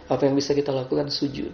apa 0.10 0.26
yang 0.26 0.34
bisa 0.34 0.58
kita 0.58 0.74
lakukan 0.74 1.14
sujud. 1.14 1.54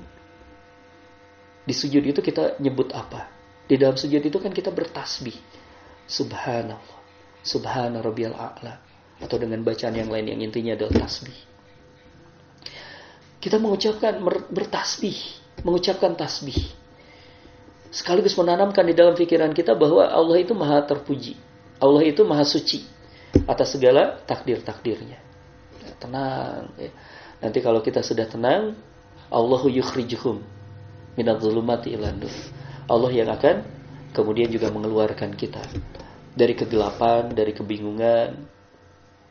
Di 1.67 1.73
sujud 1.75 2.01
itu 2.07 2.23
kita 2.23 2.55
nyebut 2.63 2.95
apa? 2.95 3.27
Di 3.67 3.75
dalam 3.75 3.99
sujud 3.99 4.23
itu 4.23 4.37
kan 4.39 4.55
kita 4.55 4.71
bertasbih. 4.71 5.35
Subhanallah. 6.07 7.03
Subhana 7.43 7.99
rabbiyal 7.99 8.33
a'la. 8.33 8.79
Atau 9.19 9.35
dengan 9.41 9.59
bacaan 9.59 9.95
yang 9.99 10.07
lain 10.07 10.31
yang 10.31 10.39
intinya 10.39 10.71
adalah 10.77 11.05
tasbih. 11.05 11.54
Kita 13.45 13.61
mengucapkan 13.61 14.17
bertasbih. 14.49 15.13
Mengucapkan 15.61 16.17
tasbih. 16.17 16.57
Sekaligus 17.93 18.33
menanamkan 18.33 18.81
di 18.89 18.97
dalam 18.97 19.13
pikiran 19.13 19.53
kita 19.53 19.77
bahwa 19.77 20.09
Allah 20.09 20.41
itu 20.41 20.57
maha 20.57 20.81
terpuji. 20.81 21.37
Allah 21.77 22.01
itu 22.01 22.25
maha 22.25 22.41
suci. 22.41 22.81
Atas 23.45 23.77
segala 23.77 24.17
takdir-takdirnya. 24.25 25.21
Ya, 25.85 25.93
tenang. 26.01 26.73
Ya 26.81 26.89
Nanti 27.45 27.61
kalau 27.61 27.85
kita 27.85 28.01
sudah 28.01 28.25
tenang, 28.25 28.73
Allahu 29.29 29.69
yukhrijuhum 29.69 30.41
minadz 31.13 31.45
zulumati 31.45 31.93
ilan 31.93 32.17
nur. 32.17 32.33
Allah 32.89 33.11
yang 33.13 33.29
akan 33.29 33.61
kemudian 34.17 34.49
juga 34.49 34.73
mengeluarkan 34.73 35.37
kita 35.37 35.61
dari 36.33 36.57
kegelapan, 36.57 37.29
dari 37.37 37.53
kebingungan 37.53 38.49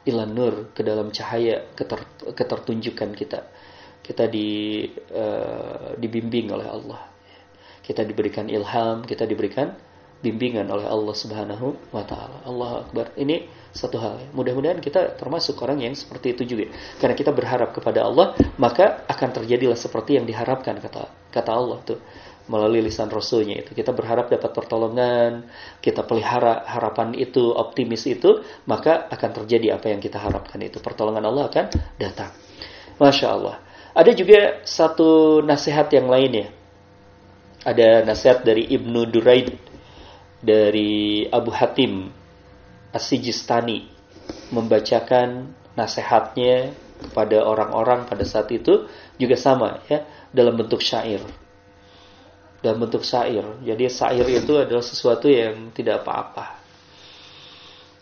ilan 0.05 0.31
nur 0.31 0.55
ke 0.71 0.87
dalam 0.87 1.11
cahaya 1.11 1.67
keter, 1.75 2.07
ketertunjukan 2.39 3.11
kita. 3.19 3.51
Kita 4.05 4.29
di 4.29 4.85
uh, 5.17 5.97
dibimbing 5.97 6.53
oleh 6.53 6.69
Allah. 6.69 7.01
Kita 7.81 8.05
diberikan 8.05 8.49
ilham, 8.53 9.05
kita 9.05 9.25
diberikan 9.25 9.73
bimbingan 10.25 10.65
oleh 10.73 10.89
Allah 10.89 11.15
Subhanahu 11.17 11.93
wa 11.93 12.05
taala. 12.05 12.45
Allah 12.49 12.85
Akbar. 12.85 13.13
Ini 13.17 13.45
satu 13.73 14.01
hal. 14.01 14.33
Mudah-mudahan 14.33 14.81
kita 14.81 15.21
termasuk 15.21 15.61
orang 15.61 15.85
yang 15.85 15.93
seperti 15.93 16.33
itu 16.33 16.57
juga. 16.57 16.73
Karena 16.97 17.13
kita 17.13 17.33
berharap 17.33 17.77
kepada 17.77 18.09
Allah, 18.09 18.33
maka 18.57 19.05
akan 19.05 19.43
terjadilah 19.43 19.77
seperti 19.77 20.17
yang 20.17 20.25
diharapkan 20.25 20.81
kata 20.81 21.29
kata 21.29 21.51
Allah 21.53 21.79
tuh 21.85 22.01
melalui 22.49 22.85
lisan 22.85 23.09
Rasulnya 23.09 23.65
itu. 23.65 23.73
Kita 23.73 23.93
berharap 23.93 24.29
dapat 24.29 24.53
pertolongan, 24.53 25.49
kita 25.81 26.05
pelihara 26.05 26.65
harapan 26.69 27.17
itu, 27.17 27.53
optimis 27.53 28.05
itu, 28.05 28.45
maka 28.69 29.09
akan 29.09 29.45
terjadi 29.45 29.81
apa 29.81 29.93
yang 29.93 30.01
kita 30.01 30.21
harapkan 30.21 30.61
itu. 30.61 30.77
Pertolongan 30.81 31.25
Allah 31.25 31.49
akan 31.49 31.67
datang. 31.97 32.33
Masya 33.01 33.29
Allah. 33.33 33.64
Ada 33.95 34.11
juga 34.11 34.59
satu 34.67 35.39
nasihat 35.47 35.87
yang 35.95 36.11
lainnya. 36.11 36.51
Ada 37.63 38.03
nasihat 38.03 38.43
dari 38.43 38.67
Ibnu 38.67 39.07
Duraid, 39.07 39.55
dari 40.43 41.25
Abu 41.31 41.55
Hatim 41.55 42.11
As-Sijistani 42.91 43.87
membacakan 44.51 45.55
nasihatnya 45.79 46.75
kepada 47.07 47.47
orang-orang 47.47 48.11
pada 48.11 48.27
saat 48.27 48.51
itu 48.51 48.91
juga 49.15 49.39
sama 49.39 49.79
ya 49.87 50.03
dalam 50.35 50.59
bentuk 50.59 50.83
syair. 50.83 51.23
Dalam 52.67 52.83
bentuk 52.83 53.07
syair. 53.07 53.47
Jadi 53.63 53.87
syair 53.87 54.27
itu 54.27 54.59
adalah 54.59 54.83
sesuatu 54.83 55.31
yang 55.31 55.71
tidak 55.71 56.03
apa-apa. 56.03 56.59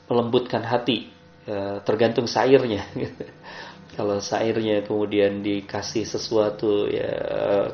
Melembutkan 0.08 0.64
hati 0.64 1.12
ya, 1.44 1.84
tergantung 1.84 2.24
syairnya 2.24 2.84
kalau 3.92 4.18
syairnya 4.18 4.84
kemudian 4.84 5.44
dikasih 5.44 6.08
sesuatu 6.08 6.88
ya 6.88 7.12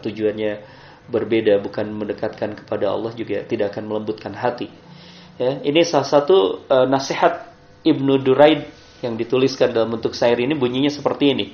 tujuannya 0.02 0.62
berbeda 1.08 1.62
bukan 1.62 1.88
mendekatkan 1.94 2.58
kepada 2.58 2.90
Allah 2.92 3.14
juga 3.16 3.42
tidak 3.46 3.72
akan 3.72 3.84
melembutkan 3.88 4.34
hati 4.34 4.68
Ya, 5.38 5.62
ini 5.62 5.86
salah 5.86 6.10
satu 6.10 6.66
uh, 6.66 6.86
nasihat 6.90 7.46
Ibnu 7.86 8.18
Duraid 8.26 8.66
yang 9.06 9.14
dituliskan 9.14 9.70
dalam 9.70 9.94
bentuk 9.94 10.10
syair 10.10 10.34
ini 10.34 10.50
bunyinya 10.58 10.90
seperti 10.90 11.30
ini. 11.30 11.46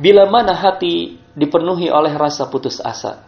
Bila 0.00 0.24
mana 0.24 0.56
hati 0.56 1.20
dipenuhi 1.36 1.92
oleh 1.92 2.16
rasa 2.16 2.48
putus 2.48 2.80
asa 2.80 3.20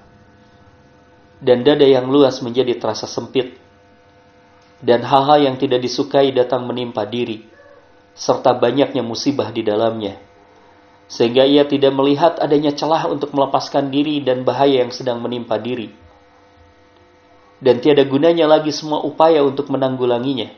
dan 1.44 1.60
dada 1.60 1.84
yang 1.84 2.08
luas 2.08 2.40
menjadi 2.40 2.80
terasa 2.80 3.04
sempit 3.04 3.52
dan 4.80 5.04
hal-hal 5.04 5.44
yang 5.44 5.56
tidak 5.60 5.84
disukai 5.84 6.32
datang 6.32 6.64
menimpa 6.64 7.04
diri 7.04 7.44
serta 8.18 8.58
banyaknya 8.58 9.06
musibah 9.06 9.54
di 9.54 9.62
dalamnya 9.62 10.18
sehingga 11.08 11.46
ia 11.46 11.64
tidak 11.64 11.94
melihat 11.94 12.36
adanya 12.42 12.74
celah 12.74 13.06
untuk 13.08 13.32
melepaskan 13.32 13.88
diri 13.88 14.20
dan 14.20 14.42
bahaya 14.42 14.82
yang 14.82 14.92
sedang 14.92 15.22
menimpa 15.22 15.56
diri 15.56 16.08
dan 17.58 17.82
tiada 17.82 18.06
gunanya 18.06 18.46
lagi 18.46 18.70
semua 18.70 19.02
upaya 19.02 19.42
untuk 19.42 19.70
menanggulanginya. 19.70 20.54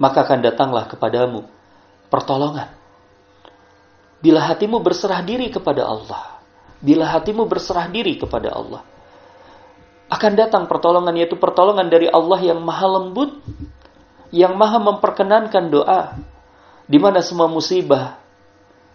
Maka 0.00 0.24
akan 0.24 0.40
datanglah 0.40 0.88
kepadamu 0.88 1.44
pertolongan. 2.08 2.72
Bila 4.20 4.40
hatimu 4.48 4.80
berserah 4.80 5.20
diri 5.20 5.52
kepada 5.52 5.84
Allah, 5.84 6.40
bila 6.80 7.04
hatimu 7.08 7.44
berserah 7.44 7.88
diri 7.90 8.16
kepada 8.16 8.52
Allah, 8.52 8.80
akan 10.08 10.32
datang 10.36 10.64
pertolongan 10.70 11.12
yaitu 11.20 11.36
pertolongan 11.36 11.88
dari 11.92 12.08
Allah 12.08 12.40
yang 12.40 12.60
maha 12.64 12.88
lembut, 12.88 13.42
yang 14.30 14.54
maha 14.54 14.78
memperkenankan 14.78 15.64
doa, 15.70 16.18
di 16.86 16.98
mana 16.98 17.22
semua 17.22 17.50
musibah 17.50 18.18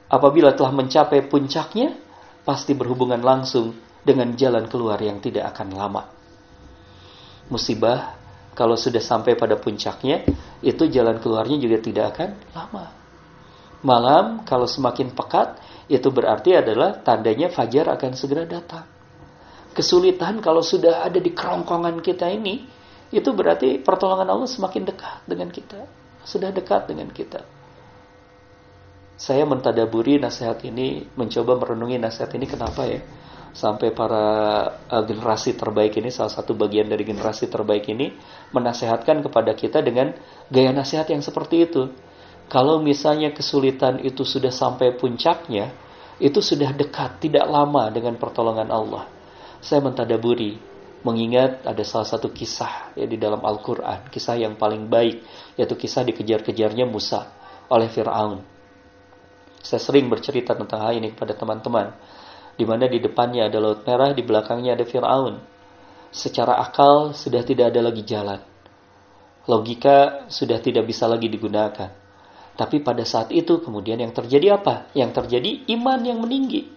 apabila 0.07 0.55
telah 0.55 0.71
mencapai 0.71 1.23
puncaknya 1.27 1.95
pasti 2.43 2.75
berhubungan 2.75 3.19
langsung 3.19 3.75
dengan 4.05 4.31
jalan 4.37 4.69
keluar 4.69 5.01
yang 5.01 5.17
tidak 5.19 5.55
akan 5.55 5.73
lama. 5.73 6.03
Musibah 7.49 8.15
kalau 8.55 8.79
sudah 8.79 9.03
sampai 9.03 9.35
pada 9.35 9.59
puncaknya, 9.59 10.23
itu 10.63 10.87
jalan 10.87 11.19
keluarnya 11.19 11.59
juga 11.59 11.77
tidak 11.83 12.05
akan 12.15 12.29
lama. 12.55 12.85
Malam 13.83 14.25
kalau 14.47 14.65
semakin 14.65 15.11
pekat, 15.11 15.59
itu 15.91 16.07
berarti 16.09 16.55
adalah 16.57 17.03
tandanya 17.03 17.51
fajar 17.51 17.91
akan 17.91 18.11
segera 18.15 18.47
datang. 18.47 18.87
kesulitan 19.75 20.39
kalau 20.39 20.63
sudah 20.63 21.03
ada 21.03 21.19
di 21.19 21.35
kerongkongan 21.35 21.99
kita 21.99 22.31
ini, 22.31 22.63
itu 23.13 23.29
berarti 23.33 23.81
pertolongan 23.81 24.29
Allah 24.29 24.49
semakin 24.49 24.83
dekat 24.85 25.25
dengan 25.25 25.49
kita. 25.49 25.85
Sudah 26.25 26.49
dekat 26.49 26.89
dengan 26.89 27.09
kita. 27.13 27.45
Saya 29.15 29.45
mentadaburi 29.47 30.19
nasihat 30.19 30.59
ini, 30.65 31.07
mencoba 31.15 31.55
merenungi 31.55 32.01
nasihat 32.01 32.33
ini 32.35 32.45
kenapa 32.49 32.83
ya? 32.89 32.99
Sampai 33.55 33.95
para 33.95 34.25
uh, 34.91 35.03
generasi 35.07 35.55
terbaik 35.55 35.95
ini, 35.95 36.11
salah 36.11 36.33
satu 36.33 36.51
bagian 36.51 36.91
dari 36.91 37.07
generasi 37.07 37.47
terbaik 37.47 37.87
ini, 37.87 38.11
menasehatkan 38.51 39.23
kepada 39.23 39.55
kita 39.55 39.79
dengan 39.79 40.11
gaya 40.51 40.75
nasihat 40.75 41.07
yang 41.07 41.23
seperti 41.23 41.63
itu. 41.63 41.87
Kalau 42.51 42.83
misalnya 42.83 43.31
kesulitan 43.31 44.03
itu 44.03 44.27
sudah 44.27 44.51
sampai 44.51 44.91
puncaknya, 44.99 45.71
itu 46.19 46.43
sudah 46.43 46.75
dekat, 46.75 47.23
tidak 47.23 47.47
lama 47.47 47.87
dengan 47.95 48.19
pertolongan 48.19 48.67
Allah 48.67 49.15
saya 49.65 49.81
mentadaburi 49.81 50.61
mengingat 51.05 51.61
ada 51.61 51.85
salah 51.85 52.09
satu 52.09 52.33
kisah 52.33 52.97
ya 52.97 53.05
di 53.05 53.21
dalam 53.21 53.45
Al-Qur'an, 53.45 54.09
kisah 54.09 54.41
yang 54.41 54.57
paling 54.57 54.89
baik 54.89 55.21
yaitu 55.53 55.77
kisah 55.77 56.01
dikejar-kejarnya 56.01 56.89
Musa 56.89 57.29
oleh 57.69 57.85
Firaun. 57.93 58.41
Saya 59.61 59.81
sering 59.81 60.09
bercerita 60.09 60.57
tentang 60.57 60.81
hal 60.81 60.97
ini 60.97 61.13
kepada 61.13 61.37
teman-teman. 61.37 61.93
Di 62.55 62.63
mana 62.63 62.89
di 62.89 63.01
depannya 63.01 63.51
ada 63.51 63.57
laut 63.61 63.85
merah, 63.85 64.13
di 64.15 64.21
belakangnya 64.25 64.73
ada 64.73 64.85
Firaun. 64.85 65.41
Secara 66.09 66.57
akal 66.61 67.13
sudah 67.13 67.41
tidak 67.45 67.73
ada 67.73 67.81
lagi 67.85 68.01
jalan. 68.01 68.39
Logika 69.45 70.25
sudah 70.29 70.57
tidak 70.57 70.89
bisa 70.89 71.05
lagi 71.05 71.29
digunakan. 71.29 71.91
Tapi 72.55 72.79
pada 72.81 73.03
saat 73.03 73.35
itu 73.35 73.59
kemudian 73.59 73.99
yang 73.99 74.15
terjadi 74.15 74.57
apa? 74.57 74.89
Yang 74.95 75.21
terjadi 75.21 75.69
iman 75.75 75.99
yang 76.01 76.23
meninggi. 76.23 76.71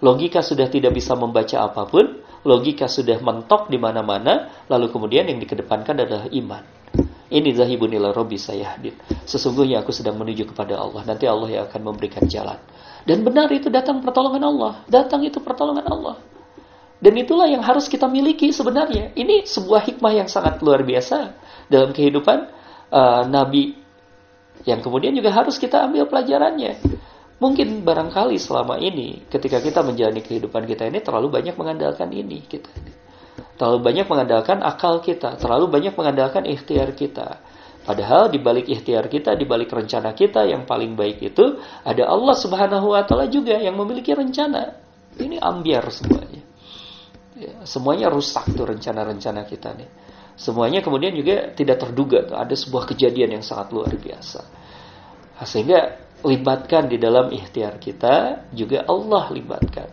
Logika 0.00 0.40
sudah 0.40 0.72
tidak 0.72 0.96
bisa 0.96 1.12
membaca 1.12 1.60
apa 1.60 1.84
pun, 1.84 2.24
logika 2.44 2.88
sudah 2.88 3.20
mentok 3.20 3.68
di 3.68 3.76
mana-mana, 3.76 4.64
lalu 4.66 4.88
kemudian 4.88 5.28
yang 5.28 5.38
dikedepankan 5.40 6.04
adalah 6.04 6.26
iman. 6.30 6.64
Ini 7.30 7.54
zahibun 7.54 7.94
ila 7.94 8.10
rabbi 8.10 8.34
saya 8.34 8.74
hadir. 8.74 8.98
Sesungguhnya 9.22 9.86
aku 9.86 9.94
sedang 9.94 10.18
menuju 10.18 10.50
kepada 10.50 10.74
Allah. 10.74 11.06
Nanti 11.06 11.30
Allah 11.30 11.46
yang 11.46 11.62
akan 11.70 11.80
memberikan 11.86 12.26
jalan. 12.26 12.58
Dan 13.06 13.22
benar 13.22 13.46
itu 13.54 13.70
datang 13.70 14.02
pertolongan 14.02 14.42
Allah. 14.42 14.82
Datang 14.90 15.22
itu 15.22 15.38
pertolongan 15.38 15.86
Allah. 15.86 16.18
Dan 17.00 17.14
itulah 17.16 17.46
yang 17.46 17.62
harus 17.62 17.86
kita 17.86 18.10
miliki 18.10 18.50
sebenarnya. 18.50 19.14
Ini 19.14 19.46
sebuah 19.46 19.86
hikmah 19.88 20.12
yang 20.20 20.28
sangat 20.28 20.58
luar 20.60 20.82
biasa 20.82 21.38
dalam 21.70 21.94
kehidupan 21.94 22.50
uh, 22.90 23.24
Nabi 23.30 23.78
yang 24.68 24.84
kemudian 24.84 25.16
juga 25.16 25.32
harus 25.32 25.56
kita 25.56 25.86
ambil 25.88 26.04
pelajarannya. 26.10 26.76
Mungkin 27.40 27.88
barangkali 27.88 28.36
selama 28.36 28.76
ini 28.76 29.24
ketika 29.32 29.64
kita 29.64 29.80
menjalani 29.80 30.20
kehidupan 30.20 30.68
kita 30.68 30.84
ini 30.84 31.00
terlalu 31.00 31.32
banyak 31.40 31.56
mengandalkan 31.56 32.12
ini 32.12 32.44
kita. 32.44 32.68
Terlalu 33.56 33.80
banyak 33.80 34.06
mengandalkan 34.12 34.60
akal 34.60 35.00
kita, 35.00 35.40
terlalu 35.40 35.72
banyak 35.72 35.96
mengandalkan 35.96 36.44
ikhtiar 36.44 36.92
kita. 36.92 37.40
Padahal 37.80 38.28
di 38.28 38.36
balik 38.36 38.68
ikhtiar 38.68 39.08
kita, 39.08 39.32
di 39.40 39.48
balik 39.48 39.72
rencana 39.72 40.12
kita 40.12 40.44
yang 40.44 40.68
paling 40.68 40.92
baik 40.92 41.32
itu 41.32 41.56
ada 41.80 42.12
Allah 42.12 42.36
Subhanahu 42.36 42.92
wa 42.92 43.00
taala 43.08 43.24
juga 43.32 43.56
yang 43.56 43.72
memiliki 43.72 44.12
rencana. 44.12 44.76
Ini 45.16 45.40
ambiar 45.40 45.88
semuanya. 45.88 46.44
Ya, 47.40 47.64
semuanya 47.64 48.12
rusak 48.12 48.52
tuh 48.52 48.68
rencana-rencana 48.68 49.48
kita 49.48 49.72
nih. 49.80 49.88
Semuanya 50.36 50.84
kemudian 50.84 51.16
juga 51.16 51.56
tidak 51.56 51.88
terduga 51.88 52.24
tuh 52.28 52.36
ada 52.36 52.52
sebuah 52.52 52.84
kejadian 52.84 53.40
yang 53.40 53.44
sangat 53.44 53.72
luar 53.72 53.92
biasa. 53.96 54.40
Nah, 55.40 55.46
sehingga 55.48 56.00
libatkan 56.24 56.88
di 56.90 56.96
dalam 57.00 57.32
ikhtiar 57.32 57.80
kita, 57.80 58.46
juga 58.52 58.84
Allah 58.86 59.28
libatkan. 59.32 59.88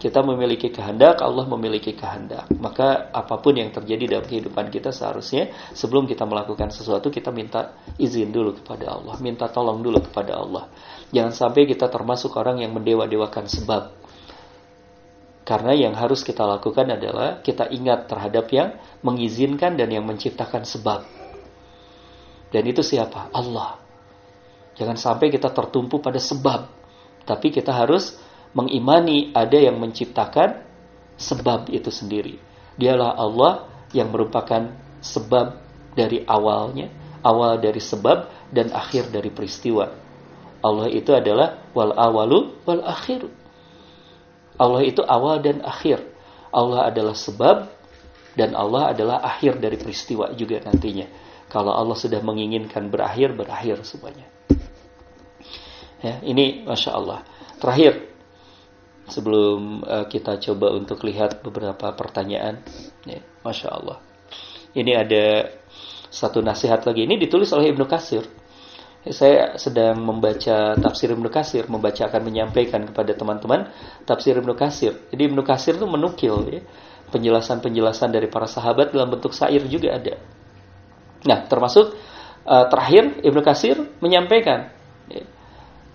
Kita 0.00 0.24
memiliki 0.24 0.72
kehendak, 0.72 1.20
Allah 1.20 1.44
memiliki 1.44 1.92
kehendak. 1.92 2.48
Maka 2.56 3.12
apa 3.12 3.36
pun 3.36 3.52
yang 3.52 3.68
terjadi 3.68 4.16
dalam 4.16 4.24
kehidupan 4.24 4.72
kita 4.72 4.96
seharusnya 4.96 5.52
sebelum 5.76 6.08
kita 6.08 6.24
melakukan 6.24 6.72
sesuatu 6.72 7.12
kita 7.12 7.28
minta 7.28 7.76
izin 8.00 8.32
dulu 8.32 8.56
kepada 8.64 8.96
Allah, 8.96 9.20
minta 9.20 9.52
tolong 9.52 9.84
dulu 9.84 10.00
kepada 10.00 10.40
Allah. 10.40 10.72
Jangan 11.12 11.36
sampai 11.36 11.68
kita 11.68 11.92
termasuk 11.92 12.32
orang 12.40 12.64
yang 12.64 12.72
mendewa-dewakan 12.72 13.44
sebab. 13.44 13.92
Karena 15.44 15.76
yang 15.76 15.92
harus 15.92 16.24
kita 16.24 16.48
lakukan 16.48 16.96
adalah 16.96 17.44
kita 17.44 17.68
ingat 17.68 18.08
terhadap 18.08 18.48
yang 18.54 18.80
mengizinkan 19.04 19.76
dan 19.76 19.92
yang 19.92 20.08
menciptakan 20.08 20.64
sebab. 20.64 21.04
Dan 22.48 22.62
itu 22.64 22.80
siapa? 22.80 23.28
Allah. 23.36 23.79
Jangan 24.80 24.96
sampai 24.96 25.28
kita 25.28 25.52
tertumpu 25.52 26.00
pada 26.00 26.16
sebab. 26.16 26.72
Tapi 27.28 27.52
kita 27.52 27.68
harus 27.68 28.16
mengimani 28.56 29.28
ada 29.36 29.60
yang 29.60 29.76
menciptakan 29.76 30.64
sebab 31.20 31.68
itu 31.68 31.92
sendiri. 31.92 32.40
Dialah 32.80 33.12
Allah 33.20 33.68
yang 33.92 34.08
merupakan 34.08 34.72
sebab 35.04 35.60
dari 35.92 36.24
awalnya, 36.24 36.88
awal 37.20 37.60
dari 37.60 37.76
sebab 37.76 38.48
dan 38.48 38.72
akhir 38.72 39.12
dari 39.12 39.28
peristiwa. 39.28 39.84
Allah 40.64 40.88
itu 40.88 41.12
adalah 41.12 41.60
wal 41.76 41.92
awalu 41.92 42.56
wal 42.64 42.80
akhir. 42.80 43.28
Allah 44.56 44.80
itu 44.84 45.04
awal 45.04 45.44
dan 45.44 45.60
akhir. 45.60 46.00
Allah 46.48 46.88
adalah 46.88 47.12
sebab 47.12 47.68
dan 48.32 48.56
Allah 48.56 48.96
adalah 48.96 49.20
akhir 49.20 49.60
dari 49.60 49.76
peristiwa 49.76 50.32
juga 50.32 50.60
nantinya. 50.64 51.29
Kalau 51.50 51.74
Allah 51.74 51.98
sudah 51.98 52.22
menginginkan 52.22 52.86
berakhir, 52.88 53.34
berakhir 53.34 53.82
semuanya. 53.82 54.30
Ya, 56.00 56.22
ini 56.22 56.62
masya 56.62 56.94
Allah. 56.94 57.26
Terakhir, 57.58 58.06
sebelum 59.10 59.82
uh, 59.82 60.06
kita 60.06 60.38
coba 60.38 60.72
untuk 60.72 61.02
lihat 61.02 61.42
beberapa 61.42 61.90
pertanyaan, 61.92 62.62
ya, 63.02 63.20
masya 63.42 63.68
Allah. 63.68 63.98
Ini 64.72 64.94
ada 64.94 65.50
satu 66.08 66.38
nasihat 66.38 66.86
lagi. 66.86 67.04
Ini 67.04 67.18
ditulis 67.18 67.50
oleh 67.50 67.74
Ibnu 67.74 67.84
Kasir. 67.90 68.22
Ya, 69.02 69.12
saya 69.12 69.40
sedang 69.58 70.00
membaca 70.00 70.78
tafsir 70.78 71.10
Ibnu 71.10 71.28
Kasir, 71.28 71.66
membaca 71.66 72.06
akan 72.06 72.22
menyampaikan 72.30 72.86
kepada 72.86 73.12
teman-teman 73.12 73.68
tafsir 74.06 74.38
Ibnu 74.38 74.54
Kasir. 74.54 74.96
Jadi 75.10 75.22
Ibnu 75.26 75.42
Kasir 75.42 75.76
itu 75.76 75.84
menukil 75.90 76.46
ya, 76.46 76.62
penjelasan-penjelasan 77.10 78.14
dari 78.14 78.30
para 78.30 78.46
sahabat 78.46 78.94
dalam 78.94 79.10
bentuk 79.10 79.34
syair 79.34 79.66
juga 79.66 79.98
ada. 79.98 80.14
Nah, 81.26 81.44
termasuk 81.48 81.92
uh, 82.48 82.66
terakhir 82.72 83.20
Ibnu 83.20 83.40
Kasir 83.44 83.76
menyampaikan 84.00 84.72
ya, 85.10 85.24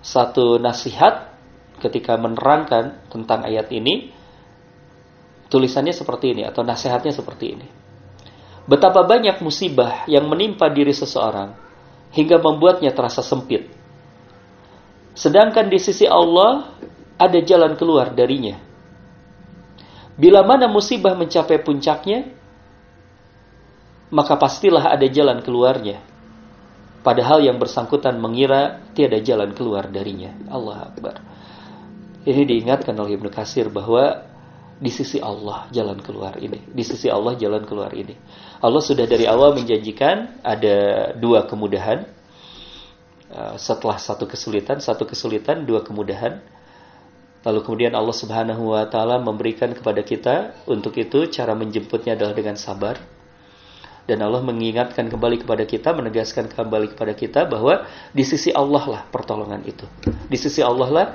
satu 0.05 0.61
nasihat 0.61 1.33
ketika 1.81 2.15
menerangkan 2.15 3.09
tentang 3.09 3.43
ayat 3.45 3.69
ini 3.73 4.13
tulisannya 5.49 5.93
seperti 5.93 6.37
ini 6.37 6.43
atau 6.45 6.61
nasihatnya 6.61 7.13
seperti 7.13 7.45
ini. 7.57 7.67
Betapa 8.65 9.05
banyak 9.05 9.45
musibah 9.45 10.09
yang 10.09 10.25
menimpa 10.25 10.69
diri 10.73 10.93
seseorang 10.93 11.53
hingga 12.13 12.41
membuatnya 12.41 12.89
terasa 12.93 13.21
sempit. 13.21 13.69
Sedangkan 15.13 15.69
di 15.69 15.77
sisi 15.77 16.09
Allah 16.09 16.75
ada 17.15 17.39
jalan 17.39 17.77
keluar 17.79 18.11
darinya. 18.11 18.59
Bila 20.15 20.43
mana 20.47 20.67
musibah 20.67 21.15
mencapai 21.15 21.59
puncaknya, 21.63 22.34
maka 24.13 24.37
pastilah 24.37 24.93
ada 24.93 25.07
jalan 25.09 25.41
keluarnya. 25.41 26.01
Padahal 27.05 27.45
yang 27.45 27.61
bersangkutan 27.61 28.17
mengira 28.17 28.81
tiada 28.97 29.21
jalan 29.21 29.53
keluar 29.53 29.85
darinya. 29.89 30.33
Allah 30.49 30.89
Akbar. 30.89 31.21
Ini 32.25 32.41
diingatkan 32.49 32.97
oleh 32.97 33.13
Ibnu 33.13 33.29
Kasir 33.29 33.69
bahwa 33.69 34.25
di 34.81 34.89
sisi 34.89 35.21
Allah 35.21 35.69
jalan 35.69 36.01
keluar 36.01 36.41
ini. 36.41 36.57
Di 36.65 36.81
sisi 36.81 37.05
Allah 37.05 37.37
jalan 37.37 37.61
keluar 37.69 37.93
ini. 37.93 38.17
Allah 38.57 38.81
sudah 38.81 39.05
dari 39.05 39.29
awal 39.29 39.53
menjanjikan 39.53 40.41
ada 40.41 41.13
dua 41.13 41.45
kemudahan. 41.45 42.09
Uh, 43.29 43.53
setelah 43.61 44.01
satu 44.01 44.25
kesulitan, 44.25 44.81
satu 44.81 45.05
kesulitan, 45.05 45.61
dua 45.61 45.85
kemudahan. 45.85 46.41
Lalu 47.45 47.59
kemudian 47.61 47.93
Allah 47.93 48.17
Subhanahu 48.17 48.73
wa 48.73 48.81
taala 48.89 49.21
memberikan 49.21 49.69
kepada 49.77 50.01
kita 50.01 50.65
untuk 50.65 50.97
itu 50.97 51.29
cara 51.29 51.53
menjemputnya 51.53 52.17
adalah 52.17 52.33
dengan 52.33 52.57
sabar 52.57 52.97
dan 54.05 54.21
Allah 54.21 54.41
mengingatkan 54.45 55.09
kembali 55.09 55.41
kepada 55.41 55.65
kita, 55.65 55.89
menegaskan 55.97 56.45
kembali 56.45 56.93
kepada 56.93 57.13
kita 57.17 57.41
bahwa 57.49 57.89
di 58.13 58.21
sisi 58.21 58.53
Allah 58.53 58.85
lah 58.85 59.01
pertolongan 59.09 59.65
itu. 59.65 59.85
Di 60.29 60.37
sisi 60.37 60.61
Allah 60.61 60.89
lah 60.93 61.07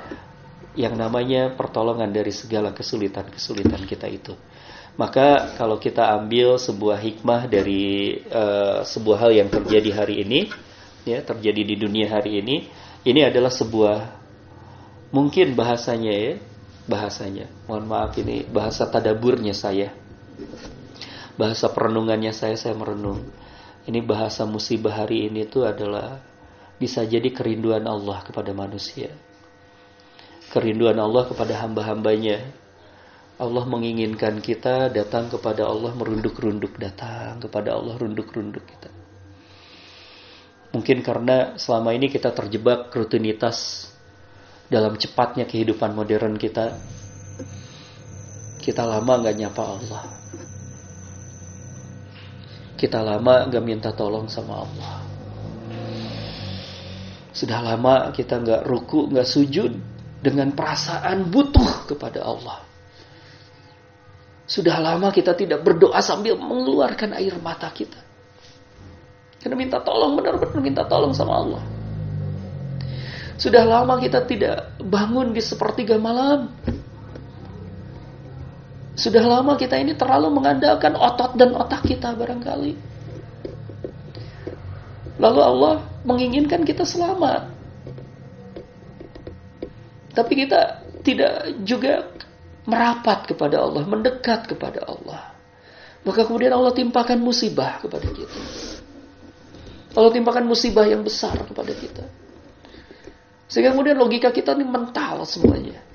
yang 0.75 0.95
namanya 0.99 1.55
pertolongan 1.55 2.11
dari 2.11 2.35
segala 2.35 2.75
kesulitan-kesulitan 2.75 3.87
kita 3.87 4.11
itu. 4.11 4.35
Maka 4.99 5.55
kalau 5.55 5.79
kita 5.79 6.03
ambil 6.19 6.59
sebuah 6.59 6.99
hikmah 6.99 7.47
dari 7.47 8.19
uh, 8.27 8.83
sebuah 8.83 9.17
hal 9.23 9.31
yang 9.39 9.47
terjadi 9.47 9.91
hari 9.95 10.27
ini, 10.27 10.51
ya 11.07 11.23
terjadi 11.23 11.63
di 11.63 11.75
dunia 11.79 12.11
hari 12.11 12.43
ini, 12.43 12.67
ini 13.07 13.23
adalah 13.23 13.55
sebuah 13.55 14.19
mungkin 15.15 15.55
bahasanya 15.55 16.11
ya, 16.11 16.33
bahasanya. 16.91 17.47
Mohon 17.71 17.85
maaf 17.87 18.11
ini 18.19 18.43
bahasa 18.43 18.83
tadaburnya 18.83 19.55
saya 19.55 19.95
bahasa 21.35 21.71
perenungannya 21.71 22.31
saya 22.31 22.55
saya 22.55 22.73
merenung 22.73 23.27
ini 23.87 23.99
bahasa 24.03 24.47
musibah 24.47 24.93
hari 24.93 25.31
ini 25.31 25.47
itu 25.47 25.63
adalah 25.67 26.19
bisa 26.77 27.05
jadi 27.05 27.29
kerinduan 27.31 27.85
Allah 27.87 28.23
kepada 28.23 28.51
manusia 28.51 29.11
kerinduan 30.51 30.99
Allah 30.99 31.27
kepada 31.29 31.55
hamba-hambanya 31.63 32.61
Allah 33.41 33.65
menginginkan 33.65 34.37
kita 34.37 34.93
datang 34.93 35.25
kepada 35.33 35.65
Allah 35.65 35.97
merunduk-runduk 35.97 36.77
datang 36.77 37.41
kepada 37.41 37.73
Allah 37.73 37.97
runduk-runduk 37.97 38.61
kita. 38.61 38.93
Mungkin 40.77 41.01
karena 41.01 41.57
selama 41.57 41.97
ini 41.97 42.05
kita 42.05 42.29
terjebak 42.37 42.93
rutinitas 42.93 43.89
dalam 44.69 44.93
cepatnya 44.93 45.49
kehidupan 45.49 45.97
modern 45.97 46.37
kita. 46.37 46.77
Kita 48.61 48.85
lama 48.85 49.25
nggak 49.25 49.35
nyapa 49.41 49.63
Allah. 49.65 50.20
Kita 52.81 53.05
lama 53.05 53.45
nggak 53.45 53.61
minta 53.61 53.93
tolong 53.93 54.25
sama 54.25 54.65
Allah. 54.65 55.05
Sudah 57.29 57.61
lama 57.61 58.09
kita 58.09 58.41
nggak 58.41 58.65
ruku, 58.65 59.05
nggak 59.05 59.27
sujud 59.29 59.69
dengan 60.17 60.49
perasaan 60.57 61.29
butuh 61.29 61.85
kepada 61.85 62.25
Allah. 62.25 62.65
Sudah 64.49 64.81
lama 64.81 65.13
kita 65.13 65.37
tidak 65.37 65.61
berdoa 65.61 66.01
sambil 66.01 66.41
mengeluarkan 66.41 67.13
air 67.21 67.37
mata 67.37 67.69
kita. 67.69 68.01
Karena 69.37 69.53
minta 69.53 69.77
tolong, 69.85 70.17
benar-benar 70.17 70.57
minta 70.57 70.81
tolong 70.89 71.13
sama 71.13 71.33
Allah. 71.37 71.63
Sudah 73.37 73.61
lama 73.61 74.01
kita 74.01 74.25
tidak 74.25 74.73
bangun 74.81 75.37
di 75.37 75.41
sepertiga 75.41 76.01
malam. 76.01 76.49
Sudah 78.95 79.23
lama 79.23 79.55
kita 79.55 79.79
ini 79.79 79.95
terlalu 79.95 80.35
mengandalkan 80.35 80.99
otot 80.99 81.39
dan 81.39 81.55
otak 81.55 81.87
kita 81.87 82.11
barangkali. 82.11 82.75
Lalu 85.21 85.39
Allah 85.39 85.73
menginginkan 86.03 86.65
kita 86.65 86.83
selamat. 86.83 87.47
Tapi 90.11 90.33
kita 90.43 90.83
tidak 91.07 91.55
juga 91.63 92.09
merapat 92.67 93.31
kepada 93.31 93.63
Allah, 93.63 93.83
mendekat 93.87 94.49
kepada 94.49 94.83
Allah. 94.83 95.31
Maka 96.01 96.25
kemudian 96.25 96.51
Allah 96.51 96.73
timpakan 96.73 97.21
musibah 97.21 97.79
kepada 97.79 98.09
kita. 98.09 98.39
Allah 99.91 100.11
timpakan 100.11 100.45
musibah 100.47 100.87
yang 100.87 101.05
besar 101.05 101.35
kepada 101.47 101.71
kita. 101.75 102.03
Sehingga 103.51 103.75
kemudian 103.75 103.99
logika 103.99 104.31
kita 104.31 104.55
ini 104.55 104.65
mental 104.65 105.27
semuanya. 105.27 105.90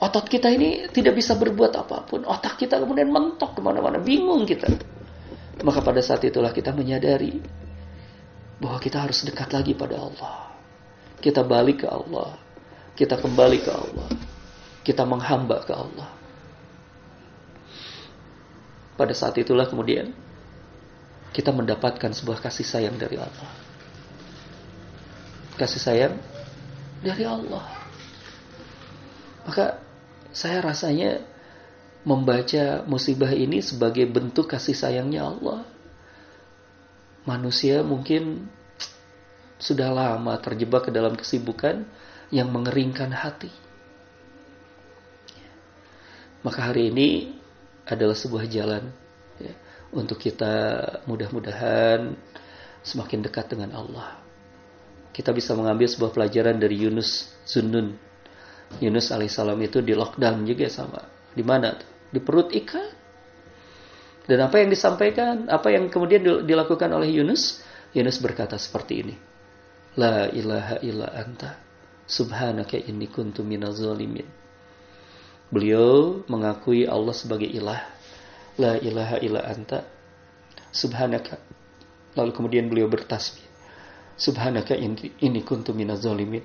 Otot 0.00 0.24
kita 0.24 0.48
ini 0.48 0.88
tidak 0.88 1.20
bisa 1.20 1.36
berbuat 1.36 1.76
apa 1.76 2.08
pun. 2.08 2.24
Otak 2.24 2.56
kita 2.56 2.80
kemudian 2.80 3.12
mentok 3.12 3.56
ke 3.56 3.60
mana-mana. 3.60 4.00
Bingung 4.00 4.48
kita. 4.48 4.66
Maka 5.60 5.84
pada 5.84 6.00
saat 6.00 6.24
itulah 6.24 6.56
kita 6.56 6.72
menyadari 6.72 7.36
bahwa 8.56 8.80
kita 8.80 9.04
harus 9.04 9.20
dekat 9.28 9.52
lagi 9.52 9.76
pada 9.76 10.00
Allah. 10.00 10.56
Kita 11.20 11.44
balik 11.44 11.84
ke 11.84 11.88
Allah. 11.88 12.32
Kita 12.96 13.20
kembali 13.20 13.58
ke 13.60 13.72
Allah 13.72 14.08
kita 14.80 15.04
menghamba 15.04 15.60
ke 15.64 15.72
Allah. 15.76 16.08
Pada 18.96 19.14
saat 19.16 19.36
itulah 19.40 19.64
kemudian 19.68 20.12
kita 21.32 21.52
mendapatkan 21.52 22.10
sebuah 22.12 22.40
kasih 22.40 22.66
sayang 22.66 22.96
dari 23.00 23.16
Allah. 23.16 23.50
Kasih 25.56 25.80
sayang 25.80 26.14
dari 27.00 27.24
Allah. 27.24 27.64
Maka 29.48 29.79
saya 30.30 30.62
rasanya 30.62 31.22
membaca 32.06 32.82
musibah 32.88 33.30
ini 33.30 33.60
sebagai 33.60 34.08
bentuk 34.08 34.48
kasih 34.48 34.72
sayangnya 34.72 35.28
Allah. 35.28 35.66
Manusia 37.28 37.84
mungkin 37.84 38.48
sudah 39.60 39.92
lama 39.92 40.40
terjebak 40.40 40.88
ke 40.88 40.90
dalam 40.90 41.12
kesibukan 41.12 41.84
yang 42.32 42.48
mengeringkan 42.48 43.12
hati. 43.12 43.52
Maka 46.40 46.72
hari 46.72 46.88
ini 46.88 47.36
adalah 47.84 48.16
sebuah 48.16 48.48
jalan 48.48 48.88
ya, 49.36 49.52
untuk 49.92 50.16
kita 50.16 50.80
mudah-mudahan 51.04 52.16
semakin 52.80 53.20
dekat 53.20 53.52
dengan 53.52 53.76
Allah. 53.76 54.16
Kita 55.12 55.36
bisa 55.36 55.52
mengambil 55.52 55.84
sebuah 55.84 56.16
pelajaran 56.16 56.56
dari 56.56 56.80
Yunus 56.80 57.28
Zunnun. 57.44 58.09
Yunus 58.78 59.10
alaihissalam 59.10 59.58
itu 59.66 59.82
di 59.82 59.98
lockdown 59.98 60.46
juga 60.46 60.70
sama. 60.70 61.02
Di 61.34 61.42
mana? 61.42 61.74
Di 62.06 62.22
perut 62.22 62.54
ikan. 62.54 62.90
Dan 64.30 64.46
apa 64.46 64.62
yang 64.62 64.70
disampaikan, 64.70 65.50
apa 65.50 65.74
yang 65.74 65.90
kemudian 65.90 66.46
dilakukan 66.46 66.86
oleh 66.94 67.10
Yunus? 67.10 67.66
Yunus 67.90 68.22
berkata 68.22 68.54
seperti 68.54 68.94
ini. 69.02 69.14
La 69.98 70.30
ilaha 70.30 70.78
illa 70.86 71.10
anta 71.10 71.58
subhanaka 72.10 72.78
inni 72.78 73.10
kuntu 73.10 73.46
minaz 73.46 73.78
zalimin. 73.78 74.26
Beliau 75.50 76.22
mengakui 76.30 76.86
Allah 76.86 77.14
sebagai 77.14 77.46
ilah. 77.46 77.82
La 78.58 78.78
ilaha 78.78 79.18
illa 79.18 79.46
anta. 79.46 79.82
Subhanaka. 80.70 81.38
Lalu 82.14 82.30
kemudian 82.34 82.66
beliau 82.70 82.86
bertasbih. 82.86 83.42
Subhanaka 84.14 84.78
ini 84.78 85.40
kuntu 85.42 85.74
minaz 85.74 86.06
zalimin. 86.06 86.42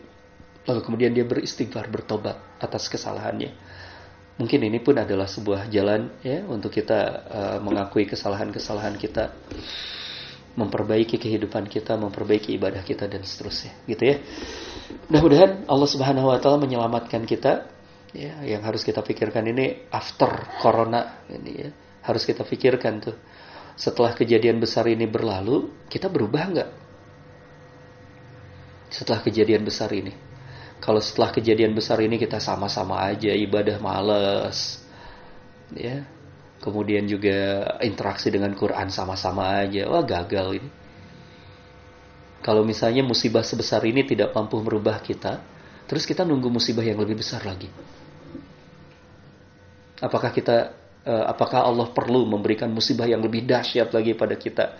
Lalu 0.65 0.79
kemudian 0.81 1.11
dia 1.13 1.25
beristighfar, 1.25 1.89
bertobat 1.89 2.57
atas 2.57 2.89
kesalahannya. 2.89 3.53
Mungkin 4.35 4.67
ini 4.67 4.83
pun 4.83 4.99
adalah 4.99 5.29
sebuah 5.29 5.71
jalan 5.71 6.11
ya 6.19 6.43
untuk 6.49 6.73
kita 6.73 6.99
uh, 7.29 7.57
mengakui 7.63 8.03
kesalahan-kesalahan 8.03 8.99
kita, 8.99 9.31
memperbaiki 10.59 11.15
kehidupan 11.15 11.71
kita, 11.71 11.95
memperbaiki 11.95 12.51
ibadah 12.57 12.83
kita 12.83 13.07
dan 13.07 13.23
seterusnya, 13.23 13.71
gitu 13.87 14.03
ya. 14.03 14.17
Mudah-mudahan 15.07 15.69
Allah 15.71 15.89
Subhanahu 15.89 16.27
wa 16.33 16.37
taala 16.41 16.59
menyelamatkan 16.59 17.23
kita 17.23 17.71
ya 18.15 18.39
yang 18.47 18.63
harus 18.63 18.81
kita 18.87 19.03
pikirkan 19.03 19.43
ini 19.51 19.91
after 19.91 20.31
corona 20.63 21.27
ini 21.27 21.51
ya 21.51 21.69
harus 22.07 22.23
kita 22.23 22.47
pikirkan 22.47 23.03
tuh 23.03 23.15
setelah 23.75 24.15
kejadian 24.15 24.63
besar 24.63 24.87
ini 24.87 25.03
berlalu 25.03 25.67
kita 25.91 26.07
berubah 26.07 26.43
nggak 26.47 26.69
setelah 28.87 29.19
kejadian 29.19 29.67
besar 29.67 29.91
ini 29.91 30.15
kalau 30.85 31.01
setelah 31.01 31.33
kejadian 31.33 31.73
besar 31.73 31.97
ini 31.97 32.21
kita 32.21 32.37
sama-sama 32.37 33.01
aja 33.09 33.33
ibadah 33.33 33.81
males. 33.81 34.85
Ya. 35.73 36.05
Kemudian 36.61 37.09
juga 37.09 37.65
interaksi 37.81 38.29
dengan 38.29 38.53
Quran 38.53 38.93
sama-sama 38.93 39.65
aja. 39.65 39.89
Wah 39.89 40.05
gagal 40.05 40.61
ini. 40.61 40.69
Kalau 42.45 42.61
misalnya 42.61 43.01
musibah 43.01 43.41
sebesar 43.41 43.81
ini 43.89 44.05
tidak 44.05 44.29
mampu 44.37 44.61
merubah 44.61 45.01
kita 45.01 45.41
terus 45.89 46.05
kita 46.05 46.21
nunggu 46.21 46.53
musibah 46.53 46.85
yang 46.85 47.01
lebih 47.01 47.17
besar 47.17 47.41
lagi. 47.41 47.65
Apakah 49.97 50.29
kita 50.29 50.69
uh, 51.01 51.25
apakah 51.33 51.65
Allah 51.65 51.89
perlu 51.89 52.29
memberikan 52.29 52.69
musibah 52.69 53.09
yang 53.09 53.25
lebih 53.25 53.41
dahsyat 53.41 53.89
lagi 53.89 54.13
pada 54.13 54.37
kita 54.37 54.77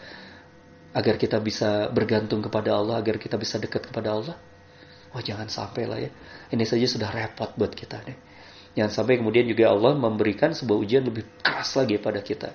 agar 0.93 1.17
kita 1.17 1.41
bisa 1.41 1.89
bergantung 1.89 2.45
kepada 2.45 2.77
Allah, 2.77 3.01
agar 3.01 3.17
kita 3.17 3.41
bisa 3.41 3.57
dekat 3.57 3.89
kepada 3.89 4.13
Allah? 4.13 4.37
Oh, 5.15 5.23
jangan 5.23 5.47
sampai 5.47 5.87
lah 5.87 5.99
ya. 6.03 6.11
Ini 6.51 6.67
saja 6.67 6.83
sudah 6.83 7.07
repot 7.07 7.55
buat 7.55 7.71
kita 7.71 8.03
nih. 8.03 8.17
Jangan 8.75 8.91
sampai 8.91 9.23
kemudian 9.23 9.47
juga 9.47 9.71
Allah 9.71 9.95
memberikan 9.95 10.51
sebuah 10.51 10.75
ujian 10.83 11.07
lebih 11.07 11.23
keras 11.39 11.79
lagi 11.79 11.95
pada 11.95 12.19
kita. 12.19 12.51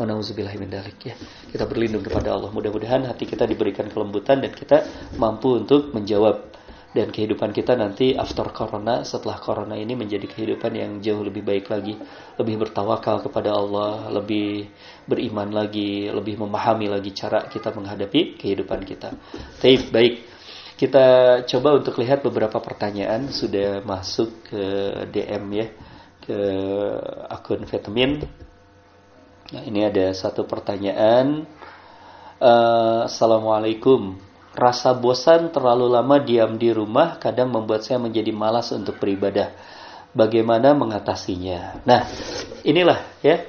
Wa 0.00 0.08
ya. 0.08 1.14
Kita 1.52 1.64
berlindung 1.68 2.00
kepada 2.00 2.32
Allah. 2.32 2.48
Mudah-mudahan 2.48 3.04
hati 3.04 3.28
kita 3.28 3.44
diberikan 3.44 3.92
kelembutan 3.92 4.40
dan 4.40 4.56
kita 4.56 4.88
mampu 5.20 5.60
untuk 5.60 5.92
menjawab 5.92 6.48
dan 6.92 7.08
kehidupan 7.08 7.56
kita 7.56 7.72
nanti 7.72 8.12
after 8.12 8.44
corona 8.52 9.00
setelah 9.00 9.40
corona 9.40 9.72
ini 9.72 9.96
menjadi 9.96 10.28
kehidupan 10.28 10.72
yang 10.76 10.90
jauh 11.00 11.24
lebih 11.24 11.40
baik 11.40 11.72
lagi 11.72 11.96
lebih 12.36 12.68
bertawakal 12.68 13.24
kepada 13.24 13.56
Allah 13.56 14.12
lebih 14.12 14.68
beriman 15.08 15.48
lagi 15.56 16.12
lebih 16.12 16.36
memahami 16.36 16.92
lagi 16.92 17.16
cara 17.16 17.48
kita 17.48 17.72
menghadapi 17.72 18.36
kehidupan 18.36 18.84
kita 18.84 19.08
Taib, 19.56 19.88
baik 19.88 20.31
kita 20.76 21.06
coba 21.46 21.78
untuk 21.78 22.00
lihat 22.00 22.24
beberapa 22.24 22.58
pertanyaan 22.58 23.28
sudah 23.30 23.80
masuk 23.84 24.30
ke 24.48 24.64
DM 25.12 25.44
ya 25.52 25.66
ke 26.22 26.38
akun 27.28 27.66
vitamin 27.66 28.24
nah 29.52 29.62
ini 29.64 29.84
ada 29.84 30.14
satu 30.16 30.48
pertanyaan 30.48 31.44
uh, 32.40 33.04
Assalamualaikum 33.04 34.32
Rasa 34.52 34.92
bosan 34.92 35.48
terlalu 35.48 35.88
lama 35.88 36.20
diam 36.20 36.60
di 36.60 36.68
rumah 36.68 37.16
kadang 37.16 37.48
membuat 37.48 37.88
saya 37.88 37.96
menjadi 37.96 38.36
malas 38.36 38.68
untuk 38.68 39.00
beribadah. 39.00 39.48
Bagaimana 40.12 40.76
mengatasinya? 40.76 41.80
Nah, 41.88 42.04
inilah 42.60 43.00
ya. 43.24 43.48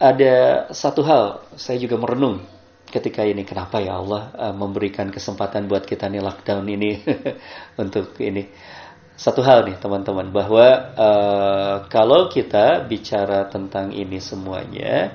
Ada 0.00 0.64
satu 0.72 1.04
hal 1.04 1.44
saya 1.60 1.76
juga 1.76 2.00
merenung 2.00 2.40
ketika 2.88 3.24
ini 3.24 3.44
kenapa 3.44 3.78
ya 3.78 4.00
Allah 4.00 4.32
uh, 4.34 4.54
memberikan 4.56 5.12
kesempatan 5.12 5.68
buat 5.68 5.84
kita 5.84 6.08
nih 6.08 6.24
lockdown 6.24 6.64
ini 6.68 7.04
untuk 7.82 8.16
ini. 8.20 8.48
Satu 9.18 9.42
hal 9.42 9.66
nih 9.66 9.76
teman-teman 9.82 10.30
bahwa 10.30 10.66
uh, 10.94 11.76
kalau 11.90 12.30
kita 12.30 12.86
bicara 12.86 13.50
tentang 13.50 13.90
ini 13.90 14.22
semuanya 14.22 15.10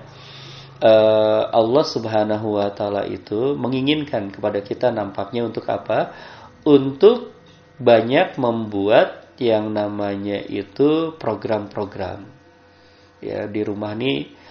uh, 0.83 1.47
Allah 1.49 1.85
Subhanahu 1.87 2.59
wa 2.59 2.67
taala 2.75 3.07
itu 3.07 3.55
menginginkan 3.55 4.27
kepada 4.27 4.59
kita 4.59 4.91
nampaknya 4.91 5.47
untuk 5.47 5.63
apa? 5.71 6.11
Untuk 6.67 7.31
banyak 7.79 8.35
membuat 8.35 9.23
yang 9.39 9.71
namanya 9.73 10.39
itu 10.45 11.15
program-program. 11.17 12.29
ya 13.23 13.47
di 13.47 13.63
rumah 13.63 13.95
nih 13.95 14.42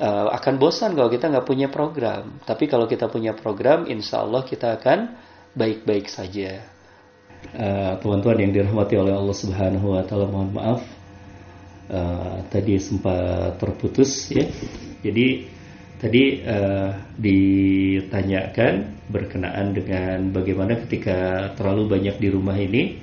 uh, 0.00 0.32
akan 0.32 0.54
bosan 0.56 0.96
kalau 0.96 1.12
kita 1.12 1.28
nggak 1.28 1.46
punya 1.46 1.68
program. 1.68 2.40
Tapi 2.42 2.66
kalau 2.66 2.88
kita 2.88 3.06
punya 3.06 3.36
program, 3.36 3.84
insya 3.86 4.24
Allah 4.24 4.42
kita 4.42 4.80
akan 4.80 5.14
baik-baik 5.52 6.08
saja. 6.08 6.64
Uh, 7.52 7.96
teman-teman 8.00 8.36
uh, 8.36 8.42
yang 8.42 8.52
dirahmati 8.52 8.94
oleh 8.96 9.14
Allah 9.16 9.36
Subhanahu 9.36 9.96
Wa 9.96 10.02
Taala, 10.08 10.26
mohon 10.28 10.50
maaf 10.52 10.80
uh, 11.92 12.44
tadi 12.48 12.80
sempat 12.80 13.60
terputus 13.60 14.28
ya. 14.32 14.48
Jadi 15.00 15.48
tadi 16.00 16.40
uh, 16.44 16.96
ditanyakan 17.16 19.04
berkenaan 19.12 19.76
dengan 19.76 20.32
bagaimana 20.32 20.80
ketika 20.86 21.50
terlalu 21.58 21.92
banyak 21.92 22.16
di 22.16 22.28
rumah 22.32 22.56
ini 22.56 22.96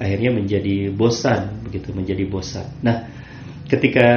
akhirnya 0.00 0.32
menjadi 0.32 0.88
bosan 0.90 1.60
begitu 1.62 1.92
menjadi 1.92 2.24
bosan. 2.24 2.66
Nah, 2.80 3.19
ketika 3.70 4.08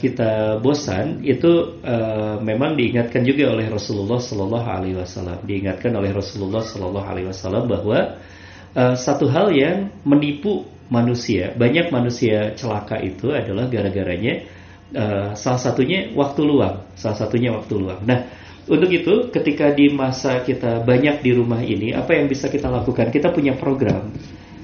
kita 0.00 0.56
bosan 0.64 1.20
itu 1.20 1.76
uh, 1.84 2.40
memang 2.40 2.72
diingatkan 2.80 3.20
juga 3.20 3.52
oleh 3.52 3.68
Rasulullah 3.68 4.16
Shallallahu 4.16 4.68
Alaihi 4.68 4.96
Wasallam 4.96 5.44
diingatkan 5.44 5.92
oleh 5.92 6.16
Rasulullah 6.16 6.64
Shallallahu 6.64 7.06
Alaihi 7.06 7.28
Wasallam 7.28 7.68
bahwa 7.68 8.16
uh, 8.72 8.96
satu 8.96 9.28
hal 9.28 9.52
yang 9.52 9.92
menipu 10.08 10.64
manusia 10.88 11.52
banyak 11.52 11.92
manusia 11.92 12.56
celaka 12.56 12.96
itu 13.04 13.36
adalah 13.36 13.68
gara-garanya 13.68 14.48
uh, 14.96 15.36
salah 15.36 15.60
satunya 15.60 16.08
waktu 16.16 16.40
luang, 16.48 16.88
salah 16.96 17.20
satunya 17.20 17.52
waktu 17.52 17.74
luang. 17.76 18.00
Nah, 18.08 18.32
untuk 18.64 18.88
itu 18.88 19.28
ketika 19.28 19.76
di 19.76 19.92
masa 19.92 20.40
kita 20.40 20.80
banyak 20.80 21.20
di 21.20 21.30
rumah 21.36 21.60
ini, 21.60 21.92
apa 21.92 22.16
yang 22.16 22.32
bisa 22.32 22.48
kita 22.48 22.72
lakukan? 22.72 23.12
Kita 23.12 23.28
punya 23.28 23.52
program. 23.60 24.08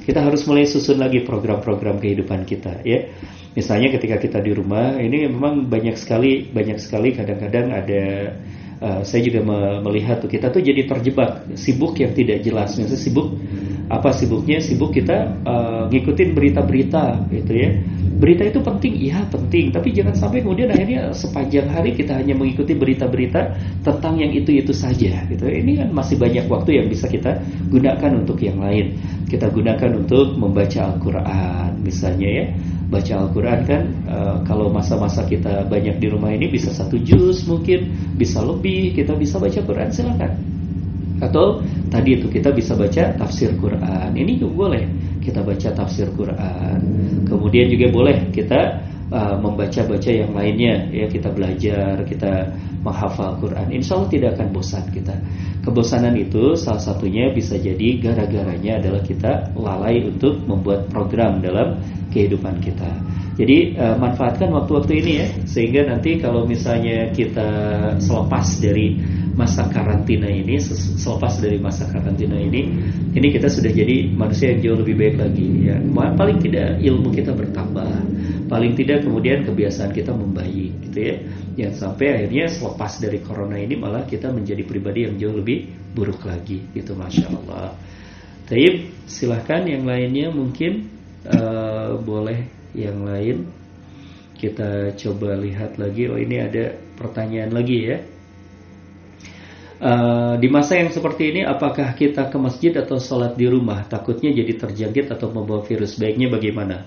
Kita 0.08 0.24
harus 0.24 0.48
mulai 0.48 0.64
susun 0.64 0.96
lagi 0.96 1.20
program-program 1.20 2.00
kehidupan 2.00 2.48
kita, 2.48 2.80
ya. 2.80 3.12
Misalnya 3.52 3.92
ketika 3.92 4.16
kita 4.16 4.40
di 4.40 4.56
rumah, 4.56 4.96
ini 4.96 5.28
memang 5.28 5.68
banyak 5.68 6.00
sekali, 6.00 6.48
banyak 6.48 6.80
sekali 6.80 7.12
kadang-kadang 7.12 7.76
ada 7.76 8.02
Uh, 8.78 9.02
saya 9.02 9.26
juga 9.26 9.42
melihat 9.82 10.22
tuh 10.22 10.30
kita 10.30 10.54
tuh 10.54 10.62
jadi 10.62 10.86
terjebak 10.86 11.50
sibuk 11.58 11.98
yang 11.98 12.14
tidak 12.14 12.46
jelas. 12.46 12.78
Misalnya 12.78 13.02
sibuk 13.02 13.34
apa 13.90 14.14
sibuknya? 14.14 14.62
Sibuk 14.62 14.94
kita 14.94 15.34
uh, 15.42 15.90
ngikutin 15.90 16.30
berita-berita 16.30 17.26
gitu 17.26 17.52
ya 17.58 17.74
berita 18.18 18.42
itu 18.50 18.58
penting, 18.58 18.98
iya 18.98 19.22
penting, 19.30 19.70
tapi 19.70 19.94
jangan 19.94 20.10
sampai 20.18 20.42
kemudian 20.42 20.74
akhirnya 20.74 21.14
sepanjang 21.14 21.70
hari 21.70 21.94
kita 21.94 22.18
hanya 22.18 22.34
mengikuti 22.34 22.74
berita-berita 22.74 23.54
tentang 23.86 24.18
yang 24.18 24.34
itu-itu 24.34 24.74
saja. 24.74 25.22
Gitu. 25.30 25.46
Ini 25.46 25.86
kan 25.86 25.88
masih 25.94 26.18
banyak 26.18 26.50
waktu 26.50 26.82
yang 26.82 26.90
bisa 26.90 27.06
kita 27.06 27.38
gunakan 27.70 28.12
untuk 28.18 28.42
yang 28.42 28.58
lain. 28.58 28.98
Kita 29.30 29.46
gunakan 29.54 30.02
untuk 30.02 30.34
membaca 30.34 30.90
Al-Quran, 30.90 31.78
misalnya 31.80 32.28
ya. 32.28 32.46
Baca 32.88 33.14
Al-Quran 33.20 33.60
kan 33.68 33.82
e, 34.08 34.18
kalau 34.48 34.72
masa-masa 34.72 35.20
kita 35.28 35.68
banyak 35.68 36.00
di 36.00 36.08
rumah 36.08 36.32
ini 36.32 36.48
bisa 36.48 36.72
satu 36.72 36.96
juz 36.96 37.44
mungkin, 37.44 37.92
bisa 38.16 38.40
lebih, 38.40 38.96
kita 38.96 39.12
bisa 39.12 39.36
baca 39.36 39.60
Quran 39.60 39.92
silakan. 39.92 40.32
Atau 41.20 41.60
tadi 41.92 42.16
itu 42.16 42.32
kita 42.32 42.48
bisa 42.50 42.72
baca 42.72 43.12
tafsir 43.20 43.52
Quran. 43.60 44.16
Ini 44.16 44.40
juga 44.40 44.72
boleh 44.72 44.84
kita 45.28 45.44
baca 45.44 45.68
tafsir 45.76 46.08
Quran. 46.16 46.80
Kemudian 47.28 47.68
juga 47.68 47.86
boleh 47.92 48.32
kita 48.32 48.80
uh, 49.12 49.36
membaca-baca 49.36 50.08
yang 50.08 50.32
lainnya 50.32 50.88
ya 50.88 51.04
kita 51.04 51.28
belajar, 51.28 52.00
kita 52.08 52.48
menghafal 52.80 53.36
Quran. 53.36 53.68
Insya 53.68 54.00
Allah 54.00 54.08
tidak 54.08 54.30
akan 54.40 54.48
bosan 54.56 54.84
kita. 54.88 55.12
Kebosanan 55.60 56.16
itu 56.16 56.56
salah 56.56 56.80
satunya 56.80 57.28
bisa 57.36 57.60
jadi 57.60 58.00
gara-garanya 58.00 58.80
adalah 58.80 59.02
kita 59.04 59.52
lalai 59.52 60.00
untuk 60.08 60.40
membuat 60.48 60.88
program 60.88 61.44
dalam 61.44 61.76
kehidupan 62.08 62.64
kita. 62.64 62.88
Jadi 63.36 63.76
uh, 63.76 63.94
manfaatkan 64.00 64.50
waktu-waktu 64.50 64.92
ini 65.04 65.12
ya 65.20 65.28
sehingga 65.46 65.86
nanti 65.86 66.18
kalau 66.18 66.48
misalnya 66.48 67.12
kita 67.14 67.50
selepas 68.00 68.58
dari 68.58 68.98
masa 69.38 69.70
karantina 69.70 70.26
ini 70.26 70.58
selepas 70.98 71.38
dari 71.38 71.62
masa 71.62 71.86
karantina 71.86 72.34
ini 72.34 72.74
ini 73.14 73.28
kita 73.30 73.46
sudah 73.46 73.70
jadi 73.70 74.10
manusia 74.10 74.50
yang 74.50 74.60
jauh 74.66 74.78
lebih 74.82 74.98
baik 74.98 75.14
lagi 75.14 75.46
ya. 75.70 75.78
Paling 75.94 76.42
tidak 76.42 76.82
ilmu 76.82 77.14
kita 77.14 77.30
bertambah 77.30 77.90
paling 78.50 78.74
tidak 78.74 79.06
kemudian 79.06 79.46
kebiasaan 79.46 79.94
kita 79.94 80.10
membaik 80.10 80.74
gitu 80.90 80.98
ya. 80.98 81.16
Yang 81.54 81.72
sampai 81.78 82.06
akhirnya 82.18 82.50
selepas 82.50 82.98
dari 82.98 83.22
corona 83.22 83.62
ini 83.62 83.78
malah 83.78 84.02
kita 84.02 84.34
menjadi 84.34 84.66
pribadi 84.66 85.06
yang 85.06 85.14
jauh 85.14 85.38
lebih 85.38 85.70
buruk 85.94 86.26
lagi 86.26 86.66
gitu 86.74 86.98
masya 86.98 87.30
Allah. 87.30 87.78
Taib 88.50 88.90
silahkan 89.06 89.62
yang 89.70 89.86
lainnya 89.86 90.34
mungkin 90.34 90.90
uh, 91.30 91.94
boleh 92.02 92.42
yang 92.74 93.06
lain. 93.06 93.46
Kita 94.34 94.94
coba 94.94 95.34
lihat 95.38 95.78
lagi. 95.78 96.06
Oh 96.10 96.18
ini 96.18 96.38
ada 96.38 96.74
pertanyaan 96.98 97.54
lagi 97.54 97.78
ya 97.86 98.17
Uh, 99.78 100.34
di 100.42 100.50
masa 100.50 100.74
yang 100.74 100.90
seperti 100.90 101.30
ini, 101.30 101.46
apakah 101.46 101.94
kita 101.94 102.26
ke 102.26 102.34
masjid 102.34 102.74
atau 102.74 102.98
sholat 102.98 103.38
di 103.38 103.46
rumah? 103.46 103.86
Takutnya 103.86 104.34
jadi 104.34 104.58
terjangkit 104.58 105.14
atau 105.14 105.30
membawa 105.30 105.62
virus. 105.62 105.94
Baiknya 105.94 106.26
bagaimana? 106.26 106.82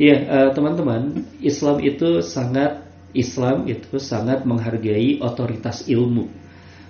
Ya, 0.00 0.16
uh, 0.24 0.50
teman-teman, 0.56 1.28
Islam 1.44 1.84
itu 1.84 2.24
sangat 2.24 2.88
Islam 3.12 3.68
itu 3.68 4.00
sangat 4.00 4.48
menghargai 4.48 5.20
otoritas 5.20 5.84
ilmu. 5.84 6.32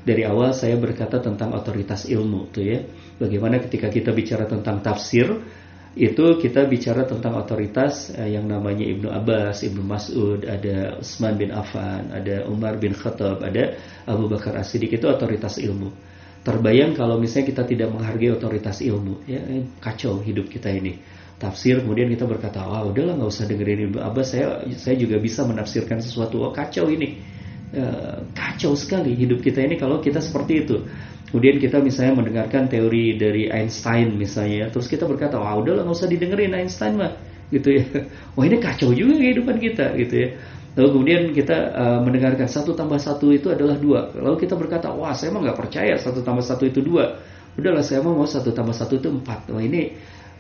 Dari 0.07 0.23
awal 0.23 0.55
saya 0.55 0.79
berkata 0.79 1.19
tentang 1.19 1.55
otoritas 1.55 2.07
ilmu, 2.07 2.51
tuh 2.55 2.63
ya. 2.63 2.79
Bagaimana 3.19 3.59
ketika 3.59 3.91
kita 3.91 4.15
bicara 4.15 4.47
tentang 4.47 4.79
tafsir, 4.83 5.27
itu 5.93 6.41
kita 6.41 6.65
bicara 6.65 7.05
tentang 7.05 7.37
otoritas 7.37 8.09
eh, 8.17 8.33
yang 8.33 8.49
namanya 8.49 8.81
Ibnu 8.89 9.13
Abbas, 9.13 9.61
Ibnu 9.61 9.85
Mas'ud, 9.85 10.41
ada 10.49 10.97
Utsman 10.97 11.37
bin 11.37 11.53
Affan, 11.53 12.09
ada 12.09 12.49
Umar 12.49 12.81
bin 12.81 12.97
Khattab, 12.97 13.45
ada 13.45 13.77
Abu 14.09 14.25
Bakar 14.25 14.57
As-Siddiq 14.57 14.97
itu 14.97 15.05
otoritas 15.05 15.61
ilmu. 15.61 15.93
Terbayang 16.43 16.97
kalau 16.97 17.21
misalnya 17.21 17.53
kita 17.53 17.63
tidak 17.69 17.93
menghargai 17.93 18.33
otoritas 18.33 18.81
ilmu, 18.81 19.21
ya 19.29 19.45
eh, 19.45 19.69
kacau 19.85 20.25
hidup 20.25 20.49
kita 20.49 20.73
ini. 20.73 20.97
Tafsir 21.37 21.85
kemudian 21.85 22.09
kita 22.09 22.25
berkata, 22.25 22.65
wah 22.65 22.89
udahlah 22.89 23.19
nggak 23.19 23.29
usah 23.29 23.45
dengerin 23.45 23.93
Ibnu 23.93 23.99
Abbas, 24.01 24.33
saya 24.33 24.65
saya 24.73 24.97
juga 24.97 25.21
bisa 25.21 25.45
menafsirkan 25.45 26.01
sesuatu, 26.01 26.41
oh 26.41 26.57
kacau 26.57 26.89
ini, 26.89 27.21
eh, 27.77 28.17
kacau 28.33 28.73
sekali 28.73 29.13
hidup 29.13 29.45
kita 29.45 29.61
ini 29.61 29.77
kalau 29.77 30.01
kita 30.01 30.25
seperti 30.25 30.65
itu. 30.65 30.89
Kemudian 31.33 31.57
kita 31.57 31.81
misalnya 31.81 32.21
mendengarkan 32.21 32.69
teori 32.69 33.17
dari 33.17 33.49
Einstein 33.49 34.21
misalnya, 34.21 34.69
terus 34.69 34.85
kita 34.85 35.09
berkata, 35.09 35.41
wah 35.41 35.57
udahlah 35.57 35.89
nggak 35.89 35.97
usah 35.97 36.13
didengerin 36.13 36.53
Einstein 36.53 37.01
mah, 37.01 37.17
gitu 37.57 37.73
ya. 37.73 37.85
Wah 38.37 38.45
ini 38.45 38.61
kacau 38.61 38.93
juga 38.93 39.17
kehidupan 39.17 39.57
kita, 39.57 39.97
gitu 39.97 40.15
ya. 40.15 40.29
Lalu 40.77 40.89
kemudian 40.93 41.23
kita 41.33 41.57
uh, 41.73 42.01
mendengarkan 42.05 42.49
satu 42.53 42.77
tambah 42.77 43.01
satu 43.01 43.33
itu 43.33 43.49
adalah 43.49 43.81
dua. 43.81 44.13
Lalu 44.13 44.45
kita 44.45 44.61
berkata, 44.61 44.93
wah 44.93 45.17
saya 45.17 45.33
mah 45.33 45.41
nggak 45.41 45.57
percaya 45.57 45.97
satu 45.97 46.21
tambah 46.21 46.45
satu 46.45 46.69
itu 46.69 46.85
dua. 46.85 47.17
Udahlah 47.57 47.81
saya 47.81 48.05
mau 48.05 48.13
mau 48.13 48.29
satu 48.29 48.53
tambah 48.53 48.77
satu 48.77 49.01
itu 49.01 49.09
empat. 49.09 49.49
Wah 49.53 49.61
ini 49.65 49.93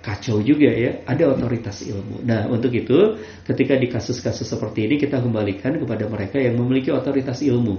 kacau 0.02 0.42
juga 0.42 0.66
ya, 0.66 1.06
ada 1.06 1.30
otoritas 1.30 1.86
ilmu. 1.86 2.26
Nah, 2.26 2.50
untuk 2.50 2.74
itu 2.74 3.22
ketika 3.46 3.78
di 3.78 3.86
kasus-kasus 3.86 4.50
seperti 4.50 4.90
ini 4.90 4.98
kita 4.98 5.22
kembalikan 5.22 5.78
kepada 5.78 6.10
mereka 6.10 6.42
yang 6.42 6.58
memiliki 6.58 6.90
otoritas 6.90 7.38
ilmu. 7.40 7.78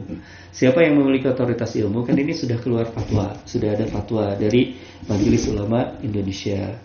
Siapa 0.55 0.79
yang 0.87 1.03
memiliki 1.03 1.27
otoritas 1.27 1.75
ilmu? 1.75 2.07
Kan 2.07 2.15
ini 2.15 2.31
sudah 2.31 2.55
keluar 2.63 2.87
fatwa, 2.95 3.35
sudah 3.43 3.75
ada 3.75 3.85
fatwa 3.91 4.39
dari 4.39 4.79
Majelis 5.05 5.51
Ulama 5.51 5.99
Indonesia. 5.99 6.79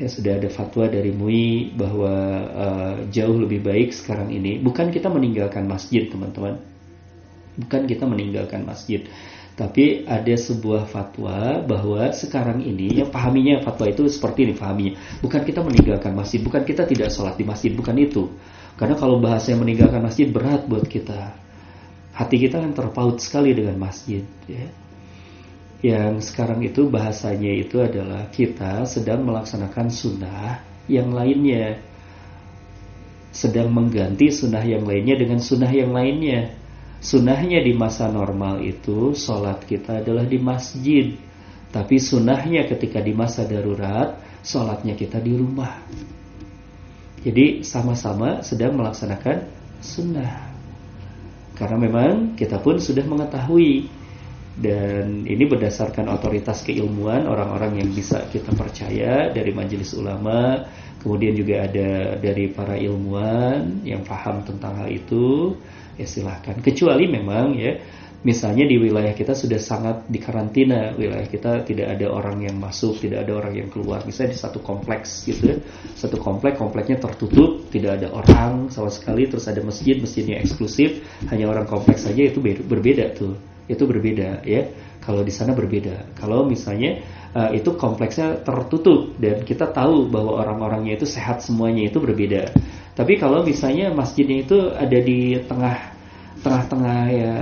Ya, 0.00 0.08
sudah 0.08 0.40
ada 0.40 0.48
fatwa 0.48 0.88
dari 0.88 1.12
MUI 1.12 1.76
bahwa 1.76 2.14
uh, 2.48 2.94
jauh 3.12 3.36
lebih 3.36 3.60
baik 3.60 3.92
sekarang 3.92 4.32
ini 4.32 4.56
bukan 4.56 4.88
kita 4.88 5.12
meninggalkan 5.12 5.68
masjid, 5.68 6.08
teman-teman. 6.08 6.56
Bukan 7.60 7.84
kita 7.84 8.08
meninggalkan 8.08 8.64
masjid 8.64 9.04
tapi 9.60 10.08
ada 10.08 10.32
sebuah 10.40 10.88
fatwa 10.88 11.60
bahwa 11.60 12.08
sekarang 12.16 12.64
ini 12.64 13.04
yang 13.04 13.12
pahaminya 13.12 13.60
fatwa 13.60 13.92
itu 13.92 14.08
seperti 14.08 14.48
ini 14.48 14.54
pahaminya. 14.56 14.96
Bukan 15.20 15.44
kita 15.44 15.60
meninggalkan 15.60 16.16
masjid, 16.16 16.40
bukan 16.40 16.64
kita 16.64 16.88
tidak 16.88 17.12
sholat 17.12 17.36
di 17.36 17.44
masjid, 17.44 17.68
bukan 17.76 17.92
itu. 18.00 18.32
Karena 18.80 18.96
kalau 18.96 19.20
bahasa 19.20 19.52
yang 19.52 19.60
meninggalkan 19.60 20.00
masjid 20.00 20.32
berat 20.32 20.64
buat 20.64 20.88
kita. 20.88 21.36
Hati 22.16 22.36
kita 22.40 22.56
kan 22.56 22.72
terpaut 22.72 23.20
sekali 23.20 23.52
dengan 23.52 23.76
masjid. 23.76 24.24
Ya. 24.48 24.72
Yang 25.84 26.32
sekarang 26.32 26.64
itu 26.64 26.88
bahasanya 26.88 27.52
itu 27.52 27.84
adalah 27.84 28.32
kita 28.32 28.88
sedang 28.88 29.28
melaksanakan 29.28 29.92
sunnah 29.92 30.64
yang 30.88 31.12
lainnya. 31.12 31.76
Sedang 33.28 33.68
mengganti 33.76 34.32
sunnah 34.32 34.64
yang 34.64 34.88
lainnya 34.88 35.20
dengan 35.20 35.36
sunnah 35.36 35.68
yang 35.68 35.92
lainnya 35.92 36.59
Sunnahnya 37.00 37.64
di 37.64 37.72
masa 37.72 38.12
normal 38.12 38.60
itu 38.60 39.16
sholat 39.16 39.64
kita 39.64 40.04
adalah 40.04 40.28
di 40.28 40.36
masjid. 40.36 41.16
Tapi 41.72 41.96
sunnahnya 41.96 42.68
ketika 42.68 43.00
di 43.00 43.16
masa 43.16 43.48
darurat, 43.48 44.20
sholatnya 44.44 44.92
kita 44.92 45.16
di 45.16 45.32
rumah. 45.32 45.80
Jadi 47.24 47.64
sama-sama 47.64 48.44
sedang 48.44 48.76
melaksanakan 48.76 49.48
sunnah. 49.80 50.52
Karena 51.56 51.76
memang 51.76 52.36
kita 52.36 52.60
pun 52.60 52.76
sudah 52.80 53.04
mengetahui 53.04 53.88
dan 54.60 55.24
ini 55.24 55.44
berdasarkan 55.48 56.08
otoritas 56.12 56.60
keilmuan 56.64 57.24
orang-orang 57.24 57.80
yang 57.80 57.88
bisa 57.96 58.28
kita 58.28 58.52
percaya 58.52 59.32
dari 59.32 59.56
majelis 59.56 59.96
ulama 59.96 60.68
kemudian 61.00 61.32
juga 61.32 61.64
ada 61.64 62.20
dari 62.20 62.52
para 62.52 62.76
ilmuwan 62.76 63.82
yang 63.82 64.04
paham 64.04 64.44
tentang 64.44 64.84
hal 64.84 64.88
itu 64.92 65.56
ya 65.96 66.06
silahkan. 66.06 66.60
Kecuali 66.60 67.08
memang 67.08 67.56
ya 67.56 67.80
misalnya 68.20 68.68
di 68.68 68.76
wilayah 68.76 69.16
kita 69.16 69.32
sudah 69.32 69.56
sangat 69.56 70.04
dikarantina 70.12 70.92
wilayah 70.92 71.24
kita 71.24 71.64
tidak 71.64 71.96
ada 71.96 72.12
orang 72.12 72.44
yang 72.44 72.60
masuk 72.60 73.00
tidak 73.00 73.24
ada 73.24 73.32
orang 73.32 73.56
yang 73.56 73.68
keluar. 73.72 74.04
Misalnya 74.04 74.36
di 74.36 74.40
satu 74.40 74.60
kompleks 74.60 75.24
gitu 75.24 75.56
ya 75.56 75.56
satu 75.96 76.20
komplek 76.20 76.60
kompleknya 76.60 77.00
tertutup 77.00 77.72
tidak 77.72 78.00
ada 78.00 78.12
orang 78.12 78.68
sama 78.68 78.92
sekali 78.92 79.24
terus 79.24 79.48
ada 79.48 79.64
masjid 79.64 79.96
masjidnya 79.96 80.36
eksklusif 80.44 81.00
hanya 81.32 81.48
orang 81.48 81.64
kompleks 81.64 82.04
saja 82.04 82.28
itu 82.28 82.44
berbeda 82.44 83.16
tuh. 83.16 83.40
Itu 83.70 83.88
berbeda 83.88 84.44
ya. 84.44 84.68
Kalau 85.00 85.24
di 85.24 85.32
sana 85.32 85.56
berbeda. 85.56 86.12
Kalau 86.20 86.44
misalnya 86.44 87.00
uh, 87.34 87.50
itu 87.54 87.74
kompleksnya 87.74 88.42
tertutup 88.42 89.14
dan 89.20 89.42
kita 89.44 89.70
tahu 89.70 90.08
bahwa 90.08 90.40
orang-orangnya 90.42 90.98
itu 91.00 91.06
sehat 91.06 91.42
semuanya 91.44 91.90
itu 91.90 91.98
berbeda 91.98 92.52
tapi 92.94 93.16
kalau 93.16 93.46
misalnya 93.46 93.94
masjidnya 93.94 94.44
itu 94.44 94.58
ada 94.76 94.98
di 95.00 95.38
tengah 95.46 96.00
tengah-tengah 96.40 97.00
ya 97.12 97.34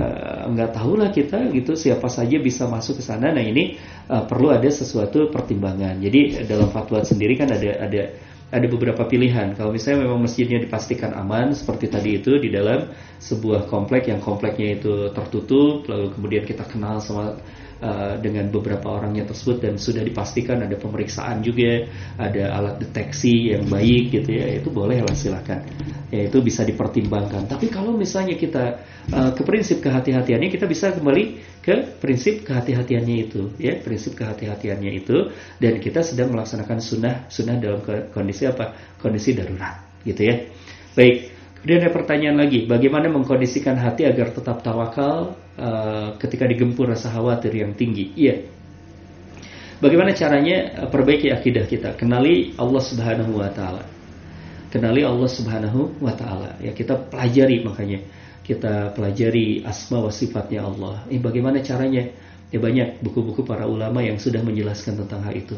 nggak 0.51 0.75
tahu 0.75 0.99
lah 0.99 1.09
kita 1.11 1.55
gitu 1.55 1.71
siapa 1.75 2.11
saja 2.11 2.35
bisa 2.35 2.67
masuk 2.67 2.99
ke 2.99 3.03
sana. 3.03 3.31
Nah 3.31 3.43
ini 3.43 3.79
uh, 4.11 4.27
perlu 4.27 4.51
ada 4.51 4.67
sesuatu 4.67 5.31
pertimbangan. 5.31 6.03
Jadi 6.03 6.43
dalam 6.43 6.67
fatwa 6.67 6.99
sendiri 6.99 7.39
kan 7.39 7.47
ada 7.47 7.79
ada 7.79 8.01
ada 8.49 8.67
beberapa 8.67 9.07
pilihan. 9.07 9.55
Kalau 9.55 9.71
misalnya 9.71 10.09
memang 10.09 10.25
masjidnya 10.25 10.59
dipastikan 10.59 11.15
aman 11.15 11.55
seperti 11.55 11.87
tadi 11.87 12.19
itu 12.19 12.41
di 12.41 12.49
dalam 12.51 12.91
sebuah 13.21 13.69
komplek 13.71 14.09
yang 14.11 14.19
kompleknya 14.19 14.81
itu 14.81 15.13
tertutup, 15.15 15.85
lalu 15.87 16.11
kemudian 16.17 16.43
kita 16.43 16.65
kenal 16.67 16.99
sama 16.99 17.39
Uh, 17.79 18.19
dengan 18.19 18.51
beberapa 18.51 18.91
orangnya 18.91 19.23
tersebut 19.23 19.63
dan 19.63 19.79
sudah 19.79 20.03
dipastikan 20.03 20.59
ada 20.59 20.75
pemeriksaan 20.75 21.39
juga, 21.39 21.87
ada 22.19 22.51
alat 22.51 22.75
deteksi 22.83 23.55
yang 23.55 23.71
baik 23.71 24.19
gitu 24.19 24.35
ya, 24.35 24.59
itu 24.59 24.67
boleh 24.67 24.99
lah 24.99 25.15
silakan. 25.15 25.63
Ya 26.11 26.27
itu 26.27 26.43
bisa 26.43 26.67
dipertimbangkan. 26.67 27.47
Tapi 27.47 27.71
kalau 27.71 27.95
misalnya 27.95 28.35
kita 28.35 28.83
uh, 29.15 29.31
ke 29.31 29.47
prinsip 29.47 29.79
kehati-hatiannya, 29.79 30.51
kita 30.51 30.67
bisa 30.67 30.91
kembali 30.91 31.39
ke 31.63 32.03
prinsip 32.03 32.43
kehati-hatiannya 32.43 33.15
itu, 33.15 33.55
ya 33.55 33.79
prinsip 33.79 34.11
kehati-hatiannya 34.19 34.91
itu, 34.99 35.31
dan 35.63 35.79
kita 35.79 36.03
sedang 36.03 36.35
melaksanakan 36.35 36.83
sunnah 36.83 37.31
sunnah 37.31 37.63
dalam 37.63 37.79
kondisi 38.11 38.43
apa? 38.43 38.75
Kondisi 38.99 39.31
darurat, 39.31 40.03
gitu 40.03 40.27
ya. 40.27 40.35
Baik. 40.99 41.31
Kemudian 41.63 41.79
ada 41.87 41.91
pertanyaan 41.95 42.43
lagi, 42.43 42.67
bagaimana 42.67 43.07
mengkondisikan 43.07 43.79
hati 43.79 44.03
agar 44.03 44.35
tetap 44.35 44.63
tawakal 44.63 45.39
uh, 45.59 46.07
ketika 46.15 46.47
digempur 46.47 46.87
rasa 46.87 47.11
khawatir 47.11 47.51
yang 47.51 47.75
tinggi? 47.75 48.15
Iya. 48.15 48.47
Bagaimana 49.83 50.15
caranya 50.15 50.79
uh, 50.79 50.87
perbaiki 50.87 51.29
akidah 51.29 51.67
kita? 51.67 51.99
Kenali 51.99 52.55
Allah 52.55 52.79
Subhanahu 52.79 53.35
wa 53.35 53.51
taala. 53.51 53.83
Kenali 54.71 55.03
Allah 55.03 55.29
Subhanahu 55.29 55.99
wa 55.99 56.15
taala. 56.15 56.55
Ya, 56.63 56.71
kita 56.71 56.95
pelajari 56.95 57.61
makanya. 57.67 57.99
Kita 58.47 58.95
pelajari 58.95 59.61
asma 59.67 60.01
wa 60.01 60.09
sifatnya 60.09 60.65
Allah. 60.65 61.05
Ini 61.11 61.19
bagaimana 61.21 61.61
caranya? 61.61 62.07
Ya 62.49 62.57
banyak 62.57 63.05
buku-buku 63.05 63.45
para 63.45 63.69
ulama 63.69 64.01
yang 64.01 64.17
sudah 64.17 64.41
menjelaskan 64.41 64.97
tentang 65.05 65.21
hal 65.21 65.37
itu. 65.37 65.53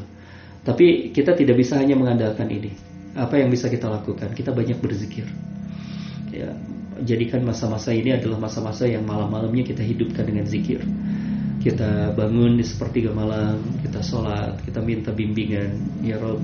Tapi 0.67 1.15
kita 1.15 1.37
tidak 1.37 1.55
bisa 1.55 1.79
hanya 1.79 1.95
mengandalkan 1.95 2.51
ini. 2.51 2.75
Apa 3.15 3.39
yang 3.39 3.47
bisa 3.47 3.71
kita 3.71 3.87
lakukan? 3.87 4.35
Kita 4.35 4.51
banyak 4.51 4.75
berzikir 4.83 5.23
ya 6.31 6.49
jadikan 6.99 7.47
masa-masa 7.47 7.95
ini 7.95 8.11
adalah 8.11 8.37
masa-masa 8.43 8.83
yang 8.83 9.07
malam-malamnya 9.07 9.63
kita 9.63 9.81
hidupkan 9.81 10.27
dengan 10.27 10.45
zikir. 10.45 10.83
Kita 11.61 12.17
bangun 12.17 12.57
di 12.57 12.65
sepertiga 12.65 13.13
malam 13.13 13.61
kita 13.85 14.01
sholat 14.01 14.57
kita 14.65 14.81
minta 14.81 15.13
bimbingan. 15.13 15.77
Ya 16.01 16.17
Rob 16.17 16.41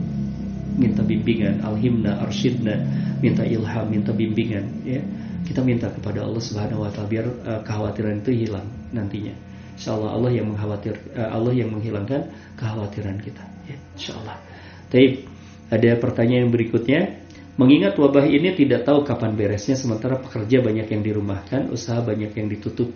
minta 0.78 1.02
bimbingan. 1.02 1.66
Alhimna 1.66 2.22
arsyidna 2.22 2.78
minta 3.20 3.41
ilham 3.43 3.86
minta 3.89 4.14
bimbingan 4.14 4.66
ya. 4.86 5.02
Kita 5.43 5.64
minta 5.64 5.88
kepada 5.89 6.28
Allah 6.28 6.43
Subhanahu 6.43 6.86
wa 6.86 6.91
taala 6.91 7.08
biar 7.08 7.26
uh, 7.48 7.62
kekhawatiran 7.66 8.22
itu 8.22 8.48
hilang 8.48 8.68
nantinya. 8.93 9.34
Insyaallah 9.78 10.10
Allah 10.16 10.32
yang 10.34 10.45
mengkhawatir 10.54 10.95
uh, 11.18 11.30
Allah 11.34 11.54
yang 11.56 11.70
menghilangkan 11.74 12.30
kekhawatiran 12.60 13.18
kita 13.24 13.43
ya. 13.66 13.78
Insyaallah. 13.98 14.38
Taib 14.93 15.26
ada 15.68 15.91
pertanyaan 16.00 16.48
berikutnya 16.48 17.27
Mengingat 17.58 17.97
wabah 17.97 18.30
ini 18.30 18.53
tidak 18.53 18.86
tahu 18.86 19.01
kapan 19.01 19.34
beresnya, 19.34 19.74
sementara 19.74 20.22
pekerja 20.22 20.62
banyak 20.62 20.93
yang 20.93 21.01
dirumahkan, 21.01 21.74
usaha 21.74 21.97
banyak 22.05 22.30
yang 22.38 22.53
ditutup. 22.53 22.93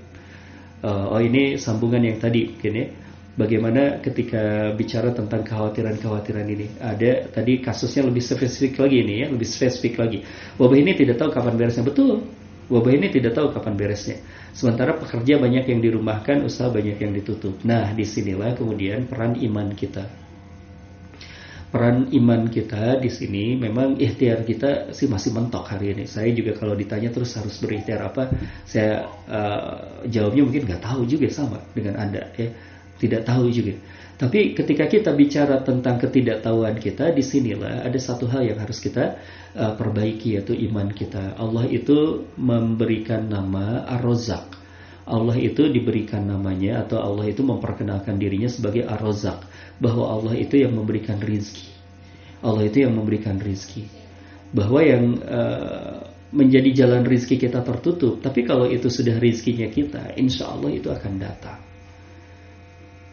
Uh, 0.85 1.17
oh 1.17 1.21
ini 1.21 1.57
sambungan 1.57 2.05
yang 2.05 2.21
tadi, 2.21 2.53
mungkin 2.53 2.73
ya. 2.77 2.85
Bagaimana 3.31 3.97
ketika 4.05 4.69
bicara 4.77 5.17
tentang 5.17 5.41
kekhawatiran-kekhawatiran 5.41 6.45
ini? 6.45 6.77
Ada 6.77 7.33
tadi 7.33 7.57
kasusnya 7.57 8.05
lebih 8.05 8.21
spesifik 8.21 8.85
lagi 8.85 9.01
ini 9.01 9.25
ya, 9.25 9.27
lebih 9.33 9.49
spesifik 9.49 9.97
lagi. 9.97 10.21
Wabah 10.61 10.77
ini 10.77 10.93
tidak 10.93 11.17
tahu 11.17 11.33
kapan 11.33 11.57
beresnya, 11.57 11.81
betul. 11.81 12.21
Wabah 12.69 12.91
ini 12.93 13.09
tidak 13.09 13.33
tahu 13.33 13.49
kapan 13.49 13.73
beresnya. 13.73 14.21
Sementara 14.53 14.93
pekerja 14.93 15.41
banyak 15.41 15.65
yang 15.73 15.81
dirumahkan, 15.81 16.45
usaha 16.45 16.69
banyak 16.69 17.01
yang 17.01 17.17
ditutup. 17.17 17.57
Nah, 17.65 17.97
di 17.97 18.05
sinilah 18.05 18.53
kemudian 18.53 19.09
peran 19.09 19.41
iman 19.41 19.73
kita 19.73 20.20
peran 21.71 22.11
iman 22.11 22.51
kita 22.51 22.99
di 22.99 23.07
sini 23.07 23.55
memang 23.55 23.95
ikhtiar 23.95 24.43
kita 24.43 24.91
sih 24.91 25.07
masih 25.07 25.31
mentok 25.31 25.71
hari 25.71 25.95
ini. 25.95 26.03
Saya 26.03 26.27
juga 26.35 26.59
kalau 26.59 26.75
ditanya 26.75 27.07
terus 27.15 27.31
harus 27.39 27.55
berikhtiar 27.63 28.03
apa, 28.03 28.27
saya 28.67 29.07
uh, 29.31 30.03
jawabnya 30.03 30.43
mungkin 30.43 30.67
nggak 30.67 30.83
tahu 30.83 31.07
juga 31.07 31.31
sama 31.31 31.63
dengan 31.71 31.95
anda 31.95 32.27
ya, 32.35 32.51
tidak 32.99 33.23
tahu 33.23 33.47
juga. 33.47 33.79
Tapi 34.19 34.53
ketika 34.53 34.85
kita 34.85 35.15
bicara 35.17 35.65
tentang 35.65 35.97
ketidaktahuan 35.97 36.77
kita, 36.77 37.09
di 37.09 37.25
sinilah 37.25 37.87
ada 37.87 37.97
satu 37.97 38.29
hal 38.29 38.45
yang 38.45 38.59
harus 38.61 38.77
kita 38.77 39.17
uh, 39.55 39.73
perbaiki 39.73 40.37
yaitu 40.37 40.53
iman 40.69 40.91
kita. 40.91 41.39
Allah 41.39 41.65
itu 41.71 42.29
memberikan 42.37 43.31
nama 43.31 43.87
Ar-Rozak. 43.87 44.59
Allah 45.07 45.33
itu 45.39 45.65
diberikan 45.71 46.29
namanya 46.29 46.85
atau 46.85 47.01
Allah 47.01 47.33
itu 47.33 47.41
memperkenalkan 47.41 48.21
dirinya 48.21 48.45
sebagai 48.45 48.85
Ar-Rozak 48.85 49.50
bahwa 49.81 50.13
Allah 50.13 50.37
itu 50.37 50.61
yang 50.61 50.77
memberikan 50.77 51.17
rizki. 51.17 51.73
Allah 52.45 52.69
itu 52.69 52.85
yang 52.85 52.93
memberikan 52.93 53.41
rizki. 53.41 53.89
Bahwa 54.53 54.85
yang 54.85 55.17
uh, 55.25 56.05
menjadi 56.29 56.85
jalan 56.85 57.01
rizki 57.03 57.41
kita 57.41 57.65
tertutup. 57.65 58.21
Tapi 58.21 58.45
kalau 58.45 58.69
itu 58.69 58.87
sudah 58.93 59.17
rizkinya 59.17 59.65
kita, 59.73 60.13
insya 60.21 60.53
Allah 60.53 60.69
itu 60.69 60.93
akan 60.93 61.13
datang. 61.17 61.59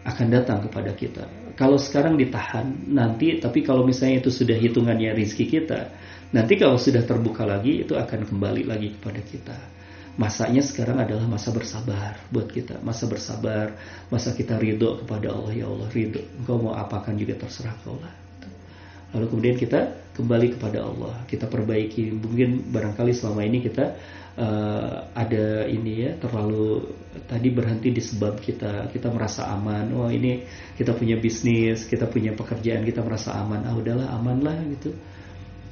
Akan 0.04 0.28
datang 0.28 0.68
kepada 0.68 0.92
kita. 0.92 1.24
Kalau 1.56 1.80
sekarang 1.80 2.20
ditahan, 2.20 2.86
nanti, 2.92 3.40
tapi 3.40 3.64
kalau 3.64 3.82
misalnya 3.82 4.22
itu 4.22 4.30
sudah 4.30 4.54
hitungannya 4.54 5.16
rizki 5.16 5.48
kita, 5.48 5.90
nanti 6.30 6.54
kalau 6.54 6.78
sudah 6.78 7.02
terbuka 7.02 7.48
lagi, 7.48 7.82
itu 7.82 7.96
akan 7.96 8.28
kembali 8.28 8.68
lagi 8.68 8.94
kepada 8.94 9.20
kita 9.24 9.77
masanya 10.18 10.60
sekarang 10.66 10.98
adalah 10.98 11.24
masa 11.30 11.54
bersabar 11.54 12.18
buat 12.34 12.50
kita. 12.50 12.82
Masa 12.82 13.06
bersabar 13.06 13.78
masa 14.10 14.34
kita 14.34 14.58
ridho 14.58 14.98
kepada 15.06 15.30
Allah. 15.30 15.54
Ya 15.54 15.66
Allah 15.70 15.86
ridho. 15.94 16.20
Engkau 16.42 16.58
mau 16.58 16.74
apakan 16.74 17.14
juga 17.14 17.38
terserah 17.38 17.72
kau 17.86 17.94
lah. 18.02 18.10
Lalu 19.14 19.24
kemudian 19.30 19.56
kita 19.56 19.94
kembali 20.18 20.58
kepada 20.58 20.82
Allah. 20.82 21.14
Kita 21.30 21.46
perbaiki. 21.46 22.10
Mungkin 22.18 22.66
barangkali 22.74 23.14
selama 23.14 23.46
ini 23.46 23.62
kita 23.62 23.94
uh, 24.36 25.06
ada 25.14 25.64
ini 25.70 26.10
ya 26.10 26.10
terlalu 26.18 26.90
tadi 27.30 27.48
berhenti 27.54 27.94
di 27.94 28.02
sebab 28.02 28.42
kita. 28.42 28.90
Kita 28.90 29.14
merasa 29.14 29.46
aman. 29.54 29.86
Wah 29.94 30.10
ini 30.10 30.42
kita 30.74 30.98
punya 30.98 31.14
bisnis 31.14 31.86
kita 31.86 32.10
punya 32.10 32.34
pekerjaan 32.34 32.82
kita 32.82 33.06
merasa 33.06 33.38
aman. 33.38 33.62
Ah 33.70 33.72
udahlah 33.78 34.10
aman 34.18 34.42
lah 34.42 34.58
gitu 34.66 34.98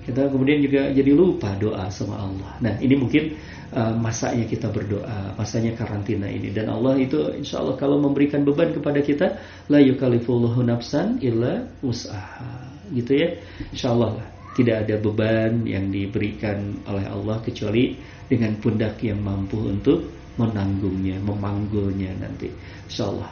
kita 0.07 0.31
kemudian 0.31 0.63
juga 0.63 0.87
jadi 0.95 1.11
lupa 1.11 1.51
doa 1.59 1.91
sama 1.91 2.23
Allah. 2.23 2.51
Nah 2.63 2.75
ini 2.79 2.95
mungkin 2.95 3.35
uh, 3.75 3.91
masanya 3.99 4.47
kita 4.47 4.71
berdoa, 4.71 5.35
masanya 5.35 5.75
karantina 5.75 6.31
ini. 6.31 6.55
Dan 6.55 6.71
Allah 6.71 6.95
itu 6.95 7.35
insya 7.35 7.59
Allah 7.59 7.75
kalau 7.75 7.99
memberikan 7.99 8.47
beban 8.47 8.71
kepada 8.71 9.03
kita, 9.03 9.35
la 9.67 9.83
yukalifullahu 9.83 10.63
nafsan 10.63 11.19
illa 11.19 11.67
usaha. 11.83 12.71
Gitu 12.95 13.19
ya, 13.19 13.35
insya 13.75 13.91
Allah 13.91 14.23
tidak 14.55 14.87
ada 14.87 14.95
beban 15.03 15.67
yang 15.67 15.91
diberikan 15.91 16.79
oleh 16.87 17.03
Allah 17.11 17.43
kecuali 17.43 17.99
dengan 18.31 18.55
pundak 18.63 19.03
yang 19.03 19.19
mampu 19.19 19.59
untuk 19.59 20.07
menanggungnya, 20.39 21.19
memanggulnya 21.19 22.15
nanti. 22.23 22.47
Insya 22.87 23.11
Allah. 23.11 23.31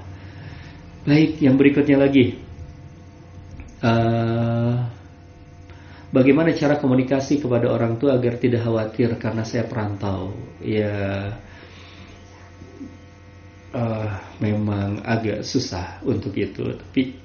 Baik, 1.07 1.39
yang 1.39 1.55
berikutnya 1.55 2.03
lagi. 2.03 2.35
Uh, 3.79 5.04
Bagaimana 6.15 6.55
cara 6.55 6.79
komunikasi 6.79 7.43
kepada 7.43 7.67
orang 7.75 7.99
tua 7.99 8.15
agar 8.15 8.39
tidak 8.39 8.63
khawatir 8.63 9.19
karena 9.19 9.43
saya 9.43 9.67
perantau? 9.67 10.31
Ya, 10.63 11.35
uh, 13.75 14.11
memang 14.39 15.03
agak 15.03 15.43
susah 15.43 15.99
untuk 16.07 16.31
itu. 16.39 16.71
Tapi 16.71 17.19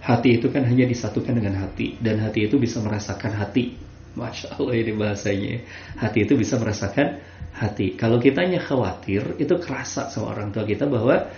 hati 0.00 0.40
itu 0.40 0.48
kan 0.48 0.64
hanya 0.64 0.88
disatukan 0.88 1.36
dengan 1.36 1.60
hati 1.60 2.00
dan 2.00 2.24
hati 2.24 2.48
itu 2.48 2.56
bisa 2.56 2.80
merasakan 2.80 3.36
hati. 3.36 3.76
Masya 4.16 4.56
Allah 4.56 4.72
ini 4.72 4.92
bahasanya. 4.96 5.60
Hati 6.00 6.24
itu 6.24 6.40
bisa 6.40 6.56
merasakan 6.56 7.20
hati. 7.52 8.00
Kalau 8.00 8.16
kita 8.16 8.48
hanya 8.48 8.64
khawatir, 8.64 9.36
itu 9.36 9.60
kerasa 9.60 10.08
sama 10.08 10.32
orang 10.32 10.56
tua 10.56 10.64
kita 10.64 10.88
bahwa 10.88 11.28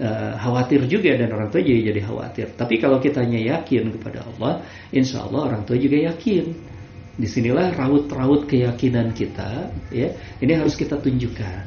uh, 0.00 0.34
khawatir 0.38 0.86
juga 0.90 1.14
dan 1.14 1.30
orang 1.30 1.50
tua 1.50 1.62
jadi 1.62 1.94
jadi 1.94 2.00
khawatir. 2.02 2.46
Tapi 2.58 2.74
kalau 2.82 2.98
kitanya 2.98 3.38
yakin 3.38 3.94
kepada 3.98 4.26
Allah, 4.26 4.62
insya 4.90 5.22
Allah 5.26 5.54
orang 5.54 5.62
tua 5.66 5.78
juga 5.78 5.98
yakin. 5.98 6.74
Di 7.14 7.30
sinilah 7.30 7.78
raut-raut 7.78 8.50
keyakinan 8.50 9.14
kita, 9.14 9.70
ya. 9.94 10.10
Ini 10.42 10.52
harus 10.58 10.74
kita 10.74 10.98
tunjukkan. 10.98 11.62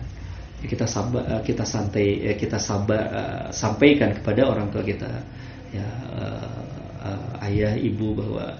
Kita 0.67 0.83
sabar, 0.83 1.23
uh, 1.23 1.41
kita 1.45 1.63
santai, 1.63 2.35
kita 2.35 2.59
sabar, 2.59 3.03
uh, 3.07 3.47
sampaikan 3.55 4.11
kepada 4.11 4.43
orang 4.43 4.67
tua 4.73 4.83
kita, 4.83 5.07
ya 5.71 5.87
uh, 6.17 6.63
uh, 6.99 7.45
ayah, 7.47 7.79
ibu 7.79 8.11
bahwa 8.17 8.59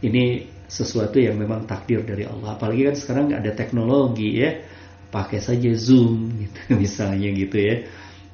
ini 0.00 0.48
sesuatu 0.72 1.20
yang 1.20 1.36
memang 1.36 1.68
takdir 1.68 2.00
dari 2.00 2.24
Allah. 2.24 2.56
Apalagi 2.56 2.88
kan 2.88 2.96
sekarang 2.96 3.26
ada 3.36 3.52
teknologi 3.52 4.40
ya, 4.40 4.64
pakai 5.12 5.44
saja 5.44 5.68
Zoom 5.76 6.32
gitu 6.40 6.60
misalnya 6.80 7.28
gitu 7.36 7.56
ya. 7.60 7.76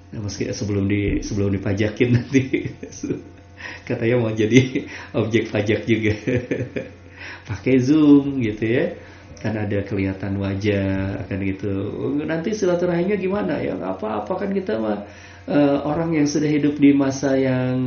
Nah, 0.08 0.24
meski 0.24 0.48
sebelum 0.48 0.88
di 0.88 1.20
sebelum 1.20 1.52
dipajakin 1.52 2.08
nanti 2.16 2.64
katanya 3.88 4.16
mau 4.16 4.32
jadi 4.32 4.88
objek 5.12 5.52
pajak 5.52 5.84
juga. 5.84 6.16
pakai 7.48 7.80
Zoom 7.80 8.40
gitu 8.40 8.64
ya. 8.64 8.84
Kan 9.38 9.54
ada 9.54 9.84
kelihatan 9.86 10.40
wajah 10.40 11.28
kan 11.28 11.38
gitu. 11.44 11.74
Nanti 12.26 12.56
silaturahimnya 12.56 13.20
gimana 13.20 13.60
ya? 13.62 13.76
Apa-apa 13.78 14.34
kan 14.34 14.50
kita 14.50 14.80
mah 14.80 15.06
uh, 15.48 15.78
orang 15.88 16.14
yang 16.14 16.26
sudah 16.28 16.46
hidup 16.46 16.76
di 16.76 16.92
masa 16.92 17.34
yang 17.34 17.78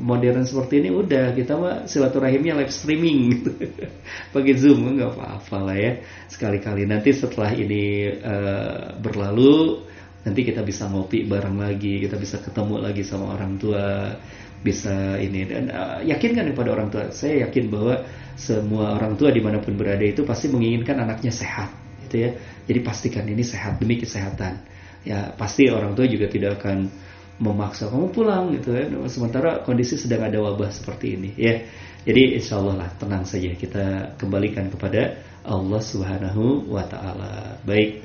modern 0.00 0.42
seperti 0.48 0.80
ini 0.86 0.90
udah 0.90 1.36
kita 1.36 1.52
mah 1.54 1.76
silaturahimnya 1.84 2.56
live 2.56 2.72
streaming 2.72 3.18
gitu. 3.36 3.52
pakai 4.34 4.54
zoom 4.56 4.96
nggak 4.96 5.12
apa-apa 5.14 5.56
lah 5.60 5.76
ya 5.76 5.92
sekali-kali 6.32 6.88
nanti 6.88 7.12
setelah 7.12 7.52
ini 7.52 8.08
uh, 8.20 8.96
berlalu 8.98 9.84
nanti 10.20 10.40
kita 10.44 10.60
bisa 10.60 10.84
ngopi 10.88 11.24
bareng 11.24 11.56
lagi 11.56 12.04
kita 12.04 12.20
bisa 12.20 12.36
ketemu 12.44 12.76
lagi 12.84 13.00
sama 13.00 13.36
orang 13.36 13.56
tua 13.56 14.12
bisa 14.60 15.16
ini. 15.16 15.48
Dan 15.48 15.72
uh, 15.72 15.98
yakinkan 16.04 16.52
kepada 16.52 16.68
orang 16.76 16.88
tua 16.92 17.08
saya 17.12 17.48
yakin 17.48 17.72
bahwa 17.72 18.04
semua 18.36 18.96
orang 18.96 19.16
tua 19.16 19.32
di 19.32 19.40
mana 19.40 19.60
pun 19.60 19.76
berada 19.76 20.04
itu 20.04 20.24
pasti 20.24 20.52
menginginkan 20.52 21.00
anaknya 21.00 21.32
sehat 21.32 21.72
gitu 22.08 22.28
ya. 22.28 22.30
Jadi 22.68 22.78
pastikan 22.84 23.24
ini 23.26 23.40
sehat 23.40 23.80
demi 23.80 23.96
kesehatan. 23.96 24.60
Ya 25.04 25.32
pasti 25.32 25.72
orang 25.72 25.96
tua 25.96 26.04
juga 26.04 26.28
tidak 26.28 26.60
akan 26.60 26.92
memaksa 27.40 27.88
kamu 27.88 28.12
pulang 28.12 28.52
gitu 28.52 28.76
ya. 28.76 28.84
Sementara 29.08 29.64
kondisi 29.64 29.96
sedang 29.96 30.28
ada 30.28 30.36
wabah 30.36 30.68
seperti 30.68 31.16
ini 31.16 31.30
ya. 31.40 31.64
Jadi 32.04 32.36
insya 32.36 32.60
Allah 32.60 32.84
lah 32.84 32.90
tenang 33.00 33.24
saja. 33.24 33.48
Kita 33.56 34.16
kembalikan 34.20 34.68
kepada 34.68 35.20
Allah 35.44 35.80
Subhanahu 35.80 36.68
Wa 36.68 36.84
Taala. 36.84 37.60
Baik 37.64 38.04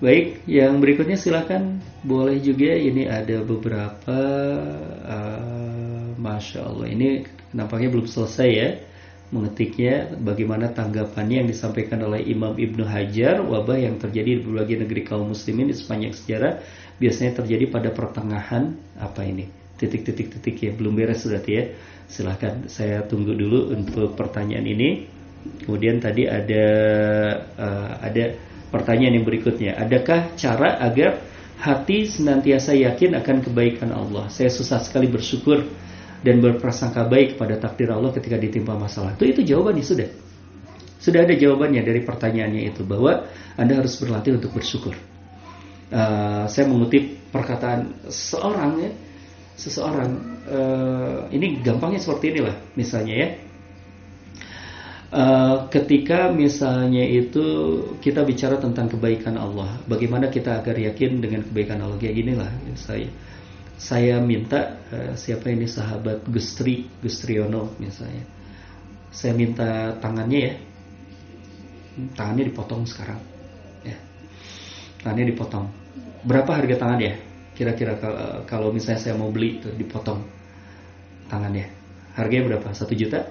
baik 0.00 0.48
yang 0.48 0.80
berikutnya 0.80 1.20
silahkan 1.20 1.78
boleh 2.00 2.40
juga 2.40 2.72
ini 2.72 3.04
ada 3.04 3.44
beberapa 3.44 4.18
uh, 5.04 6.16
masya 6.16 6.64
Allah 6.64 6.88
ini 6.88 7.28
nampaknya 7.52 7.92
belum 7.92 8.08
selesai 8.08 8.50
ya 8.50 8.70
mengetiknya 9.30 10.16
bagaimana 10.18 10.74
tanggapannya 10.74 11.44
yang 11.44 11.48
disampaikan 11.48 12.02
oleh 12.02 12.24
Imam 12.26 12.58
Ibnu 12.58 12.82
Hajar 12.82 13.44
wabah 13.44 13.78
yang 13.78 14.00
terjadi 14.00 14.40
di 14.40 14.42
berbagai 14.42 14.82
negeri 14.88 15.06
kaum 15.06 15.30
muslimin 15.30 15.70
di 15.70 15.76
sepanjang 15.76 16.16
sejarah 16.16 16.58
biasanya 16.98 17.44
terjadi 17.44 17.70
pada 17.70 17.94
pertengahan 17.94 18.74
apa 18.98 19.22
ini 19.22 19.60
titik-titik-titik 19.80 20.56
ya 20.60 20.70
belum 20.76 20.92
beres 20.92 21.24
sudah 21.24 21.40
ya. 21.40 21.72
Silahkan 22.04 22.68
saya 22.68 23.00
tunggu 23.08 23.32
dulu 23.32 23.72
untuk 23.72 24.12
pertanyaan 24.12 24.68
ini. 24.68 25.08
Kemudian 25.64 26.04
tadi 26.04 26.28
ada 26.28 26.66
uh, 27.56 27.92
ada 28.04 28.36
pertanyaan 28.70 29.20
yang 29.20 29.26
berikutnya 29.26 29.76
adakah 29.76 30.34
cara 30.38 30.78
agar 30.80 31.20
hati 31.60 32.08
senantiasa 32.08 32.72
yakin 32.72 33.18
akan 33.20 33.36
kebaikan 33.44 33.92
Allah 33.92 34.32
saya 34.32 34.48
susah 34.48 34.80
sekali 34.80 35.10
bersyukur 35.10 35.66
dan 36.20 36.40
berprasangka 36.40 37.08
baik 37.08 37.40
pada 37.40 37.56
takdir 37.56 37.88
Allah 37.88 38.12
ketika 38.12 38.36
ditimpa 38.36 38.76
masalah. 38.76 39.16
Itu 39.16 39.24
itu 39.24 39.40
jawabannya 39.44 39.84
sudah. 39.84 40.08
Sudah 41.00 41.24
ada 41.24 41.32
jawabannya 41.32 41.80
dari 41.80 42.04
pertanyaannya 42.04 42.76
itu 42.76 42.84
bahwa 42.84 43.24
Anda 43.56 43.80
harus 43.80 43.96
berlatih 43.96 44.36
untuk 44.36 44.52
bersyukur. 44.52 44.92
Uh, 45.90 46.44
saya 46.46 46.68
mengutip 46.68 47.32
perkataan 47.32 48.04
seorang 48.12 48.84
ya, 48.84 48.90
seseorang 49.56 50.10
uh, 50.44 51.18
ini 51.32 51.64
gampangnya 51.64 52.04
seperti 52.04 52.36
inilah 52.36 52.56
misalnya 52.76 53.14
ya. 53.16 53.28
Uh, 55.10 55.66
ketika 55.74 56.30
misalnya 56.30 57.02
itu 57.02 57.42
kita 57.98 58.22
bicara 58.22 58.62
tentang 58.62 58.86
kebaikan 58.86 59.34
Allah, 59.34 59.82
bagaimana 59.90 60.30
kita 60.30 60.62
agar 60.62 60.78
yakin 60.78 61.18
dengan 61.18 61.42
kebaikan 61.42 61.82
Allah? 61.82 61.98
Kayak 61.98 62.14
gini 62.14 62.32
lah 62.38 62.46
saya. 62.78 63.10
Saya 63.74 64.22
minta 64.22 64.78
uh, 64.94 65.18
siapa 65.18 65.50
ini 65.50 65.66
sahabat 65.66 66.22
Gustri 66.30 66.86
Gustriono 67.02 67.74
misalnya. 67.82 68.22
Saya 69.10 69.34
minta 69.34 69.98
tangannya 69.98 70.40
ya. 70.46 70.54
Tangannya 72.14 72.46
dipotong 72.46 72.86
sekarang 72.86 73.18
ya. 73.82 73.98
Tangannya 75.02 75.34
dipotong. 75.34 75.66
Berapa 76.22 76.54
harga 76.54 76.86
tangan 76.86 77.02
ya? 77.02 77.18
Kira-kira 77.58 77.98
kalau 78.46 78.70
misalnya 78.70 79.02
saya 79.02 79.18
mau 79.18 79.34
beli 79.34 79.58
itu 79.58 79.74
dipotong 79.74 80.22
tangannya. 81.26 81.66
Harganya 82.14 82.54
berapa? 82.54 82.70
Satu 82.70 82.94
juta? 82.94 83.26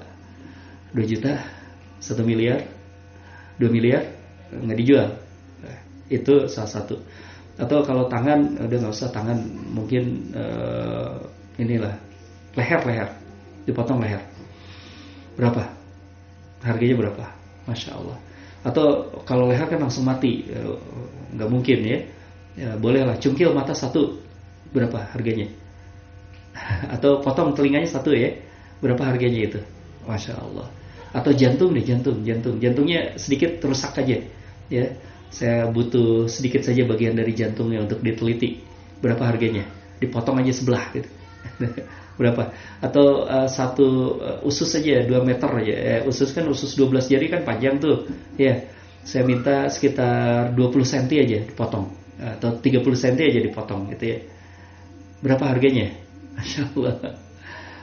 Dua 0.91 1.07
juta 1.07 1.58
satu 1.99 2.23
miliar 2.23 2.63
dua 3.59 3.69
miliar 3.69 4.03
nggak 4.49 4.77
dijual. 4.79 5.09
Itu 6.09 6.49
salah 6.49 6.71
satu. 6.71 6.95
Atau 7.59 7.83
kalau 7.85 8.07
tangan 8.07 8.57
udah 8.65 8.77
nggak 8.81 8.95
usah 8.95 9.11
tangan 9.11 9.37
mungkin 9.69 10.33
uh, 10.33 11.21
inilah 11.59 11.93
leher 12.57 12.81
leher. 12.87 13.09
Dipotong 13.67 14.01
leher. 14.01 14.23
Berapa? 15.37 15.69
Harganya 16.65 16.95
berapa? 16.97 17.25
Masya 17.69 17.93
Allah. 17.93 18.17
Atau 18.65 19.13
kalau 19.27 19.51
leher 19.51 19.69
kan 19.69 19.77
langsung 19.77 20.07
mati. 20.07 20.47
Nggak 21.35 21.49
mungkin 21.51 21.79
ya. 21.85 21.99
Ya 22.57 22.69
bolehlah 22.75 23.15
cungkil 23.21 23.53
mata 23.53 23.77
satu 23.77 24.17
berapa 24.73 25.13
harganya? 25.13 25.51
Atau 26.95 27.21
potong 27.21 27.53
telinganya 27.53 27.85
satu 27.85 28.15
ya. 28.15 28.33
Berapa 28.81 29.03
harganya 29.05 29.45
itu? 29.45 29.59
Masya 30.07 30.41
Allah 30.41 30.78
atau 31.09 31.31
jantung 31.33 31.73
deh 31.73 31.85
jantung 31.85 32.21
jantung. 32.21 32.61
Jantungnya 32.61 33.17
sedikit 33.17 33.57
rusak 33.65 33.97
aja 34.05 34.17
ya. 34.69 34.85
Saya 35.29 35.69
butuh 35.69 36.25
sedikit 36.25 36.65
saja 36.65 36.85
bagian 36.89 37.13
dari 37.13 37.37
jantungnya 37.37 37.85
untuk 37.85 38.01
diteliti 38.01 38.61
berapa 39.01 39.21
harganya. 39.25 39.65
Dipotong 40.01 40.41
aja 40.41 40.53
sebelah 40.53 40.85
gitu. 40.95 41.09
Berapa? 42.19 42.51
Atau 42.83 43.23
uh, 43.23 43.47
satu 43.47 44.19
uh, 44.19 44.39
usus 44.43 44.67
saja 44.67 45.07
2 45.07 45.23
meter 45.23 45.47
aja. 45.47 45.75
Eh, 45.75 46.01
usus 46.03 46.35
kan 46.35 46.43
usus 46.51 46.75
12 46.75 47.07
jari 47.07 47.31
kan 47.31 47.47
panjang 47.47 47.79
tuh 47.79 48.11
ya. 48.35 48.59
Saya 49.07 49.23
minta 49.23 49.71
sekitar 49.71 50.51
20 50.51 50.83
cm 50.83 51.07
aja 51.07 51.39
dipotong 51.47 51.87
atau 52.19 52.59
30 52.59 52.83
cm 52.83 53.15
aja 53.23 53.39
dipotong 53.39 53.87
gitu 53.95 54.03
ya. 54.03 54.19
Berapa 55.23 55.47
harganya? 55.47 55.95
Masya 56.35 56.67
Allah 56.75 57.28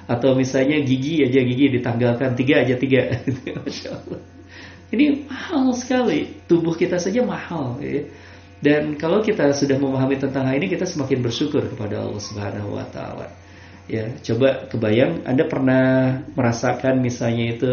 atau 0.07 0.39
misalnya 0.39 0.81
gigi 0.87 1.27
aja 1.27 1.41
gigi 1.43 1.79
ditanggalkan 1.79 2.39
tiga 2.39 2.63
aja 2.63 2.75
tiga 2.79 3.21
Masya 3.67 3.91
Allah 3.91 4.21
ini 4.95 5.27
mahal 5.27 5.75
sekali. 5.75 6.31
Tubuh 6.47 6.79
kita 6.79 7.03
saja 7.03 7.19
mahal. 7.27 7.83
Ya. 7.83 8.07
Dan 8.63 8.95
kalau 8.97 9.21
kita 9.21 9.51
sudah 9.53 9.77
memahami 9.77 10.17
tentang 10.17 10.47
hal 10.47 10.57
ini, 10.57 10.71
kita 10.71 10.87
semakin 10.87 11.21
bersyukur 11.21 11.67
kepada 11.67 12.07
Allah 12.07 12.23
Subhanahu 12.23 12.79
Wa 12.79 12.87
Taala. 12.95 13.29
Ya, 13.87 14.11
coba 14.23 14.67
kebayang, 14.67 15.23
Anda 15.27 15.47
pernah 15.47 15.85
merasakan 16.35 17.03
misalnya 17.03 17.55
itu 17.55 17.71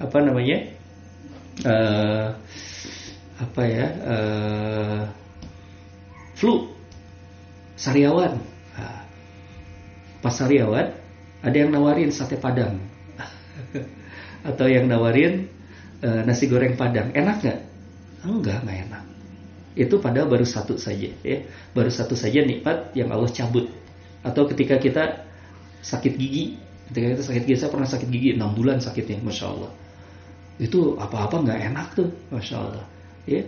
apa 0.00 0.18
namanya, 0.24 0.72
uh, 1.68 2.26
apa 3.36 3.62
ya, 3.68 3.86
uh, 4.08 5.02
flu, 6.32 6.72
sariawan. 7.76 8.40
Nah, 8.72 9.04
pas 10.24 10.32
sariawan, 10.32 10.96
ada 11.44 11.56
yang 11.56 11.70
nawarin 11.70 12.08
sate 12.08 12.40
padang, 12.40 12.80
atau 14.48 14.66
yang 14.66 14.88
nawarin 14.88 15.52
uh, 16.00 16.20
nasi 16.24 16.48
goreng 16.48 16.74
padang. 16.80 17.12
Enak 17.12 17.36
nggak? 17.44 17.58
Enggak 18.24 18.58
nggak 18.64 18.78
enak. 18.88 19.04
Itu 19.74 19.98
pada 20.00 20.24
baru 20.24 20.48
satu 20.48 20.80
saja 20.80 21.12
ya. 21.20 21.38
Baru 21.76 21.92
satu 21.92 22.16
saja 22.16 22.40
nikmat 22.40 22.96
yang 22.96 23.12
Allah 23.12 23.28
cabut. 23.28 23.68
Atau 24.24 24.48
ketika 24.48 24.80
kita 24.80 25.28
sakit 25.84 26.14
gigi. 26.16 26.56
Ketika 26.88 27.16
kita 27.18 27.22
sakit 27.26 27.42
gigi 27.44 27.58
saya 27.60 27.70
pernah 27.72 27.88
sakit 27.88 28.08
gigi 28.08 28.36
enam 28.36 28.56
bulan 28.56 28.80
sakitnya 28.80 29.20
masya 29.20 29.52
Allah. 29.52 29.72
Itu 30.56 30.96
apa-apa 30.96 31.42
nggak 31.44 31.60
enak 31.74 31.86
tuh 31.98 32.08
masya 32.32 32.56
Allah 32.56 32.86
ya. 33.28 33.44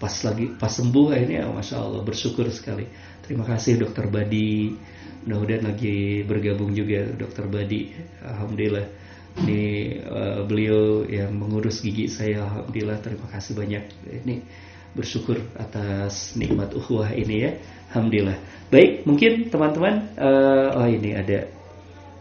Pas 0.00 0.12
lagi 0.24 0.48
pas 0.56 0.72
sembuh 0.72 1.12
akhirnya 1.12 1.48
masya 1.50 1.76
Allah 1.80 2.00
bersyukur 2.04 2.46
sekali. 2.52 2.84
Terima 3.24 3.48
kasih 3.48 3.80
dokter 3.80 4.06
Badi 4.06 4.74
mudah-mudahan 5.26 5.64
lagi 5.68 6.24
bergabung 6.24 6.72
juga 6.72 7.04
dokter 7.12 7.44
Badi 7.44 7.92
alhamdulillah 8.24 8.86
ini 9.44 9.62
uh, 10.04 10.42
beliau 10.48 11.06
yang 11.06 11.32
mengurus 11.36 11.84
gigi 11.84 12.10
saya 12.10 12.44
alhamdulillah 12.44 12.98
terima 13.04 13.26
kasih 13.30 13.52
banyak 13.54 13.84
ini 14.10 14.42
bersyukur 14.94 15.38
atas 15.54 16.34
nikmat 16.34 16.74
ukhuwah 16.74 17.14
ini 17.14 17.46
ya. 17.46 17.50
Alhamdulillah. 17.90 18.38
Baik, 18.70 19.02
mungkin 19.06 19.50
teman-teman 19.50 20.14
uh, 20.14 20.78
oh 20.78 20.86
ini 20.86 21.10
ada 21.14 21.38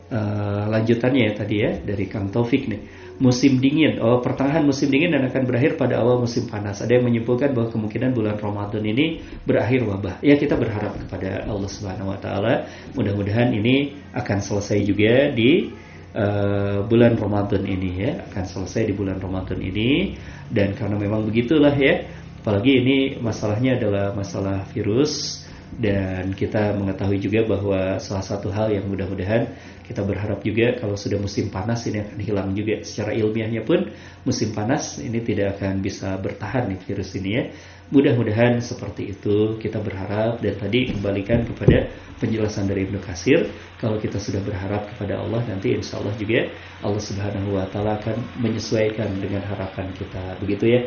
uh, 0.10 0.64
lanjutannya 0.70 1.30
ya 1.30 1.34
tadi 1.38 1.56
ya 1.62 1.72
dari 1.78 2.06
Kang 2.10 2.34
Taufik 2.34 2.66
nih. 2.66 2.82
Musim 3.20 3.60
dingin, 3.60 4.00
oh 4.00 4.24
pertengahan 4.24 4.64
musim 4.64 4.88
dingin 4.88 5.12
dan 5.12 5.28
akan 5.28 5.44
berakhir 5.44 5.76
pada 5.76 6.00
awal 6.00 6.24
musim 6.24 6.48
panas. 6.48 6.80
Ada 6.80 7.04
yang 7.04 7.12
menyimpulkan 7.12 7.52
bahwa 7.52 7.68
kemungkinan 7.68 8.16
bulan 8.16 8.40
Ramadan 8.40 8.80
ini 8.80 9.20
berakhir 9.44 9.84
wabah. 9.84 10.24
Ya 10.24 10.40
kita 10.40 10.56
berharap 10.56 10.96
kepada 10.96 11.44
Allah 11.44 11.68
Subhanahu 11.68 12.16
Wa 12.16 12.20
Taala. 12.24 12.72
Mudah-mudahan 12.96 13.52
ini 13.52 13.92
akan 14.16 14.40
selesai 14.40 14.88
juga 14.88 15.36
di 15.36 15.68
uh, 16.16 16.88
bulan 16.88 17.20
Ramadan 17.20 17.68
ini 17.68 18.08
ya, 18.08 18.24
akan 18.32 18.44
selesai 18.48 18.88
di 18.88 18.94
bulan 18.96 19.20
Ramadan 19.20 19.60
ini. 19.60 20.16
Dan 20.48 20.80
karena 20.80 20.96
memang 20.96 21.28
begitulah 21.28 21.76
ya, 21.76 22.08
apalagi 22.40 22.72
ini 22.80 22.98
masalahnya 23.20 23.84
adalah 23.84 24.16
masalah 24.16 24.64
virus 24.72 25.44
dan 25.78 26.34
kita 26.34 26.74
mengetahui 26.74 27.22
juga 27.22 27.46
bahwa 27.46 28.02
salah 28.02 28.26
satu 28.26 28.50
hal 28.50 28.74
yang 28.74 28.90
mudah-mudahan 28.90 29.54
kita 29.86 30.06
berharap 30.06 30.46
juga 30.46 30.78
kalau 30.78 30.94
sudah 30.94 31.18
musim 31.18 31.50
panas 31.50 31.86
ini 31.90 32.06
akan 32.06 32.20
hilang 32.22 32.50
juga. 32.54 32.86
Secara 32.86 33.10
ilmiahnya 33.18 33.66
pun 33.66 33.90
musim 34.22 34.54
panas 34.54 35.02
ini 35.02 35.18
tidak 35.26 35.58
akan 35.58 35.82
bisa 35.82 36.14
bertahan 36.22 36.70
nih 36.70 36.80
virus 36.86 37.18
ini 37.18 37.30
ya. 37.34 37.44
Mudah-mudahan 37.90 38.62
seperti 38.62 39.18
itu 39.18 39.58
kita 39.58 39.82
berharap. 39.82 40.46
Dan 40.46 40.62
tadi 40.62 40.94
kembalikan 40.94 41.42
kepada 41.42 41.90
penjelasan 42.22 42.70
dari 42.70 42.86
Ibnu 42.86 43.02
Kasir 43.02 43.50
kalau 43.82 43.98
kita 43.98 44.22
sudah 44.22 44.46
berharap 44.46 44.94
kepada 44.94 45.18
Allah 45.26 45.42
nanti 45.50 45.74
insya 45.74 45.98
Allah 45.98 46.14
juga 46.22 46.54
Allah 46.86 47.02
Subhanahu 47.02 47.58
Wa 47.58 47.66
Taala 47.74 47.98
akan 47.98 48.46
menyesuaikan 48.46 49.10
dengan 49.18 49.42
harapan 49.42 49.90
kita. 49.98 50.38
Begitu 50.38 50.66
ya 50.70 50.82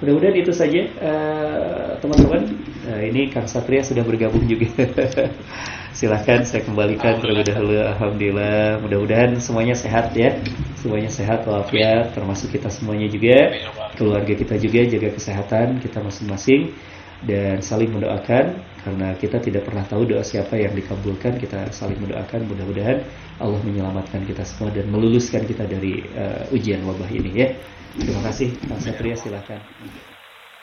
Mudah-mudahan 0.00 0.36
itu 0.40 0.52
saja 0.56 0.80
eh, 0.80 1.88
teman-teman. 2.00 2.56
Uh, 2.80 2.96
uh, 2.96 3.00
ini 3.04 3.28
Kang 3.28 3.44
Satria 3.44 3.84
sudah 3.84 4.00
bergabung 4.00 4.48
juga. 4.48 4.72
Silahkan 5.98 6.40
saya 6.48 6.64
kembalikan 6.64 7.20
terlebih 7.20 7.52
dahulu. 7.52 7.76
Alhamdulillah. 7.84 8.80
Mudah-mudahan 8.80 9.36
semuanya 9.36 9.76
sehat 9.76 10.16
ya. 10.16 10.40
Semuanya 10.80 11.12
sehat 11.12 11.44
walafiat, 11.44 12.16
termasuk 12.16 12.56
kita 12.56 12.72
semuanya 12.72 13.12
juga, 13.12 13.52
keluarga 14.00 14.32
kita 14.32 14.56
juga 14.56 14.80
jaga 14.88 15.12
kesehatan 15.12 15.76
kita 15.84 16.00
masing-masing 16.00 16.72
dan 17.28 17.60
saling 17.60 17.92
mendoakan 17.92 18.56
karena 18.80 19.12
kita 19.20 19.36
tidak 19.44 19.68
pernah 19.68 19.84
tahu 19.84 20.08
doa 20.08 20.24
siapa 20.24 20.56
yang 20.56 20.72
dikabulkan 20.72 21.36
kita 21.36 21.68
saling 21.68 22.00
mendoakan 22.00 22.48
mudah-mudahan 22.48 23.04
Allah 23.36 23.60
menyelamatkan 23.60 24.24
kita 24.24 24.40
semua 24.44 24.72
dan 24.72 24.88
meluluskan 24.88 25.44
kita 25.44 25.68
dari 25.68 26.00
uh, 26.16 26.48
ujian 26.54 26.80
wabah 26.88 27.08
ini 27.12 27.30
ya 27.36 27.48
Terima 27.90 28.22
kasih, 28.22 28.54
Pak 28.70 28.78
Satria 28.78 29.18
silakan. 29.18 29.58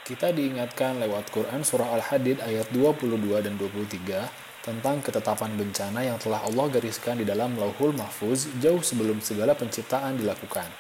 Kita 0.08 0.32
diingatkan 0.32 1.04
lewat 1.04 1.28
Quran 1.36 1.60
Surah 1.60 1.92
Al-Hadid 2.00 2.40
ayat 2.40 2.72
22 2.72 3.20
dan 3.44 3.60
23 3.60 4.64
tentang 4.64 5.04
ketetapan 5.04 5.52
bencana 5.60 6.08
yang 6.08 6.16
telah 6.16 6.48
Allah 6.48 6.72
gariskan 6.72 7.20
di 7.20 7.28
dalam 7.28 7.60
lauhul 7.60 7.92
mahfuz 7.92 8.48
jauh 8.64 8.80
sebelum 8.80 9.20
segala 9.20 9.60
penciptaan 9.60 10.16
dilakukan. 10.16 10.72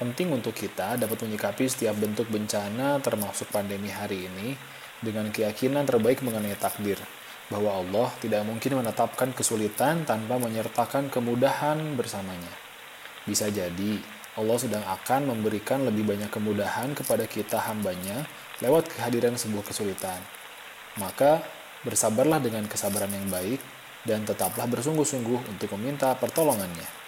Penting 0.00 0.32
untuk 0.32 0.56
kita 0.56 0.96
dapat 0.96 1.20
menyikapi 1.28 1.68
setiap 1.68 1.96
bentuk 2.00 2.32
bencana 2.32 2.96
termasuk 3.04 3.52
pandemi 3.52 3.92
hari 3.92 4.24
ini 4.24 4.56
dengan 5.04 5.28
keyakinan 5.32 5.84
terbaik 5.84 6.20
mengenai 6.24 6.56
takdir, 6.56 7.00
bahwa 7.48 7.78
Allah 7.78 8.08
tidak 8.18 8.42
mungkin 8.42 8.82
menetapkan 8.82 9.30
kesulitan 9.36 10.02
tanpa 10.08 10.40
menyertakan 10.40 11.12
kemudahan 11.12 11.94
bersamanya. 11.94 12.52
Bisa 13.26 13.50
jadi, 13.50 13.98
Allah 14.36 14.58
sedang 14.60 14.84
akan 14.84 15.32
memberikan 15.32 15.80
lebih 15.88 16.04
banyak 16.04 16.28
kemudahan 16.28 16.92
kepada 16.92 17.24
kita 17.24 17.56
hambanya 17.64 18.28
lewat 18.60 18.92
kehadiran 18.92 19.32
sebuah 19.38 19.64
kesulitan. 19.64 20.20
Maka 21.00 21.40
bersabarlah 21.84 22.40
dengan 22.42 22.68
kesabaran 22.68 23.12
yang 23.12 23.28
baik 23.32 23.60
dan 24.04 24.22
tetaplah 24.28 24.68
bersungguh-sungguh 24.68 25.50
untuk 25.50 25.68
meminta 25.76 26.12
pertolongannya. 26.14 27.05